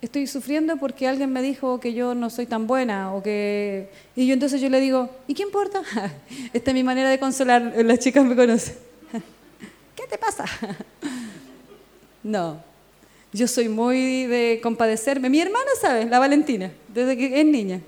estoy 0.00 0.28
sufriendo 0.28 0.76
porque 0.76 1.08
alguien 1.08 1.32
me 1.32 1.42
dijo 1.42 1.80
que 1.80 1.92
yo 1.92 2.14
no 2.14 2.30
soy 2.30 2.46
tan 2.46 2.68
buena 2.68 3.12
o 3.12 3.22
que 3.22 3.90
y 4.14 4.26
yo 4.26 4.34
entonces 4.34 4.60
yo 4.60 4.68
le 4.68 4.80
digo 4.80 5.10
¿y 5.26 5.34
qué 5.34 5.42
importa? 5.42 5.82
esta 6.52 6.70
es 6.70 6.74
mi 6.74 6.84
manera 6.84 7.10
de 7.10 7.18
consolar 7.18 7.72
las 7.84 7.98
chicas 7.98 8.24
me 8.24 8.36
conocen 8.36 8.76
¿qué 9.96 10.06
te 10.08 10.18
pasa? 10.18 10.44
no 12.22 12.62
yo 13.32 13.48
soy 13.48 13.68
muy 13.68 14.26
de 14.26 14.60
compadecerme 14.62 15.30
mi 15.30 15.40
hermana 15.40 15.70
sabe 15.80 16.04
la 16.04 16.18
Valentina 16.18 16.70
desde 16.88 17.16
que 17.16 17.40
es 17.40 17.46
niña 17.46 17.80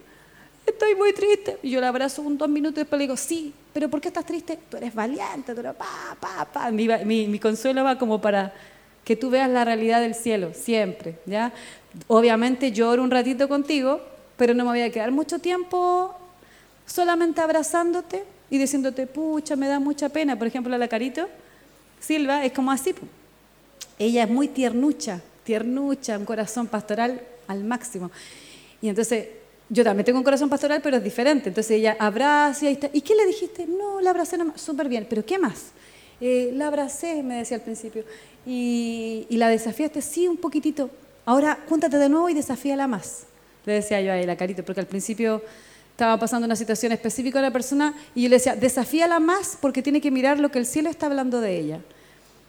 estoy 0.69 0.95
muy 0.95 1.13
triste 1.13 1.59
y 1.63 1.71
yo 1.71 1.81
la 1.81 1.89
abrazo 1.89 2.23
un 2.23 2.39
dos 2.39 2.49
minutos 2.49 2.79
y 2.79 2.81
después 2.81 2.99
le 2.99 3.05
digo 3.05 3.17
sí 3.17 3.53
pero 3.73 3.89
¿por 3.89 4.01
qué 4.01 4.09
estás 4.09 4.25
triste? 4.25 4.59
tú 4.69 4.77
eres 4.77 4.95
valiente 4.95 5.55
tú 5.55 5.61
eres 5.61 5.75
pa 5.75 6.17
pa 6.19 6.45
pa 6.45 6.71
mi, 6.71 6.87
mi, 6.87 7.39
consuelo 7.39 7.85
va 7.85 7.99
como 7.99 8.21
para 8.21 8.53
que 9.09 9.17
tú 9.17 9.31
veas 9.31 9.49
la 9.49 9.65
realidad 9.65 10.03
del 10.03 10.15
cielo, 10.15 10.53
siempre, 10.53 11.17
¿ya? 11.25 11.51
Obviamente 12.09 12.73
lloro 12.73 13.03
un 13.03 13.11
ratito 13.11 13.49
contigo, 13.49 14.03
pero 14.37 14.53
no 14.53 14.65
me 14.65 14.71
voy 14.73 14.83
a 14.83 14.93
quedar 14.93 15.13
mucho 15.13 15.39
tiempo 15.39 16.15
solamente 16.85 17.41
abrazándote 17.41 18.25
y 18.51 18.59
diciéndote, 18.59 19.07
pucha, 19.07 19.57
me 19.57 19.67
da 19.67 19.81
mucha 19.81 20.11
pena. 20.11 20.37
Por 20.37 20.47
ejemplo, 20.47 20.77
la 20.77 20.89
Carito, 20.89 21.27
Silva, 21.99 22.45
es 22.45 22.53
como 22.53 22.71
así. 22.71 22.95
Ella 23.99 24.25
es 24.25 24.29
muy 24.29 24.47
tiernucha, 24.47 25.23
tiernucha, 25.43 26.19
un 26.19 26.27
corazón 26.27 26.67
pastoral 26.67 27.23
al 27.47 27.65
máximo. 27.65 28.11
Y 28.83 28.91
entonces, 28.91 29.29
yo 29.69 29.85
también 29.85 30.05
tengo 30.05 30.19
un 30.19 30.25
corazón 30.25 30.49
pastoral, 30.49 30.81
pero 30.83 30.97
es 30.97 31.05
diferente. 31.05 31.51
Entonces 31.51 31.73
ella 31.73 31.97
abraza 31.99 32.65
y 32.65 32.69
ahí 32.69 32.75
está. 32.75 32.91
¿Y 32.93 33.03
qué 33.03 33.15
le 33.15 33.27
dijiste? 33.27 33.67
No, 33.67 34.01
la 34.01 34.11
abracé. 34.11 34.39
Súper 34.55 34.89
bien. 34.89 35.07
¿Pero 35.09 35.25
qué 35.25 35.39
más? 35.39 35.73
Eh, 36.21 36.51
la 36.55 36.67
abracé, 36.67 37.23
me 37.23 37.37
decía 37.37 37.59
al 37.59 37.63
principio 37.63 38.05
y, 38.45 39.27
la 39.31 39.49
desafiaste, 39.49 40.01
sí, 40.03 40.27
un 40.27 40.37
poquitito. 40.37 40.91
Ahora 41.27 41.59
cuéntate 41.69 41.99
de 41.99 42.09
nuevo 42.09 42.29
y 42.29 42.35
desafíala 42.35 42.87
más. 42.87 43.25
Le 43.67 43.75
decía 43.75 44.01
yo 44.01 44.13
a 44.13 44.19
ella, 44.19 44.37
Carito, 44.37 44.65
porque 44.65 44.81
al 44.81 44.87
principio 44.87 45.43
estaba 45.91 46.19
pasando 46.19 46.47
una 46.47 46.57
situación 46.57 46.93
específica 46.93 47.41
a 47.41 47.43
la 47.43 47.51
persona 47.51 47.95
y 48.15 48.23
yo 48.23 48.29
le 48.31 48.37
decía, 48.37 48.57
desafíala 48.57 49.21
más 49.21 49.59
porque 49.61 49.83
tiene 49.83 50.01
que 50.01 50.11
mirar 50.11 50.41
lo 50.41 50.51
que 50.51 50.59
el 50.59 50.67
cielo 50.67 50.89
está 50.89 51.07
hablando 51.07 51.41
de 51.41 51.59
ella. 51.59 51.81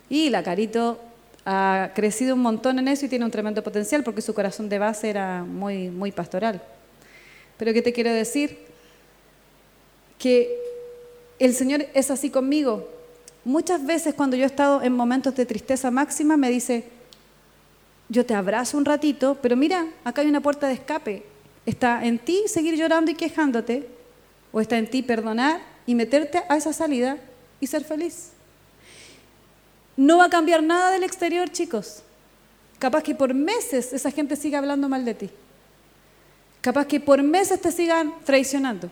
Y 0.10 0.30
la 0.30 0.42
Carito 0.42 1.00
ha 1.46 1.92
crecido 1.94 2.36
un 2.36 2.42
montón 2.42 2.80
en 2.80 2.88
eso 2.88 3.06
y 3.06 3.10
tiene 3.10 3.26
un 3.26 3.32
tremendo 3.32 3.62
potencial 3.62 4.04
porque 4.04 4.22
su 4.22 4.34
corazón 4.34 4.70
de 4.70 4.80
base 4.80 5.10
era 5.10 5.44
muy, 5.44 5.90
muy 5.90 6.12
pastoral. 6.12 6.62
Pero 7.60 7.74
¿qué 7.74 7.82
te 7.82 7.94
quiero 7.94 8.12
decir? 8.12 8.58
Que 10.18 10.58
el 11.38 11.54
Señor 11.54 11.86
es 11.94 12.10
así 12.10 12.30
conmigo. 12.30 12.90
Muchas 13.44 13.86
veces 13.86 14.16
cuando 14.16 14.38
yo 14.38 14.44
he 14.44 14.48
estado 14.48 14.82
en 14.82 14.94
momentos 14.94 15.36
de 15.36 15.46
tristeza 15.46 15.92
máxima 15.92 16.38
me 16.38 16.50
dice, 16.50 16.86
yo 18.08 18.26
te 18.26 18.34
abrazo 18.34 18.78
un 18.78 18.86
ratito, 18.86 19.38
pero 19.42 19.56
mira, 19.56 19.88
acá 20.06 20.22
hay 20.22 20.30
una 20.30 20.42
puerta 20.42 20.68
de 20.68 20.74
escape. 20.74 21.26
Está 21.66 22.06
en 22.06 22.18
ti 22.18 22.44
seguir 22.48 22.76
llorando 22.76 23.12
y 23.12 23.16
quejándote, 23.16 23.88
o 24.52 24.62
está 24.62 24.78
en 24.78 24.90
ti 24.90 25.04
perdonar 25.04 25.62
y 25.86 25.96
meterte 25.96 26.42
a 26.48 26.56
esa 26.56 26.72
salida 26.72 27.18
y 27.60 27.68
ser 27.68 27.84
feliz. 27.84 28.32
No 29.98 30.18
va 30.18 30.26
a 30.26 30.30
cambiar 30.30 30.64
nada 30.64 30.92
del 30.92 31.04
exterior, 31.04 31.50
chicos. 31.50 32.04
Capaz 32.80 33.04
que 33.04 33.16
por 33.16 33.34
meses 33.34 33.92
esa 33.92 34.12
gente 34.12 34.38
siga 34.38 34.60
hablando 34.60 34.88
mal 34.88 35.04
de 35.04 35.14
ti. 35.14 35.30
Capaz 36.62 36.88
que 36.88 37.00
por 37.00 37.24
meses 37.24 37.62
te 37.62 37.72
sigan 37.72 38.14
traicionando. 38.26 38.90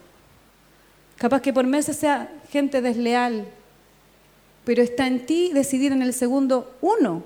Capaz 1.18 1.42
que 1.42 1.52
por 1.52 1.66
meses 1.66 1.98
sea 1.98 2.32
gente 2.50 2.82
desleal, 2.82 3.48
pero 4.64 4.84
está 4.84 5.08
en 5.08 5.26
ti 5.26 5.52
decidir 5.54 5.92
en 5.92 6.02
el 6.02 6.14
segundo 6.14 6.76
uno. 6.82 7.24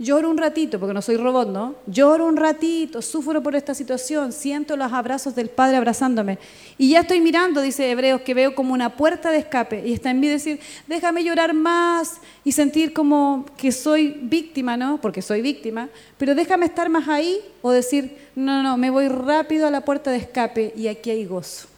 Lloro 0.00 0.30
un 0.30 0.38
ratito, 0.38 0.80
porque 0.80 0.94
no 0.94 1.02
soy 1.02 1.18
robot, 1.18 1.50
¿no? 1.50 1.74
Lloro 1.86 2.24
un 2.24 2.38
ratito, 2.38 3.02
sufro 3.02 3.42
por 3.42 3.54
esta 3.54 3.74
situación, 3.74 4.32
siento 4.32 4.74
los 4.74 4.90
abrazos 4.90 5.34
del 5.34 5.50
Padre 5.50 5.76
abrazándome. 5.76 6.38
Y 6.78 6.88
ya 6.88 7.00
estoy 7.00 7.20
mirando, 7.20 7.60
dice 7.60 7.90
Hebreos, 7.90 8.22
que 8.22 8.32
veo 8.32 8.54
como 8.54 8.72
una 8.72 8.96
puerta 8.96 9.30
de 9.30 9.36
escape. 9.36 9.86
Y 9.86 9.92
está 9.92 10.10
en 10.10 10.20
mí 10.20 10.26
decir, 10.26 10.58
déjame 10.86 11.22
llorar 11.22 11.52
más 11.52 12.14
y 12.44 12.52
sentir 12.52 12.94
como 12.94 13.44
que 13.58 13.72
soy 13.72 14.18
víctima, 14.22 14.78
¿no? 14.78 14.98
Porque 15.02 15.20
soy 15.20 15.42
víctima. 15.42 15.90
Pero 16.16 16.34
déjame 16.34 16.64
estar 16.64 16.88
más 16.88 17.06
ahí 17.06 17.38
o 17.60 17.70
decir, 17.70 18.16
no, 18.34 18.62
no, 18.62 18.78
me 18.78 18.88
voy 18.88 19.06
rápido 19.08 19.66
a 19.66 19.70
la 19.70 19.82
puerta 19.82 20.10
de 20.10 20.16
escape 20.16 20.72
y 20.74 20.88
aquí 20.88 21.10
hay 21.10 21.26
gozo. 21.26 21.68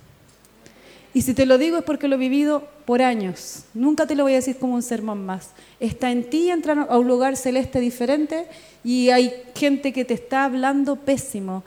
Y 1.13 1.23
si 1.23 1.35
te 1.35 1.45
lo 1.45 1.59
digo 1.59 1.79
es 1.79 1.83
porque 1.83 2.07
lo 2.07 2.15
he 2.15 2.19
vivido 2.19 2.69
por 2.85 3.03
años. 3.03 3.65
Nunca 3.75 4.07
te 4.07 4.15
lo 4.15 4.25
voy 4.25 4.33
a 4.33 4.37
decir 4.37 4.59
como 4.59 4.75
un 4.75 4.83
sermón 4.83 5.27
más. 5.27 5.51
Está 5.83 6.13
en 6.13 6.31
ti 6.31 6.49
entrar 6.49 6.87
a 6.89 6.97
un 6.97 7.09
lugar 7.09 7.37
celeste 7.37 7.81
diferente 7.81 8.47
y 8.85 9.11
hay 9.11 9.35
gente 9.57 9.93
que 9.93 10.05
te 10.05 10.15
está 10.15 10.45
hablando 10.45 10.95
pésimo. 10.95 11.65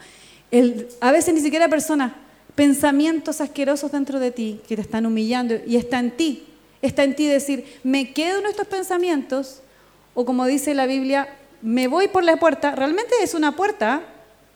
a 1.01 1.11
veces 1.11 1.34
ni 1.34 1.41
siquiera 1.41 1.68
personas, 1.68 2.13
pensamientos 2.55 3.41
asquerosos 3.41 3.91
dentro 3.91 4.22
de 4.22 4.32
ti 4.32 4.61
que 4.70 4.78
te 4.78 4.82
están 4.82 5.05
humillando 5.05 5.55
y 5.68 5.76
está 5.76 5.99
en 5.99 6.11
ti. 6.11 6.45
Está 6.82 7.03
en 7.03 7.18
ti 7.18 7.28
decir, 7.28 7.66
me 7.84 8.13
quedo 8.13 8.39
en 8.39 8.45
estos 8.45 8.68
pensamientos 8.68 9.59
o 10.13 10.24
como 10.24 10.45
dice 10.45 10.74
la 10.74 10.86
Biblia, 10.86 11.28
me 11.61 11.89
voy 11.89 12.07
por 12.07 12.24
la 12.24 12.38
puerta. 12.38 12.74
Realmente 12.74 13.16
es 13.22 13.34
una 13.34 13.57
puerta. 13.57 14.01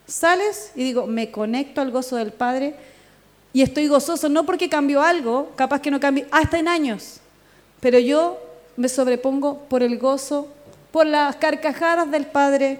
Sales 0.07 0.72
y 0.74 0.86
digo, 0.86 1.05
me 1.05 1.32
conecto 1.32 1.82
al 1.82 1.91
gozo 1.91 2.16
del 2.16 2.32
Padre 2.32 2.76
y 3.51 3.62
estoy 3.62 3.88
gozoso, 3.88 4.30
no 4.30 4.45
porque 4.45 4.70
cambió 4.70 5.01
algo, 5.01 5.51
capaz 5.57 5.82
que 5.82 5.91
no 5.91 5.99
cambie, 5.99 6.28
hasta 6.32 6.60
en 6.60 6.70
años, 6.70 7.20
pero 7.82 7.99
yo 7.99 8.49
me 8.80 8.88
sobrepongo 8.88 9.60
por 9.68 9.84
el 9.84 9.98
gozo, 9.98 10.48
por 10.94 11.06
las 11.06 11.36
carcajadas 11.36 12.10
del 12.10 12.26
Padre 12.26 12.80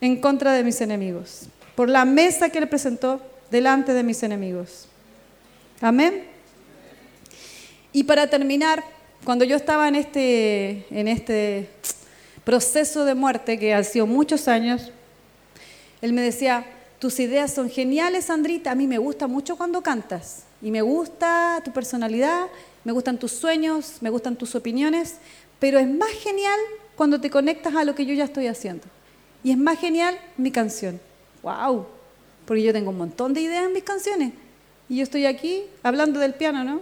en 0.00 0.22
contra 0.22 0.52
de 0.54 0.64
mis 0.64 0.80
enemigos, 0.80 1.48
por 1.76 1.90
la 1.90 2.06
mesa 2.06 2.48
que 2.48 2.56
Él 2.56 2.66
presentó 2.66 3.20
delante 3.50 3.92
de 3.92 4.02
mis 4.02 4.22
enemigos. 4.22 4.88
Amén. 5.82 6.24
Y 7.92 8.04
para 8.04 8.30
terminar, 8.30 8.82
cuando 9.22 9.44
yo 9.44 9.54
estaba 9.54 9.86
en 9.86 9.96
este, 9.96 10.86
en 10.88 11.08
este 11.08 11.68
proceso 12.42 13.04
de 13.04 13.14
muerte, 13.14 13.58
que 13.58 13.74
ha 13.74 13.84
sido 13.84 14.06
muchos 14.06 14.48
años, 14.48 14.92
Él 16.00 16.14
me 16.14 16.22
decía, 16.22 16.64
tus 16.98 17.20
ideas 17.20 17.52
son 17.52 17.68
geniales, 17.68 18.24
Sandrita, 18.24 18.70
a 18.70 18.74
mí 18.74 18.86
me 18.86 18.96
gusta 18.96 19.26
mucho 19.26 19.56
cuando 19.58 19.82
cantas, 19.82 20.44
y 20.62 20.70
me 20.70 20.80
gusta 20.80 21.60
tu 21.62 21.70
personalidad, 21.70 22.46
me 22.84 22.92
gustan 22.92 23.18
tus 23.18 23.32
sueños, 23.32 23.98
me 24.00 24.10
gustan 24.10 24.36
tus 24.36 24.54
opiniones, 24.54 25.16
pero 25.58 25.78
es 25.78 25.88
más 25.88 26.10
genial 26.10 26.58
cuando 26.96 27.20
te 27.20 27.30
conectas 27.30 27.74
a 27.74 27.84
lo 27.84 27.94
que 27.94 28.06
yo 28.06 28.14
ya 28.14 28.24
estoy 28.24 28.46
haciendo. 28.46 28.84
Y 29.44 29.50
es 29.50 29.58
más 29.58 29.78
genial 29.78 30.18
mi 30.36 30.50
canción. 30.50 31.00
¡Wow! 31.42 31.86
Porque 32.46 32.62
yo 32.62 32.72
tengo 32.72 32.90
un 32.90 32.98
montón 32.98 33.34
de 33.34 33.40
ideas 33.40 33.66
en 33.66 33.72
mis 33.72 33.84
canciones. 33.84 34.32
Y 34.88 34.96
yo 34.96 35.02
estoy 35.02 35.26
aquí 35.26 35.62
hablando 35.82 36.20
del 36.20 36.34
piano, 36.34 36.64
¿no? 36.64 36.80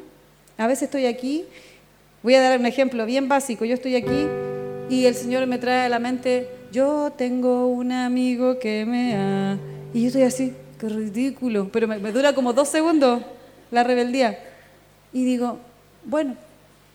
A 0.59 0.67
veces 0.67 0.85
estoy 0.85 1.07
aquí, 1.07 1.45
voy 2.23 2.35
a 2.35 2.41
dar 2.43 2.59
un 2.59 2.67
ejemplo 2.67 3.07
bien 3.07 3.29
básico, 3.29 3.65
yo 3.65 3.75
estoy 3.75 3.97
aquí 3.97 4.27
y 4.91 5.07
el 5.07 5.15
Señor 5.15 5.47
me 5.47 5.59
trae 5.59 5.87
a 5.87 5.89
la 5.89 5.99
mente, 5.99 6.49
yo 6.73 7.13
tengo 7.17 7.69
un 7.69 7.93
amigo 7.93 8.59
que 8.59 8.85
me 8.85 9.15
ha... 9.15 9.57
Y 9.95 10.03
yo 10.03 10.07
estoy 10.09 10.23
así, 10.23 10.53
qué 10.79 10.89
ridículo, 10.89 11.71
pero 11.73 11.87
me, 11.87 12.13
dura 12.13 12.35
como 12.35 12.53
dos 12.53 12.69
segundos 12.69 13.23
la 13.71 13.85
rebeldía. 13.85 14.39
Y 15.13 15.25
digo, 15.25 15.59
bueno, 16.05 16.37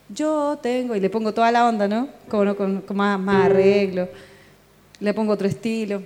yo 0.10 0.60
tengo, 0.62 0.96
y 0.96 1.00
le 1.00 1.10
pongo 1.10 1.34
toda 1.34 1.52
la 1.52 1.68
onda, 1.68 1.88
¿no? 1.88 2.10
Como, 2.30 2.56
con, 2.56 2.84
más, 2.94 3.20
más 3.20 3.46
arreglo, 3.46 4.08
le 5.00 5.14
pongo 5.14 5.34
otro 5.34 5.48
estilo. 5.48 6.02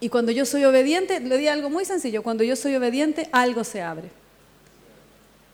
Y 0.00 0.08
cuando 0.08 0.30
yo 0.30 0.44
soy 0.44 0.64
obediente, 0.64 1.20
le 1.20 1.38
di 1.38 1.48
algo 1.48 1.70
muy 1.70 1.84
sencillo, 1.84 2.22
cuando 2.22 2.44
yo 2.44 2.54
soy 2.54 2.74
obediente, 2.76 3.28
algo 3.32 3.64
se 3.64 3.80
abre. 3.80 4.10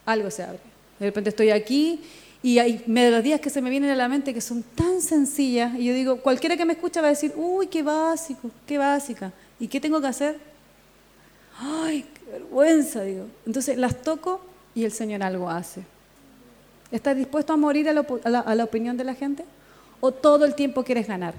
Algo 0.04 0.30
se 0.30 0.42
abre. 0.42 0.58
De 0.98 1.06
repente 1.06 1.30
estoy 1.30 1.50
aquí 1.50 2.00
y 2.42 2.58
hay 2.58 2.82
melodías 2.86 3.40
que 3.40 3.50
se 3.50 3.62
me 3.62 3.70
vienen 3.70 3.90
a 3.90 3.96
la 3.96 4.08
mente 4.08 4.34
que 4.34 4.40
son 4.40 4.62
tan 4.62 5.00
sencillas 5.00 5.78
y 5.78 5.84
yo 5.84 5.94
digo, 5.94 6.16
cualquiera 6.18 6.56
que 6.56 6.64
me 6.64 6.72
escucha 6.72 7.00
va 7.00 7.06
a 7.06 7.10
decir, 7.10 7.32
uy, 7.36 7.68
qué 7.68 7.82
básico, 7.82 8.50
qué 8.66 8.78
básica. 8.78 9.32
¿Y 9.60 9.68
qué 9.68 9.80
tengo 9.80 10.00
que 10.00 10.08
hacer? 10.08 10.38
Ay, 11.56 12.04
qué 12.14 12.32
vergüenza, 12.32 13.02
digo. 13.02 13.26
Entonces 13.46 13.78
las 13.78 14.02
toco 14.02 14.40
y 14.74 14.84
el 14.84 14.90
Señor 14.90 15.22
algo 15.22 15.48
hace. 15.48 15.82
¿Estás 16.92 17.16
dispuesto 17.16 17.52
a 17.52 17.56
morir 17.56 17.88
a 17.88 17.92
la, 17.94 18.64
opinión 18.64 18.96
de 18.96 19.04
la 19.04 19.14
gente? 19.14 19.44
¿O 20.00 20.12
todo 20.12 20.44
el 20.44 20.54
tiempo 20.54 20.84
quieres 20.84 21.08
ganar? 21.08 21.34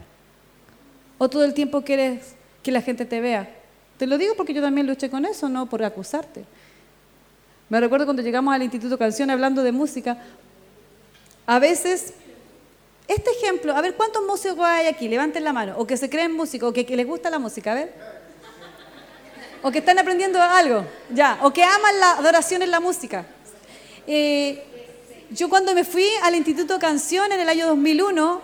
¿O 1.20 1.30
todo 1.30 1.45
el 1.45 1.54
tiempo 1.54 1.84
quieres 1.84 2.36
que 2.64 2.72
la 2.72 2.82
gente 2.82 3.06
te 3.06 3.22
vea. 3.22 3.47
Te 3.97 4.08
lo 4.08 4.18
digo 4.18 4.34
porque 4.36 4.54
yo 4.54 4.62
también 4.62 4.88
luché 4.88 5.10
con 5.10 5.26
eso, 5.26 5.49
no 5.49 5.68
por 5.68 5.84
acusarte. 5.84 6.45
Me 7.70 7.80
recuerdo 7.80 8.06
cuando 8.06 8.24
llegamos 8.24 8.54
al 8.54 8.64
Instituto 8.64 8.97
Canción 8.97 9.30
hablando 9.30 9.62
de 9.62 9.72
música, 9.72 10.18
a 11.45 11.60
veces, 11.60 12.14
este 13.08 13.32
ejemplo, 13.32 13.76
a 13.76 13.82
ver, 13.82 13.95
¿cuántos 13.95 14.26
músicos 14.26 14.66
hay 14.66 14.88
aquí? 14.88 15.08
Levanten 15.08 15.43
la 15.43 15.54
mano, 15.54 15.76
o 15.78 15.86
que 15.86 15.97
se 15.97 16.10
creen 16.10 16.32
músicos, 16.32 16.70
o 16.70 16.74
que, 16.74 16.84
les 16.84 17.06
gusta 17.06 17.30
la 17.30 17.39
música, 17.39 17.74
a 17.74 17.76
ver. 17.76 17.93
O 19.62 19.72
que 19.72 19.80
están 19.80 19.99
aprendiendo 19.99 20.41
algo, 20.41 20.86
ya, 21.10 21.39
o 21.41 21.51
que 21.51 21.64
aman 21.64 21.99
la 21.99 22.12
adoración 22.12 22.62
en 22.62 22.72
la 22.72 22.80
música. 22.80 23.26
Eh, 24.08 24.72
yo 25.32 25.49
cuando 25.49 25.74
me 25.74 25.84
fui 25.84 26.07
al 26.24 26.36
Instituto 26.36 26.80
Canción 26.80 27.32
en 27.32 27.39
el 27.39 27.49
año 27.49 27.67
2001, 27.67 28.41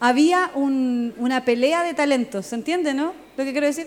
había 0.00 0.50
una 0.54 1.44
pelea 1.44 1.84
de 1.84 1.94
talentos, 1.94 2.46
¿se 2.46 2.54
entiende, 2.54 2.94
no? 2.94 3.14
lo 3.36 3.44
que 3.44 3.52
quiero 3.52 3.66
decir. 3.66 3.86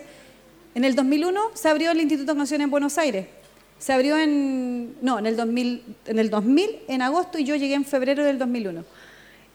En 0.74 0.84
el 0.84 0.96
2001 0.96 1.52
se 1.54 1.70
abrió 1.70 1.92
el 1.92 2.02
Instituto 2.02 2.34
de 2.34 2.38
Canción 2.38 2.62
en 2.62 2.70
Buenos 2.70 2.98
Aires. 2.98 3.28
Se 3.80 3.94
abrió 3.94 4.18
en, 4.18 4.96
no, 5.02 5.20
en 5.20 5.26
el, 5.26 5.36
2000, 5.36 5.84
en 6.06 6.20
el 6.20 6.30
2000, 6.30 6.80
en 6.88 7.02
agosto, 7.02 7.38
y 7.38 7.44
yo 7.44 7.56
llegué 7.56 7.76
en 7.76 7.86
febrero 7.86 8.24
del 8.24 8.40
2001. 8.40 8.84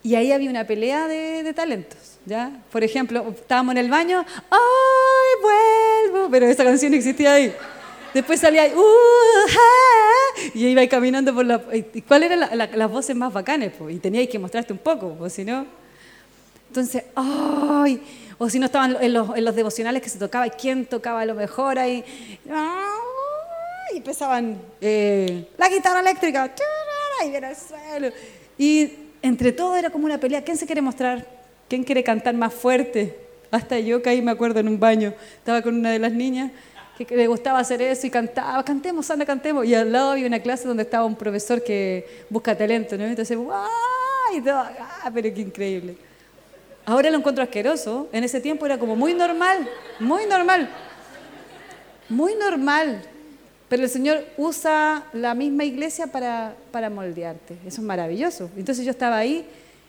Y 0.03 0.15
ahí 0.15 0.31
había 0.31 0.49
una 0.49 0.65
pelea 0.65 1.07
de, 1.07 1.53
talentos, 1.53 2.17
¿ya? 2.25 2.51
Por 2.71 2.83
ejemplo, 2.83 3.27
estábamos 3.29 3.73
en 3.73 3.77
el 3.79 3.89
baño, 3.89 4.25
¡ay, 4.49 6.09
vuelvo! 6.11 6.29
Pero 6.31 6.47
esa 6.47 6.63
canción 6.63 6.93
existía 6.93 7.33
ahí. 7.33 7.53
Después 8.13 8.39
salía 8.39 8.67
uh, 8.75 10.49
y 10.53 10.67
iba 10.67 10.85
caminando 10.87 11.33
por 11.33 11.45
la... 11.45 11.61
¿Cuál 12.07 12.23
eran 12.23 12.57
las 12.57 12.91
voces 12.91 13.15
más 13.15 13.31
bacanes? 13.31 13.73
Y 13.89 13.97
teníais 13.97 14.29
que 14.29 14.39
mostrarte 14.39 14.73
un 14.73 14.79
poco, 14.79 15.17
o 15.19 15.29
si 15.29 15.45
no... 15.45 15.65
Entonces, 16.69 17.03
¡ay! 17.15 18.01
o 18.43 18.49
si 18.49 18.57
no 18.57 18.65
estaban 18.65 18.97
en 18.99 19.13
los, 19.13 19.37
en 19.37 19.45
los 19.45 19.55
devocionales 19.55 20.01
que 20.01 20.09
se 20.09 20.17
tocaba, 20.17 20.49
quién 20.49 20.87
tocaba 20.87 21.23
lo 21.25 21.35
mejor 21.35 21.77
ahí. 21.77 22.03
Y 23.93 23.97
empezaban 23.97 24.59
eh, 24.81 25.45
la 25.59 25.69
guitarra 25.69 25.99
eléctrica, 25.99 26.51
y 27.23 27.29
viene 27.29 27.49
el 27.49 27.55
suelo. 27.55 28.11
Y 28.57 28.93
entre 29.21 29.51
todo 29.51 29.75
era 29.75 29.91
como 29.91 30.05
una 30.05 30.17
pelea. 30.17 30.43
¿Quién 30.43 30.57
se 30.57 30.65
quiere 30.65 30.81
mostrar? 30.81 31.27
¿Quién 31.69 31.83
quiere 31.83 32.03
cantar 32.03 32.33
más 32.33 32.51
fuerte? 32.51 33.15
Hasta 33.51 33.77
yo 33.77 34.01
caí, 34.01 34.23
me 34.23 34.31
acuerdo, 34.31 34.59
en 34.59 34.69
un 34.69 34.79
baño. 34.79 35.13
Estaba 35.35 35.61
con 35.61 35.75
una 35.75 35.91
de 35.91 35.99
las 35.99 36.11
niñas 36.11 36.51
que 37.05 37.15
le 37.15 37.27
gustaba 37.27 37.59
hacer 37.59 37.81
eso 37.81 38.07
y 38.07 38.09
cantaba, 38.09 38.63
cantemos, 38.63 39.09
anda, 39.09 39.25
cantemos. 39.25 39.65
Y 39.65 39.75
al 39.75 39.91
lado 39.91 40.11
había 40.11 40.27
una 40.27 40.39
clase 40.39 40.67
donde 40.67 40.83
estaba 40.83 41.05
un 41.05 41.15
profesor 41.15 41.63
que 41.63 42.25
busca 42.29 42.57
talento, 42.57 42.97
¿no? 42.97 43.05
Entonces, 43.05 43.37
¡ay! 43.37 44.43
¡ah! 44.47 45.11
Pero 45.13 45.33
qué 45.33 45.41
increíble. 45.41 45.97
Ahora 46.85 47.09
lo 47.09 47.17
encuentro 47.17 47.43
asqueroso. 47.43 48.09
En 48.11 48.23
ese 48.23 48.41
tiempo 48.41 48.65
era 48.65 48.77
como 48.77 48.95
muy 48.95 49.13
normal, 49.13 49.69
muy 49.99 50.25
normal. 50.25 50.69
Muy 52.09 52.35
normal. 52.35 53.01
Pero 53.69 53.83
el 53.83 53.89
Señor 53.89 54.25
usa 54.35 55.05
la 55.13 55.33
misma 55.33 55.63
iglesia 55.63 56.07
para, 56.07 56.55
para 56.71 56.89
moldearte. 56.89 57.53
Eso 57.65 57.81
es 57.81 57.87
maravilloso. 57.87 58.49
Entonces 58.57 58.83
yo 58.83 58.91
estaba 58.91 59.17
ahí. 59.17 59.47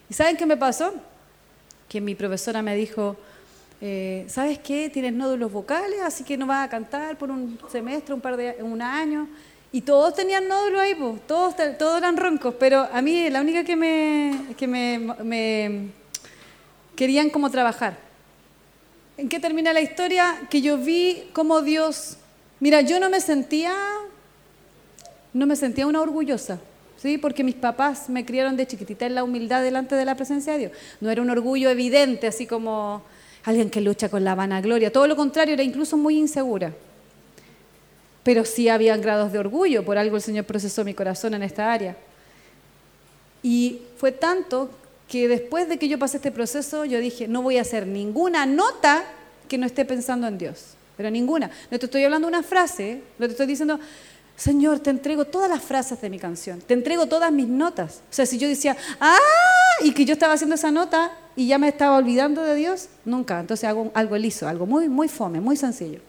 ¿Y 0.08 0.14
saben 0.14 0.36
qué 0.36 0.46
me 0.46 0.56
pasó? 0.56 0.94
Que 1.88 2.00
mi 2.00 2.14
profesora 2.14 2.62
me 2.62 2.76
dijo, 2.76 3.16
eh, 3.84 4.24
¿sabes 4.28 4.60
qué? 4.60 4.88
Tienes 4.90 5.12
nódulos 5.12 5.50
vocales, 5.50 6.00
así 6.04 6.22
que 6.22 6.36
no 6.36 6.46
vas 6.46 6.64
a 6.64 6.70
cantar 6.70 7.18
por 7.18 7.32
un 7.32 7.58
semestre, 7.68 8.14
un 8.14 8.20
par 8.20 8.36
de 8.36 8.58
un 8.62 8.80
año. 8.80 9.28
Y 9.72 9.80
todos 9.80 10.14
tenían 10.14 10.46
nódulos 10.46 10.80
ahí, 10.80 10.94
pues, 10.94 11.26
todos, 11.26 11.56
todos 11.78 11.98
eran 11.98 12.16
roncos, 12.16 12.54
pero 12.60 12.86
a 12.92 13.02
mí 13.02 13.28
la 13.28 13.40
única 13.40 13.64
que 13.64 13.74
me, 13.74 14.54
que 14.56 14.68
me 14.68 15.88
querían 16.94 17.28
cómo 17.28 17.50
trabajar. 17.50 17.98
¿En 19.16 19.28
qué 19.28 19.40
termina 19.40 19.72
la 19.72 19.80
historia? 19.80 20.46
Que 20.48 20.62
yo 20.62 20.78
vi 20.78 21.24
cómo 21.32 21.60
Dios, 21.60 22.18
mira, 22.60 22.82
yo 22.82 23.00
no 23.00 23.10
me 23.10 23.20
sentía, 23.20 23.74
no 25.32 25.44
me 25.44 25.56
sentía 25.56 25.88
una 25.88 26.02
orgullosa, 26.02 26.60
¿sí? 26.98 27.18
Porque 27.18 27.42
mis 27.42 27.56
papás 27.56 28.08
me 28.08 28.24
criaron 28.24 28.56
de 28.56 28.68
chiquitita 28.68 29.06
en 29.06 29.16
la 29.16 29.24
humildad 29.24 29.60
delante 29.60 29.96
de 29.96 30.04
la 30.04 30.14
presencia 30.14 30.52
de 30.52 30.58
Dios. 30.60 30.72
No 31.00 31.10
era 31.10 31.20
un 31.20 31.30
orgullo 31.30 31.68
evidente, 31.68 32.28
así 32.28 32.46
como 32.46 33.02
alguien 33.44 33.70
que 33.70 33.80
lucha 33.80 34.08
con 34.08 34.24
la 34.24 34.34
vanagloria. 34.34 34.92
Todo 34.92 35.06
lo 35.06 35.16
contrario, 35.16 35.54
era 35.54 35.62
incluso 35.62 35.96
muy 35.96 36.18
insegura. 36.18 36.72
Pero 38.22 38.44
sí 38.44 38.68
había 38.68 38.96
grados 38.96 39.32
de 39.32 39.38
orgullo, 39.38 39.84
por 39.84 39.98
algo 39.98 40.16
el 40.16 40.22
Señor 40.22 40.44
procesó 40.44 40.84
mi 40.84 40.94
corazón 40.94 41.34
en 41.34 41.42
esta 41.42 41.72
área. 41.72 41.96
Y 43.42 43.82
fue 43.96 44.12
tanto 44.12 44.70
que 45.08 45.26
después 45.28 45.68
de 45.68 45.78
que 45.78 45.88
yo 45.88 45.98
pasé 45.98 46.18
este 46.18 46.30
proceso, 46.30 46.84
yo 46.84 47.00
dije, 47.00 47.26
no 47.26 47.42
voy 47.42 47.58
a 47.58 47.62
hacer 47.62 47.86
ninguna 47.86 48.46
nota 48.46 49.04
que 49.48 49.58
no 49.58 49.66
esté 49.66 49.84
pensando 49.84 50.26
en 50.28 50.38
Dios, 50.38 50.74
pero 50.96 51.10
ninguna. 51.10 51.50
No 51.70 51.78
te 51.78 51.86
estoy 51.86 52.04
hablando 52.04 52.28
una 52.28 52.42
frase, 52.42 53.02
no 53.18 53.26
te 53.26 53.32
estoy 53.32 53.46
diciendo, 53.46 53.80
Señor, 54.36 54.80
te 54.80 54.90
entrego 54.90 55.24
todas 55.24 55.50
las 55.50 55.62
frases 55.62 56.00
de 56.00 56.08
mi 56.08 56.18
canción, 56.18 56.60
te 56.60 56.74
entrego 56.74 57.06
todas 57.06 57.30
mis 57.32 57.48
notas. 57.48 58.00
O 58.10 58.14
sea, 58.14 58.24
si 58.24 58.38
yo 58.38 58.48
decía, 58.48 58.76
¡ah! 59.00 59.18
Y 59.80 59.92
que 59.92 60.04
yo 60.04 60.14
estaba 60.14 60.34
haciendo 60.34 60.54
esa 60.54 60.70
nota 60.70 61.12
y 61.34 61.46
ya 61.46 61.58
me 61.58 61.68
estaba 61.68 61.96
olvidando 61.96 62.42
de 62.42 62.54
Dios, 62.54 62.88
nunca. 63.04 63.40
Entonces 63.40 63.68
hago 63.68 63.90
algo 63.94 64.16
liso, 64.16 64.48
algo 64.48 64.66
muy, 64.66 64.88
muy 64.88 65.08
fome, 65.08 65.40
muy 65.40 65.56
sencillo. 65.56 66.00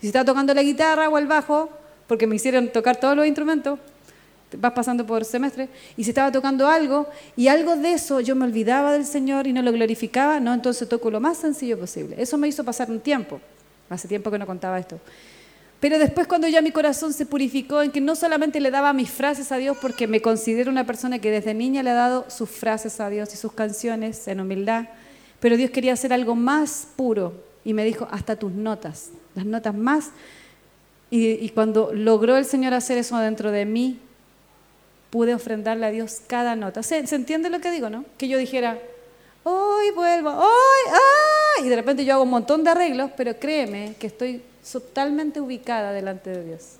Si 0.00 0.08
estaba 0.08 0.24
tocando 0.24 0.52
la 0.52 0.62
guitarra 0.62 1.08
o 1.08 1.18
el 1.18 1.26
bajo, 1.26 1.70
porque 2.06 2.26
me 2.26 2.36
hicieron 2.36 2.68
tocar 2.68 2.96
todos 2.96 3.16
los 3.16 3.26
instrumentos, 3.26 3.78
vas 4.58 4.72
pasando 4.72 5.06
por 5.06 5.24
semestre, 5.24 5.68
y 5.96 6.04
se 6.04 6.10
estaba 6.10 6.30
tocando 6.30 6.68
algo, 6.68 7.08
y 7.36 7.48
algo 7.48 7.76
de 7.76 7.94
eso 7.94 8.20
yo 8.20 8.36
me 8.36 8.44
olvidaba 8.44 8.92
del 8.92 9.06
Señor 9.06 9.46
y 9.46 9.52
no 9.52 9.62
lo 9.62 9.72
glorificaba, 9.72 10.40
no, 10.40 10.52
entonces 10.52 10.88
toco 10.88 11.10
lo 11.10 11.20
más 11.20 11.38
sencillo 11.38 11.78
posible. 11.78 12.16
Eso 12.18 12.38
me 12.38 12.48
hizo 12.48 12.62
pasar 12.64 12.90
un 12.90 13.00
tiempo, 13.00 13.40
hace 13.88 14.06
tiempo 14.06 14.30
que 14.30 14.38
no 14.38 14.46
contaba 14.46 14.78
esto. 14.78 15.00
Pero 15.84 15.98
después 15.98 16.26
cuando 16.26 16.48
ya 16.48 16.62
mi 16.62 16.70
corazón 16.70 17.12
se 17.12 17.26
purificó 17.26 17.82
en 17.82 17.90
que 17.90 18.00
no 18.00 18.16
solamente 18.16 18.58
le 18.58 18.70
daba 18.70 18.94
mis 18.94 19.10
frases 19.10 19.52
a 19.52 19.58
Dios, 19.58 19.76
porque 19.82 20.06
me 20.06 20.22
considero 20.22 20.70
una 20.70 20.86
persona 20.86 21.18
que 21.18 21.30
desde 21.30 21.52
niña 21.52 21.82
le 21.82 21.90
ha 21.90 21.94
dado 21.94 22.24
sus 22.30 22.48
frases 22.48 23.00
a 23.00 23.10
Dios 23.10 23.34
y 23.34 23.36
sus 23.36 23.52
canciones 23.52 24.26
en 24.26 24.40
humildad, 24.40 24.86
pero 25.40 25.58
Dios 25.58 25.70
quería 25.70 25.92
hacer 25.92 26.14
algo 26.14 26.36
más 26.36 26.88
puro 26.96 27.34
y 27.66 27.74
me 27.74 27.84
dijo, 27.84 28.08
hasta 28.10 28.36
tus 28.36 28.50
notas, 28.50 29.10
las 29.34 29.44
notas 29.44 29.74
más. 29.74 30.08
Y, 31.10 31.50
cuando 31.50 31.92
logró 31.92 32.38
el 32.38 32.46
Señor 32.46 32.72
hacer 32.72 32.96
eso 32.96 33.18
dentro 33.18 33.50
de 33.50 33.66
mí, 33.66 33.98
pude 35.10 35.34
ofrendarle 35.34 35.84
a 35.84 35.90
Dios 35.90 36.22
cada 36.26 36.56
nota. 36.56 36.82
¿Se, 36.82 37.00
entiende 37.14 37.50
lo 37.50 37.60
que 37.60 37.70
digo, 37.70 37.90
no? 37.90 38.06
Que 38.16 38.26
yo 38.28 38.38
dijera, 38.38 38.78
hoy 39.42 39.90
vuelvo, 39.94 40.30
hoy, 40.30 41.62
y 41.62 41.68
de 41.68 41.76
repente 41.76 42.06
yo 42.06 42.14
hago 42.14 42.22
un 42.22 42.30
montón 42.30 42.64
de 42.64 42.70
arreglos, 42.70 43.10
pero 43.18 43.38
créeme 43.38 43.96
que 43.98 44.06
estoy 44.06 44.40
totalmente 44.72 45.40
ubicada 45.40 45.92
delante 45.92 46.30
de 46.30 46.44
Dios. 46.44 46.76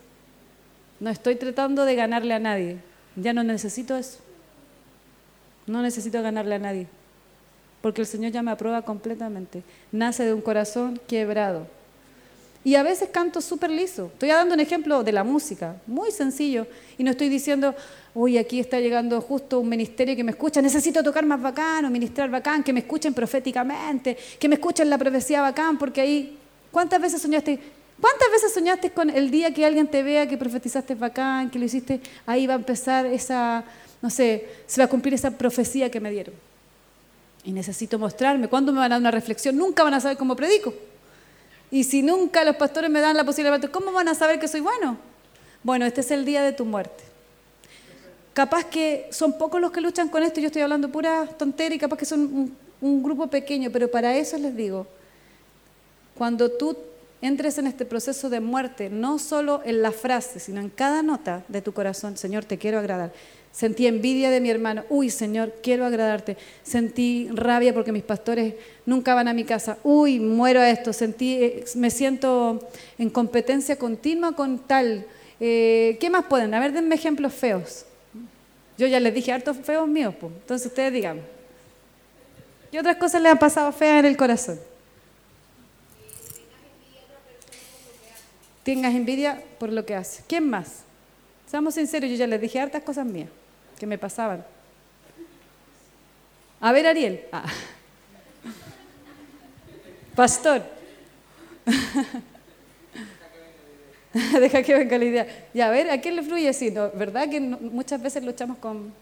No 1.01 1.11
estoy 1.11 1.37
tratando 1.37 1.85
de 1.85 1.95
ganarle 1.95 2.35
a 2.35 2.39
nadie. 2.39 2.79
Ya 3.17 3.33
no 3.33 3.45
necesito 3.45 3.97
eso. 3.97 4.19
No 5.67 5.83
necesito 5.83 6.23
ganarle 6.23 6.55
a 6.57 6.59
nadie. 6.59 6.87
Porque 7.81 8.01
el 8.01 8.07
Señor 8.07 8.33
ya 8.33 8.43
me 8.43 8.51
aprueba 8.51 8.83
completamente. 8.83 9.63
Nace 9.93 10.25
de 10.25 10.35
un 10.35 10.41
corazón 10.41 11.01
quebrado. 11.07 11.67
Y 12.65 12.77
a 12.77 12.83
veces 12.83 13.11
canto 13.11 13.43
súper 13.43 13.71
liso. 13.71 14.07
Estoy 14.07 14.31
dando 14.31 14.55
un 14.55 14.61
ejemplo 14.61 15.05
de 15.05 15.13
la 15.13 15.23
música, 15.23 15.77
muy 15.87 16.11
sencillo. 16.11 16.67
Y 16.97 17.05
no 17.05 17.11
estoy 17.11 17.29
diciendo, 17.29 17.75
uy, 18.15 18.39
aquí 18.39 18.59
está 18.59 18.81
llegando 18.81 19.21
justo 19.21 19.61
un 19.61 19.69
ministerio 19.69 20.17
que 20.17 20.25
me 20.25 20.31
escucha, 20.31 20.63
necesito 20.63 21.03
tocar 21.03 21.27
más 21.27 21.43
bacán 21.43 21.85
o 21.85 21.91
ministrar 21.91 22.31
bacán, 22.31 22.63
que 22.63 22.73
me 22.73 22.81
escuchen 22.81 23.13
proféticamente, 23.13 24.17
que 24.39 24.49
me 24.49 24.55
escuchen 24.55 24.89
la 24.89 24.97
profecía 24.97 25.43
bacán, 25.43 25.77
porque 25.77 26.01
ahí, 26.01 26.39
¿cuántas 26.75 27.01
veces 27.01 27.23
soñaste? 27.23 27.59
¿Cuántas 27.99 28.31
veces 28.31 28.53
soñaste 28.53 28.91
con 28.91 29.09
el 29.09 29.31
día 29.31 29.55
que 29.55 29.65
alguien 29.65 29.87
te 29.87 30.03
vea 30.03 30.29
que 30.29 30.37
profetizaste 30.37 30.95
bacán, 30.95 31.49
que 31.49 31.59
lo 31.59 31.65
hiciste? 31.65 32.01
Ahí 32.27 32.47
va 32.47 32.53
a 32.53 32.57
empezar 32.57 33.07
esa, 33.07 33.65
no 34.03 34.11
sé, 34.11 34.47
se 34.67 34.81
va 34.81 34.85
a 34.85 34.89
cumplir 34.89 35.15
esa 35.15 35.31
profecía 35.31 35.91
que 35.91 36.01
me 36.01 36.11
dieron. 36.11 36.35
Y 37.45 37.53
necesito 37.53 37.99
mostrarme. 37.99 38.49
¿Cuándo 38.49 38.73
me 38.73 38.81
van 38.81 38.93
a 38.93 38.97
dar 38.97 39.01
una 39.01 39.11
reflexión? 39.11 39.57
Nunca 39.57 39.83
van 39.85 39.95
a 39.95 40.01
saber 40.01 40.19
cómo 40.19 40.37
predico. 40.37 40.75
Y 41.71 41.85
si 41.85 42.03
nunca 42.03 42.45
los 42.45 42.57
pastores 42.57 42.91
me 42.91 43.01
dan 43.01 43.17
la 43.17 43.25
posibilidad, 43.25 43.71
¿cómo 43.71 43.93
van 43.93 44.09
a 44.09 44.15
saber 44.15 44.39
que 44.39 44.49
soy 44.49 44.61
bueno? 44.61 44.99
Bueno, 45.63 45.87
este 45.87 46.03
es 46.03 46.11
el 46.11 46.25
día 46.25 46.43
de 46.43 46.53
tu 46.53 46.65
muerte. 46.65 47.05
Capaz 48.35 48.65
que 48.65 49.09
son 49.11 49.39
pocos 49.39 49.61
los 49.61 49.71
que 49.71 49.81
luchan 49.81 50.09
con 50.09 50.23
esto, 50.23 50.41
yo 50.41 50.47
estoy 50.49 50.63
hablando 50.63 50.91
pura 50.91 51.27
tontería 51.39 51.77
y 51.77 51.79
capaz 51.79 51.97
que 51.97 52.05
son 52.05 52.53
un, 52.81 53.03
grupo 53.03 53.29
pequeño, 53.29 53.71
pero 53.71 53.89
para 53.91 54.15
eso 54.17 54.37
les 54.37 54.55
digo, 54.55 54.87
cuando 56.17 56.51
tú 56.51 56.77
entres 57.23 57.59
en 57.59 57.67
este 57.67 57.85
proceso 57.85 58.29
de 58.29 58.41
muerte, 58.41 58.91
no 58.91 59.19
solo 59.19 59.63
en 59.65 59.83
la 59.83 59.93
frase, 59.93 60.41
sino 60.41 60.61
en 60.61 60.69
cada 60.69 61.03
nota 61.03 61.45
de 61.49 61.63
tu 61.63 61.73
corazón, 61.73 62.17
Señor, 62.17 62.45
te 62.45 62.59
quiero 62.59 62.79
agradar. 62.79 63.13
Sentí 63.55 63.87
envidia 63.87 64.31
de 64.31 64.41
mi 64.41 64.51
hermano. 64.51 64.83
Uy, 64.89 65.11
Señor, 65.11 65.55
quiero 65.63 65.87
agradarte. 65.87 66.37
Sentí 66.65 67.29
rabia 67.33 67.73
porque 67.73 67.93
mis 67.93 68.03
pastores 68.03 68.55
nunca 68.85 69.15
van 69.15 69.29
a 69.29 69.33
mi 69.33 69.45
casa. 69.45 69.79
Uy, 69.85 70.19
muero 70.19 70.59
a 70.59 70.69
esto. 70.69 70.93
Sentí, 70.93 71.35
eh, 71.35 71.65
me 71.77 71.91
siento 71.91 72.69
en 72.99 73.11
competencia 73.11 73.77
continua 73.77 74.33
con 74.33 74.59
tal. 74.59 75.07
Eh, 75.39 75.97
¿Qué 76.01 76.11
más 76.11 76.25
pueden? 76.25 76.53
A 76.53 76.59
ver, 76.59 76.73
denme 76.73 76.97
ejemplos 76.97 77.33
feos. 77.33 77.87
Yo 78.77 78.89
ya 78.89 78.99
les 78.99 79.15
dije 79.15 79.31
hartos 79.31 79.57
feos 79.59 79.87
míos, 79.87 80.17
pues. 80.19 80.33
entonces 80.33 80.67
ustedes 80.67 80.93
digan. 80.93 81.21
¿Qué 82.73 82.81
otras 82.81 82.97
cosas 82.97 83.23
le 83.23 83.29
han 83.29 83.39
pasado 83.39 83.71
feas 83.71 84.01
en 84.01 84.07
el 84.07 84.17
corazón? 84.17 84.59
Tengas 88.65 88.95
envidia 88.95 89.43
por 89.59 89.71
lo 89.71 89.85
que 89.87 89.95
hace. 89.95 90.25
¿Quién 90.27 90.49
más? 90.49 90.83
Seamos 91.47 91.75
sinceros, 91.75 92.11
yo 92.11 92.17
ya 92.17 92.27
les 92.27 92.41
dije 92.41 92.59
hartas 92.59 92.83
cosas 92.83 93.07
mías 93.07 93.29
que 93.79 93.87
me 93.87 93.99
pasaban. 93.99 94.45
A 96.61 96.73
ver, 96.73 96.87
Ariel. 96.87 97.21
Ah. 97.31 97.45
Pastor. 100.15 100.63
Deja 104.41 104.63
que 104.63 104.75
venga 104.75 104.97
la 104.97 105.05
idea. 105.05 105.49
Y 105.53 105.61
a 105.61 105.69
ver, 105.69 105.91
¿a 105.91 106.01
quién 106.01 106.17
le 106.17 106.23
fluye 106.23 106.49
así? 106.49 106.71
¿No? 106.71 106.91
¿Verdad 106.91 107.29
que 107.29 107.41
muchas 107.41 108.01
veces 108.01 108.25
luchamos 108.25 108.57
con... 108.59 108.95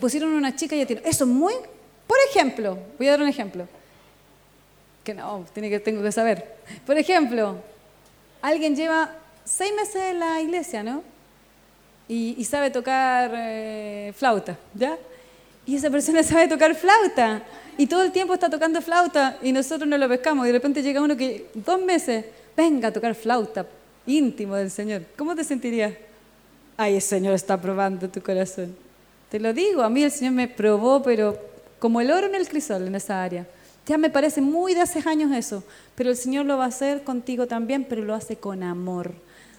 Pusieron 0.00 0.30
una 0.30 0.56
chica 0.56 0.74
y 0.74 0.80
a 0.80 0.86
ti. 0.86 0.98
Eso 1.04 1.24
es 1.24 1.30
muy... 1.30 1.52
Por 2.06 2.16
ejemplo, 2.30 2.78
voy 2.98 3.06
a 3.06 3.10
dar 3.12 3.20
un 3.20 3.28
ejemplo. 3.28 3.68
Que 5.10 5.14
no, 5.14 5.44
tiene 5.52 5.68
que, 5.68 5.80
tengo 5.80 6.04
que 6.04 6.12
saber. 6.12 6.54
Por 6.86 6.96
ejemplo, 6.96 7.56
alguien 8.40 8.76
lleva 8.76 9.10
seis 9.44 9.72
meses 9.74 9.96
en 9.96 10.20
la 10.20 10.40
iglesia, 10.40 10.84
¿no? 10.84 11.02
Y, 12.06 12.44
sabe 12.44 12.70
tocar 12.70 13.32
eh, 13.34 14.12
flauta, 14.16 14.56
¿ya? 14.72 14.96
Y 15.66 15.74
esa 15.74 15.90
persona 15.90 16.22
sabe 16.22 16.46
tocar 16.46 16.76
flauta. 16.76 17.42
Y 17.76 17.88
todo 17.88 18.04
el 18.04 18.12
tiempo 18.12 18.34
está 18.34 18.48
tocando 18.48 18.80
flauta 18.80 19.36
y 19.42 19.50
nosotros 19.50 19.88
no 19.88 19.98
lo 19.98 20.08
pescamos. 20.08 20.44
Y 20.44 20.50
de 20.50 20.52
repente 20.52 20.80
llega 20.80 21.02
uno 21.02 21.16
que 21.16 21.48
dos 21.54 21.82
meses, 21.82 22.24
venga 22.56 22.88
a 22.88 22.92
tocar 22.92 23.16
flauta, 23.16 23.66
íntimo 24.06 24.54
del 24.54 24.70
Señor. 24.70 25.02
¿Cómo 25.16 25.34
te 25.34 25.42
sentirías? 25.42 25.92
Ay, 26.76 26.94
el 26.94 27.02
Señor 27.02 27.34
está 27.34 27.60
probando 27.60 28.08
tu 28.08 28.22
corazón. 28.22 28.76
Te 29.28 29.40
lo 29.40 29.52
digo, 29.52 29.82
a 29.82 29.90
mí 29.90 30.04
el 30.04 30.12
Señor 30.12 30.34
me 30.34 30.46
probó, 30.46 31.02
pero 31.02 31.36
como 31.80 32.00
el 32.00 32.12
oro 32.12 32.28
en 32.28 32.36
el 32.36 32.48
crisol 32.48 32.86
en 32.86 32.94
esa 32.94 33.24
área. 33.24 33.44
Ya 33.86 33.98
me 33.98 34.10
parece 34.10 34.40
muy 34.40 34.74
de 34.74 34.82
hace 34.82 35.02
años 35.08 35.32
eso, 35.32 35.64
pero 35.94 36.10
el 36.10 36.16
Señor 36.16 36.46
lo 36.46 36.58
va 36.58 36.64
a 36.64 36.68
hacer 36.68 37.02
contigo 37.02 37.46
también, 37.46 37.84
pero 37.88 38.04
lo 38.04 38.14
hace 38.14 38.36
con 38.36 38.62
amor. 38.62 39.14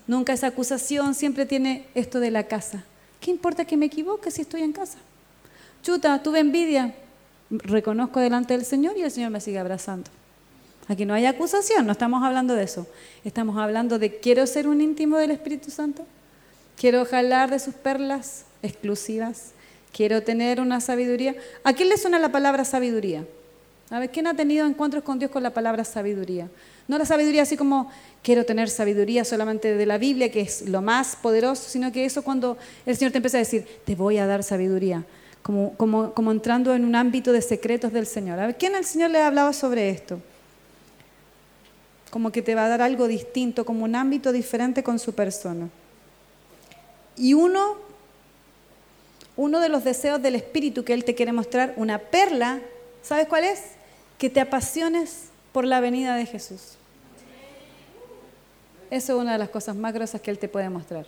Nunca 0.07 0.33
esa 0.33 0.47
acusación, 0.47 1.15
siempre 1.15 1.45
tiene 1.45 1.87
esto 1.95 2.19
de 2.19 2.31
la 2.31 2.47
casa. 2.47 2.83
¿Qué 3.19 3.31
importa 3.31 3.65
que 3.65 3.77
me 3.77 3.85
equivoque 3.85 4.31
si 4.31 4.41
estoy 4.41 4.61
en 4.61 4.73
casa? 4.73 4.97
Chuta, 5.83 6.21
tuve 6.23 6.39
envidia. 6.39 6.95
Reconozco 7.49 8.19
delante 8.19 8.53
del 8.53 8.65
Señor 8.65 8.97
y 8.97 9.01
el 9.01 9.11
Señor 9.11 9.31
me 9.31 9.41
sigue 9.41 9.59
abrazando. 9.59 10.09
Aquí 10.87 11.05
no 11.05 11.13
hay 11.13 11.25
acusación, 11.25 11.85
no 11.85 11.91
estamos 11.91 12.23
hablando 12.23 12.55
de 12.55 12.63
eso. 12.63 12.87
Estamos 13.23 13.57
hablando 13.57 13.99
de 13.99 14.19
quiero 14.19 14.45
ser 14.47 14.67
un 14.67 14.81
íntimo 14.81 15.17
del 15.17 15.31
Espíritu 15.31 15.71
Santo. 15.71 16.05
Quiero 16.77 17.05
jalar 17.05 17.49
de 17.49 17.59
sus 17.59 17.75
perlas 17.75 18.45
exclusivas. 18.63 19.51
Quiero 19.93 20.23
tener 20.23 20.59
una 20.59 20.81
sabiduría. 20.81 21.35
¿A 21.63 21.73
quién 21.73 21.89
le 21.89 21.97
suena 21.97 22.19
la 22.19 22.31
palabra 22.31 22.65
sabiduría? 22.65 23.25
A 23.91 23.99
ver, 23.99 24.09
¿quién 24.09 24.25
ha 24.25 24.33
tenido 24.33 24.65
encuentros 24.65 25.03
con 25.03 25.19
Dios 25.19 25.29
con 25.29 25.43
la 25.43 25.49
palabra 25.49 25.83
sabiduría? 25.83 26.49
No 26.87 26.97
la 26.97 27.03
sabiduría 27.03 27.41
así 27.41 27.57
como 27.57 27.91
quiero 28.23 28.45
tener 28.45 28.69
sabiduría 28.69 29.25
solamente 29.25 29.75
de 29.75 29.85
la 29.85 29.97
Biblia, 29.97 30.31
que 30.31 30.39
es 30.39 30.61
lo 30.69 30.81
más 30.81 31.17
poderoso, 31.17 31.69
sino 31.69 31.91
que 31.91 32.05
eso 32.05 32.23
cuando 32.23 32.57
el 32.85 32.95
Señor 32.95 33.11
te 33.11 33.17
empieza 33.17 33.35
a 33.35 33.39
decir, 33.39 33.67
te 33.83 33.95
voy 33.95 34.17
a 34.17 34.25
dar 34.25 34.43
sabiduría, 34.43 35.03
como, 35.41 36.31
entrando 36.31 36.73
en 36.73 36.85
un 36.85 36.95
ámbito 36.95 37.33
de 37.33 37.41
secretos 37.41 37.91
del 37.91 38.07
Señor. 38.07 38.39
A 38.39 38.47
ver, 38.47 38.57
¿quién 38.57 38.75
al 38.75 38.85
Señor 38.85 39.11
le 39.11 39.21
hablaba 39.21 39.51
sobre 39.51 39.89
esto? 39.89 40.21
Como 42.11 42.31
que 42.31 42.41
te 42.41 42.55
va 42.55 42.65
a 42.65 42.69
dar 42.69 42.81
algo 42.81 43.09
distinto, 43.09 43.65
como 43.65 43.83
un 43.83 43.95
ámbito 43.95 44.31
diferente 44.31 44.83
con 44.83 44.99
su 44.99 45.13
persona. 45.13 45.67
Y 47.17 47.33
uno, 47.33 47.75
uno 49.35 49.59
de 49.59 49.67
los 49.67 49.83
deseos 49.83 50.21
del 50.21 50.35
Espíritu 50.35 50.85
que 50.85 50.93
Él 50.93 51.03
te 51.03 51.13
quiere 51.13 51.33
mostrar, 51.33 51.73
una 51.75 51.99
perla, 51.99 52.61
¿sabes 53.01 53.27
cuál 53.27 53.43
es? 53.43 53.80
Que 54.21 54.29
te 54.29 54.39
apasiones 54.39 55.29
por 55.51 55.65
la 55.65 55.79
venida 55.79 56.15
de 56.15 56.27
Jesús. 56.27 56.73
Eso 58.91 59.15
es 59.15 59.19
una 59.19 59.31
de 59.31 59.39
las 59.39 59.49
cosas 59.49 59.75
más 59.75 59.95
grosas 59.95 60.21
que 60.21 60.29
Él 60.29 60.37
te 60.37 60.47
puede 60.47 60.69
mostrar. 60.69 61.07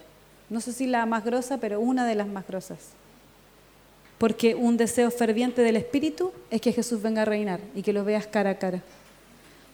No 0.50 0.60
sé 0.60 0.74
si 0.74 0.88
la 0.88 1.06
más 1.06 1.24
grosa, 1.24 1.60
pero 1.60 1.80
una 1.80 2.08
de 2.08 2.16
las 2.16 2.28
más 2.28 2.48
grosas. 2.48 2.80
Porque 4.18 4.56
un 4.56 4.78
deseo 4.78 5.12
ferviente 5.12 5.62
del 5.62 5.76
Espíritu 5.76 6.32
es 6.50 6.60
que 6.60 6.74
Jesús 6.74 7.04
venga 7.04 7.22
a 7.22 7.26
reinar 7.26 7.60
y 7.76 7.84
que 7.84 7.94
lo 7.94 8.04
veas 8.04 8.26
cara 8.26 8.50
a 8.50 8.58
cara. 8.58 8.82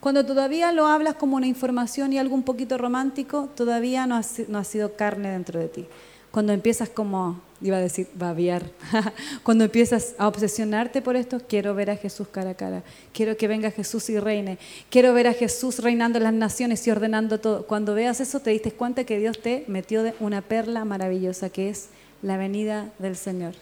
Cuando 0.01 0.25
todavía 0.25 0.73
lo 0.73 0.87
hablas 0.87 1.15
como 1.15 1.37
una 1.37 1.47
información 1.47 2.11
y 2.11 2.19
algo 2.19 2.35
un 2.35 2.43
poquito 2.43 2.77
romántico, 2.77 3.47
todavía 3.55 4.05
no 4.05 4.17
ha, 4.17 4.21
no 4.49 4.63
sido 4.65 4.97
carne 4.97 5.31
dentro 5.31 5.61
de 5.61 5.69
ti. 5.69 5.85
Cuando 6.31 6.51
empiezas 6.51 6.89
como 6.89 7.39
iba 7.61 7.77
a 7.77 7.81
decir 7.81 8.07
babiar. 8.13 8.63
Cuando 9.43 9.65
empiezas 9.65 10.15
a 10.17 10.27
obsesionarte 10.27 11.01
por 11.01 11.15
esto, 11.15 11.41
quiero 11.47 11.75
ver 11.75 11.89
a 11.89 11.97
Jesús 11.97 12.27
cara 12.29 12.51
a 12.51 12.53
cara. 12.53 12.83
Quiero 13.13 13.35
que 13.37 13.47
venga 13.47 13.71
Jesús 13.71 14.09
y 14.09 14.19
reine. 14.19 14.57
Quiero 14.89 15.13
ver 15.13 15.27
a 15.27 15.33
Jesús 15.33 15.79
reinando 15.79 16.19
las 16.19 16.33
naciones 16.33 16.85
y 16.87 16.91
ordenando 16.91 17.39
todo. 17.39 17.65
Cuando 17.67 17.95
veas 17.95 18.19
eso, 18.19 18.39
te 18.39 18.51
diste 18.51 18.71
cuenta 18.71 19.03
que 19.03 19.19
Dios 19.19 19.41
te 19.41 19.65
metió 19.67 20.03
de 20.03 20.13
una 20.19 20.41
perla 20.41 20.85
maravillosa 20.85 21.49
que 21.49 21.69
es 21.69 21.89
la 22.21 22.37
venida 22.37 22.91
del 22.97 23.15
Señor. 23.15 23.53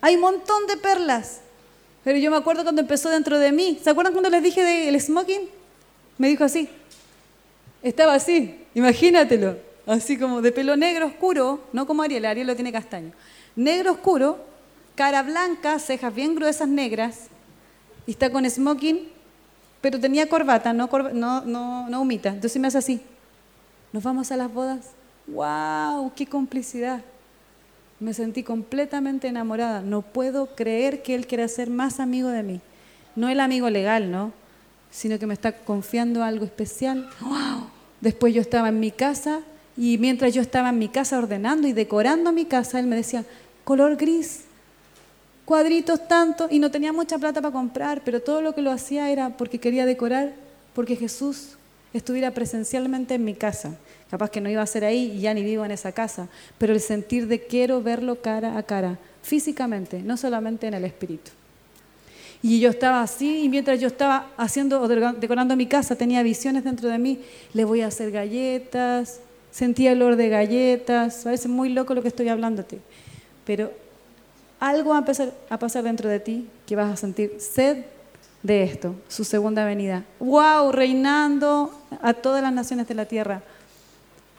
Hay 0.00 0.16
un 0.16 0.22
montón 0.22 0.66
de 0.66 0.76
perlas. 0.76 1.40
Pero 2.02 2.18
yo 2.18 2.30
me 2.30 2.36
acuerdo 2.36 2.64
cuando 2.64 2.82
empezó 2.82 3.08
dentro 3.08 3.38
de 3.38 3.52
mí. 3.52 3.80
¿Se 3.82 3.90
acuerdan 3.90 4.12
cuando 4.12 4.28
les 4.28 4.42
dije 4.42 4.62
del 4.62 5.00
smoking? 5.00 5.48
Me 6.18 6.28
dijo 6.28 6.44
así. 6.44 6.68
Estaba 7.82 8.14
así. 8.14 8.60
Imagínatelo 8.74 9.73
así 9.86 10.16
como 10.16 10.42
de 10.42 10.52
pelo 10.52 10.76
negro 10.76 11.06
oscuro, 11.06 11.60
no 11.72 11.86
como 11.86 12.02
Ariel, 12.02 12.24
Ariel 12.24 12.46
lo 12.46 12.54
tiene 12.54 12.72
castaño, 12.72 13.12
negro 13.56 13.92
oscuro, 13.92 14.44
cara 14.94 15.22
blanca, 15.22 15.78
cejas 15.78 16.14
bien 16.14 16.34
gruesas 16.34 16.68
negras, 16.68 17.28
y 18.06 18.12
está 18.12 18.30
con 18.30 18.48
smoking, 18.48 19.08
pero 19.80 20.00
tenía 20.00 20.28
corbata, 20.28 20.72
no, 20.72 20.88
no, 21.12 21.42
no, 21.42 21.88
no 21.88 22.00
humita. 22.00 22.30
Entonces 22.30 22.60
me 22.60 22.68
hace 22.68 22.78
así, 22.78 23.00
¿nos 23.92 24.02
vamos 24.02 24.32
a 24.32 24.36
las 24.36 24.52
bodas? 24.52 24.92
¡Wow! 25.26 26.12
¡Qué 26.14 26.26
complicidad! 26.26 27.02
Me 28.00 28.12
sentí 28.12 28.42
completamente 28.42 29.28
enamorada. 29.28 29.80
No 29.80 30.02
puedo 30.02 30.54
creer 30.54 31.02
que 31.02 31.14
él 31.14 31.26
quiera 31.26 31.48
ser 31.48 31.70
más 31.70 32.00
amigo 32.00 32.28
de 32.28 32.42
mí. 32.42 32.60
No 33.16 33.28
el 33.28 33.40
amigo 33.40 33.70
legal, 33.70 34.10
¿no? 34.10 34.32
Sino 34.90 35.18
que 35.18 35.26
me 35.26 35.34
está 35.34 35.52
confiando 35.52 36.22
algo 36.22 36.44
especial. 36.44 37.08
¡Wow! 37.20 37.68
Después 38.00 38.34
yo 38.34 38.40
estaba 38.40 38.68
en 38.68 38.80
mi 38.80 38.90
casa 38.90 39.40
y 39.76 39.98
mientras 39.98 40.32
yo 40.32 40.40
estaba 40.40 40.70
en 40.70 40.78
mi 40.78 40.88
casa 40.88 41.18
ordenando 41.18 41.66
y 41.66 41.72
decorando 41.72 42.32
mi 42.32 42.44
casa, 42.44 42.78
él 42.78 42.86
me 42.86 42.96
decía, 42.96 43.24
color 43.64 43.96
gris, 43.96 44.44
cuadritos 45.44 46.06
tanto, 46.06 46.48
y 46.50 46.58
no 46.58 46.70
tenía 46.70 46.92
mucha 46.92 47.18
plata 47.18 47.42
para 47.42 47.52
comprar, 47.52 48.02
pero 48.04 48.20
todo 48.20 48.40
lo 48.40 48.54
que 48.54 48.62
lo 48.62 48.70
hacía 48.70 49.10
era 49.10 49.30
porque 49.36 49.58
quería 49.58 49.84
decorar, 49.86 50.34
porque 50.74 50.96
Jesús 50.96 51.56
estuviera 51.92 52.32
presencialmente 52.32 53.14
en 53.14 53.24
mi 53.24 53.34
casa. 53.34 53.76
Capaz 54.10 54.30
que 54.30 54.40
no 54.40 54.48
iba 54.48 54.62
a 54.62 54.66
ser 54.66 54.84
ahí 54.84 55.18
ya 55.20 55.34
ni 55.34 55.42
vivo 55.42 55.64
en 55.64 55.70
esa 55.72 55.92
casa, 55.92 56.28
pero 56.58 56.72
el 56.72 56.80
sentir 56.80 57.26
de 57.26 57.46
quiero 57.46 57.82
verlo 57.82 58.20
cara 58.20 58.56
a 58.56 58.62
cara, 58.62 58.98
físicamente, 59.22 60.02
no 60.02 60.16
solamente 60.16 60.66
en 60.66 60.74
el 60.74 60.84
espíritu. 60.84 61.32
Y 62.42 62.60
yo 62.60 62.70
estaba 62.70 63.02
así, 63.02 63.42
y 63.42 63.48
mientras 63.48 63.80
yo 63.80 63.86
estaba 63.86 64.30
haciendo 64.36 64.80
o 64.82 64.86
decorando 64.86 65.56
mi 65.56 65.66
casa, 65.66 65.96
tenía 65.96 66.22
visiones 66.22 66.62
dentro 66.62 66.90
de 66.90 66.98
mí, 66.98 67.20
le 67.54 67.64
voy 67.64 67.80
a 67.80 67.86
hacer 67.86 68.10
galletas, 68.10 69.20
sentía 69.54 69.92
el 69.92 70.02
olor 70.02 70.16
de 70.16 70.28
galletas, 70.28 71.20
parece 71.22 71.46
muy 71.46 71.68
loco 71.68 71.94
lo 71.94 72.02
que 72.02 72.08
estoy 72.08 72.28
hablándote, 72.28 72.80
pero 73.46 73.70
algo 74.58 74.90
va 74.90 74.96
a 74.96 74.98
empezar 74.98 75.32
a 75.48 75.58
pasar 75.60 75.84
dentro 75.84 76.08
de 76.08 76.18
ti 76.18 76.48
que 76.66 76.74
vas 76.74 76.92
a 76.92 76.96
sentir 76.96 77.36
sed 77.38 77.84
de 78.42 78.64
esto, 78.64 78.96
su 79.06 79.22
segunda 79.22 79.64
venida. 79.64 80.02
¡Wow! 80.18 80.72
Reinando 80.72 81.72
a 82.02 82.14
todas 82.14 82.42
las 82.42 82.52
naciones 82.52 82.88
de 82.88 82.94
la 82.94 83.04
tierra 83.06 83.42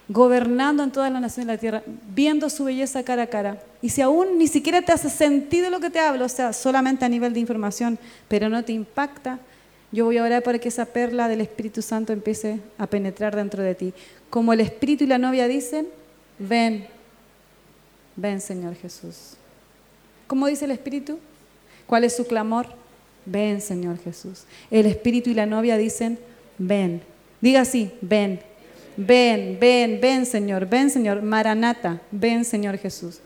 gobernando 0.08 0.84
en 0.84 0.92
todas 0.92 1.12
las 1.12 1.22
naciones 1.22 1.48
de 1.48 1.54
la 1.54 1.60
tierra, 1.60 1.84
viendo 2.14 2.50
su 2.50 2.66
belleza 2.66 3.02
cara 3.04 3.24
a 3.24 3.28
cara. 3.28 3.64
Y 3.82 3.90
si 3.90 4.02
aún 4.02 4.38
ni 4.38 4.48
siquiera 4.48 4.82
te 4.84 4.92
hace 4.92 5.10
sentido 5.10 5.70
lo 5.70 5.80
que 5.80 5.90
te 5.90 6.00
hablo, 6.00 6.26
o 6.26 6.30
sea, 6.30 6.54
solamente 6.54 7.06
a 7.06 7.10
nivel 7.10 7.34
de 7.34 7.40
información, 7.40 7.98
pero 8.28 8.48
no 8.48 8.64
te 8.64 8.74
impacta, 8.74 9.40
yo 9.92 10.06
voy 10.06 10.18
a 10.18 10.24
orar 10.24 10.44
para 10.44 10.60
que 10.60 10.70
esa 10.70 10.86
perla 10.86 11.28
del 11.28 11.42
Espíritu 11.42 11.82
Santo 11.82 12.14
empiece 12.14 12.60
a 12.78 12.88
penetrar 12.88 13.36
dentro 13.36 13.64
de 13.64 13.76
ti. 13.76 13.94
Como 14.30 14.54
el 14.54 14.60
Espíritu 14.60 15.04
y 15.04 15.08
la 15.08 15.18
novia 15.18 15.48
dicen, 15.48 15.88
ven, 16.40 16.88
ven 18.16 18.42
Señor 18.42 18.76
Jesús. 18.76 19.36
¿Cómo 20.28 20.48
dice 20.48 20.66
el 20.66 20.72
Espíritu? 20.72 21.20
¿Cuál 21.86 22.04
es 22.04 22.16
su 22.16 22.26
clamor? 22.26 22.68
Ven 23.26 23.62
Señor 23.62 24.00
Jesús. 24.00 24.44
El 24.72 24.86
Espíritu 24.86 25.30
y 25.30 25.34
la 25.34 25.46
novia 25.46 25.78
dicen, 25.78 26.20
ven. 26.58 27.02
Diga 27.42 27.62
así, 27.62 27.92
ven. 28.02 28.40
Ven, 28.98 29.58
ven, 29.60 30.00
ven 30.02 30.26
Señor, 30.26 30.68
ven 30.68 30.90
Señor, 30.90 31.22
Maranata, 31.22 32.02
ven 32.12 32.46
Señor 32.46 32.78
Jesús. 32.78 33.20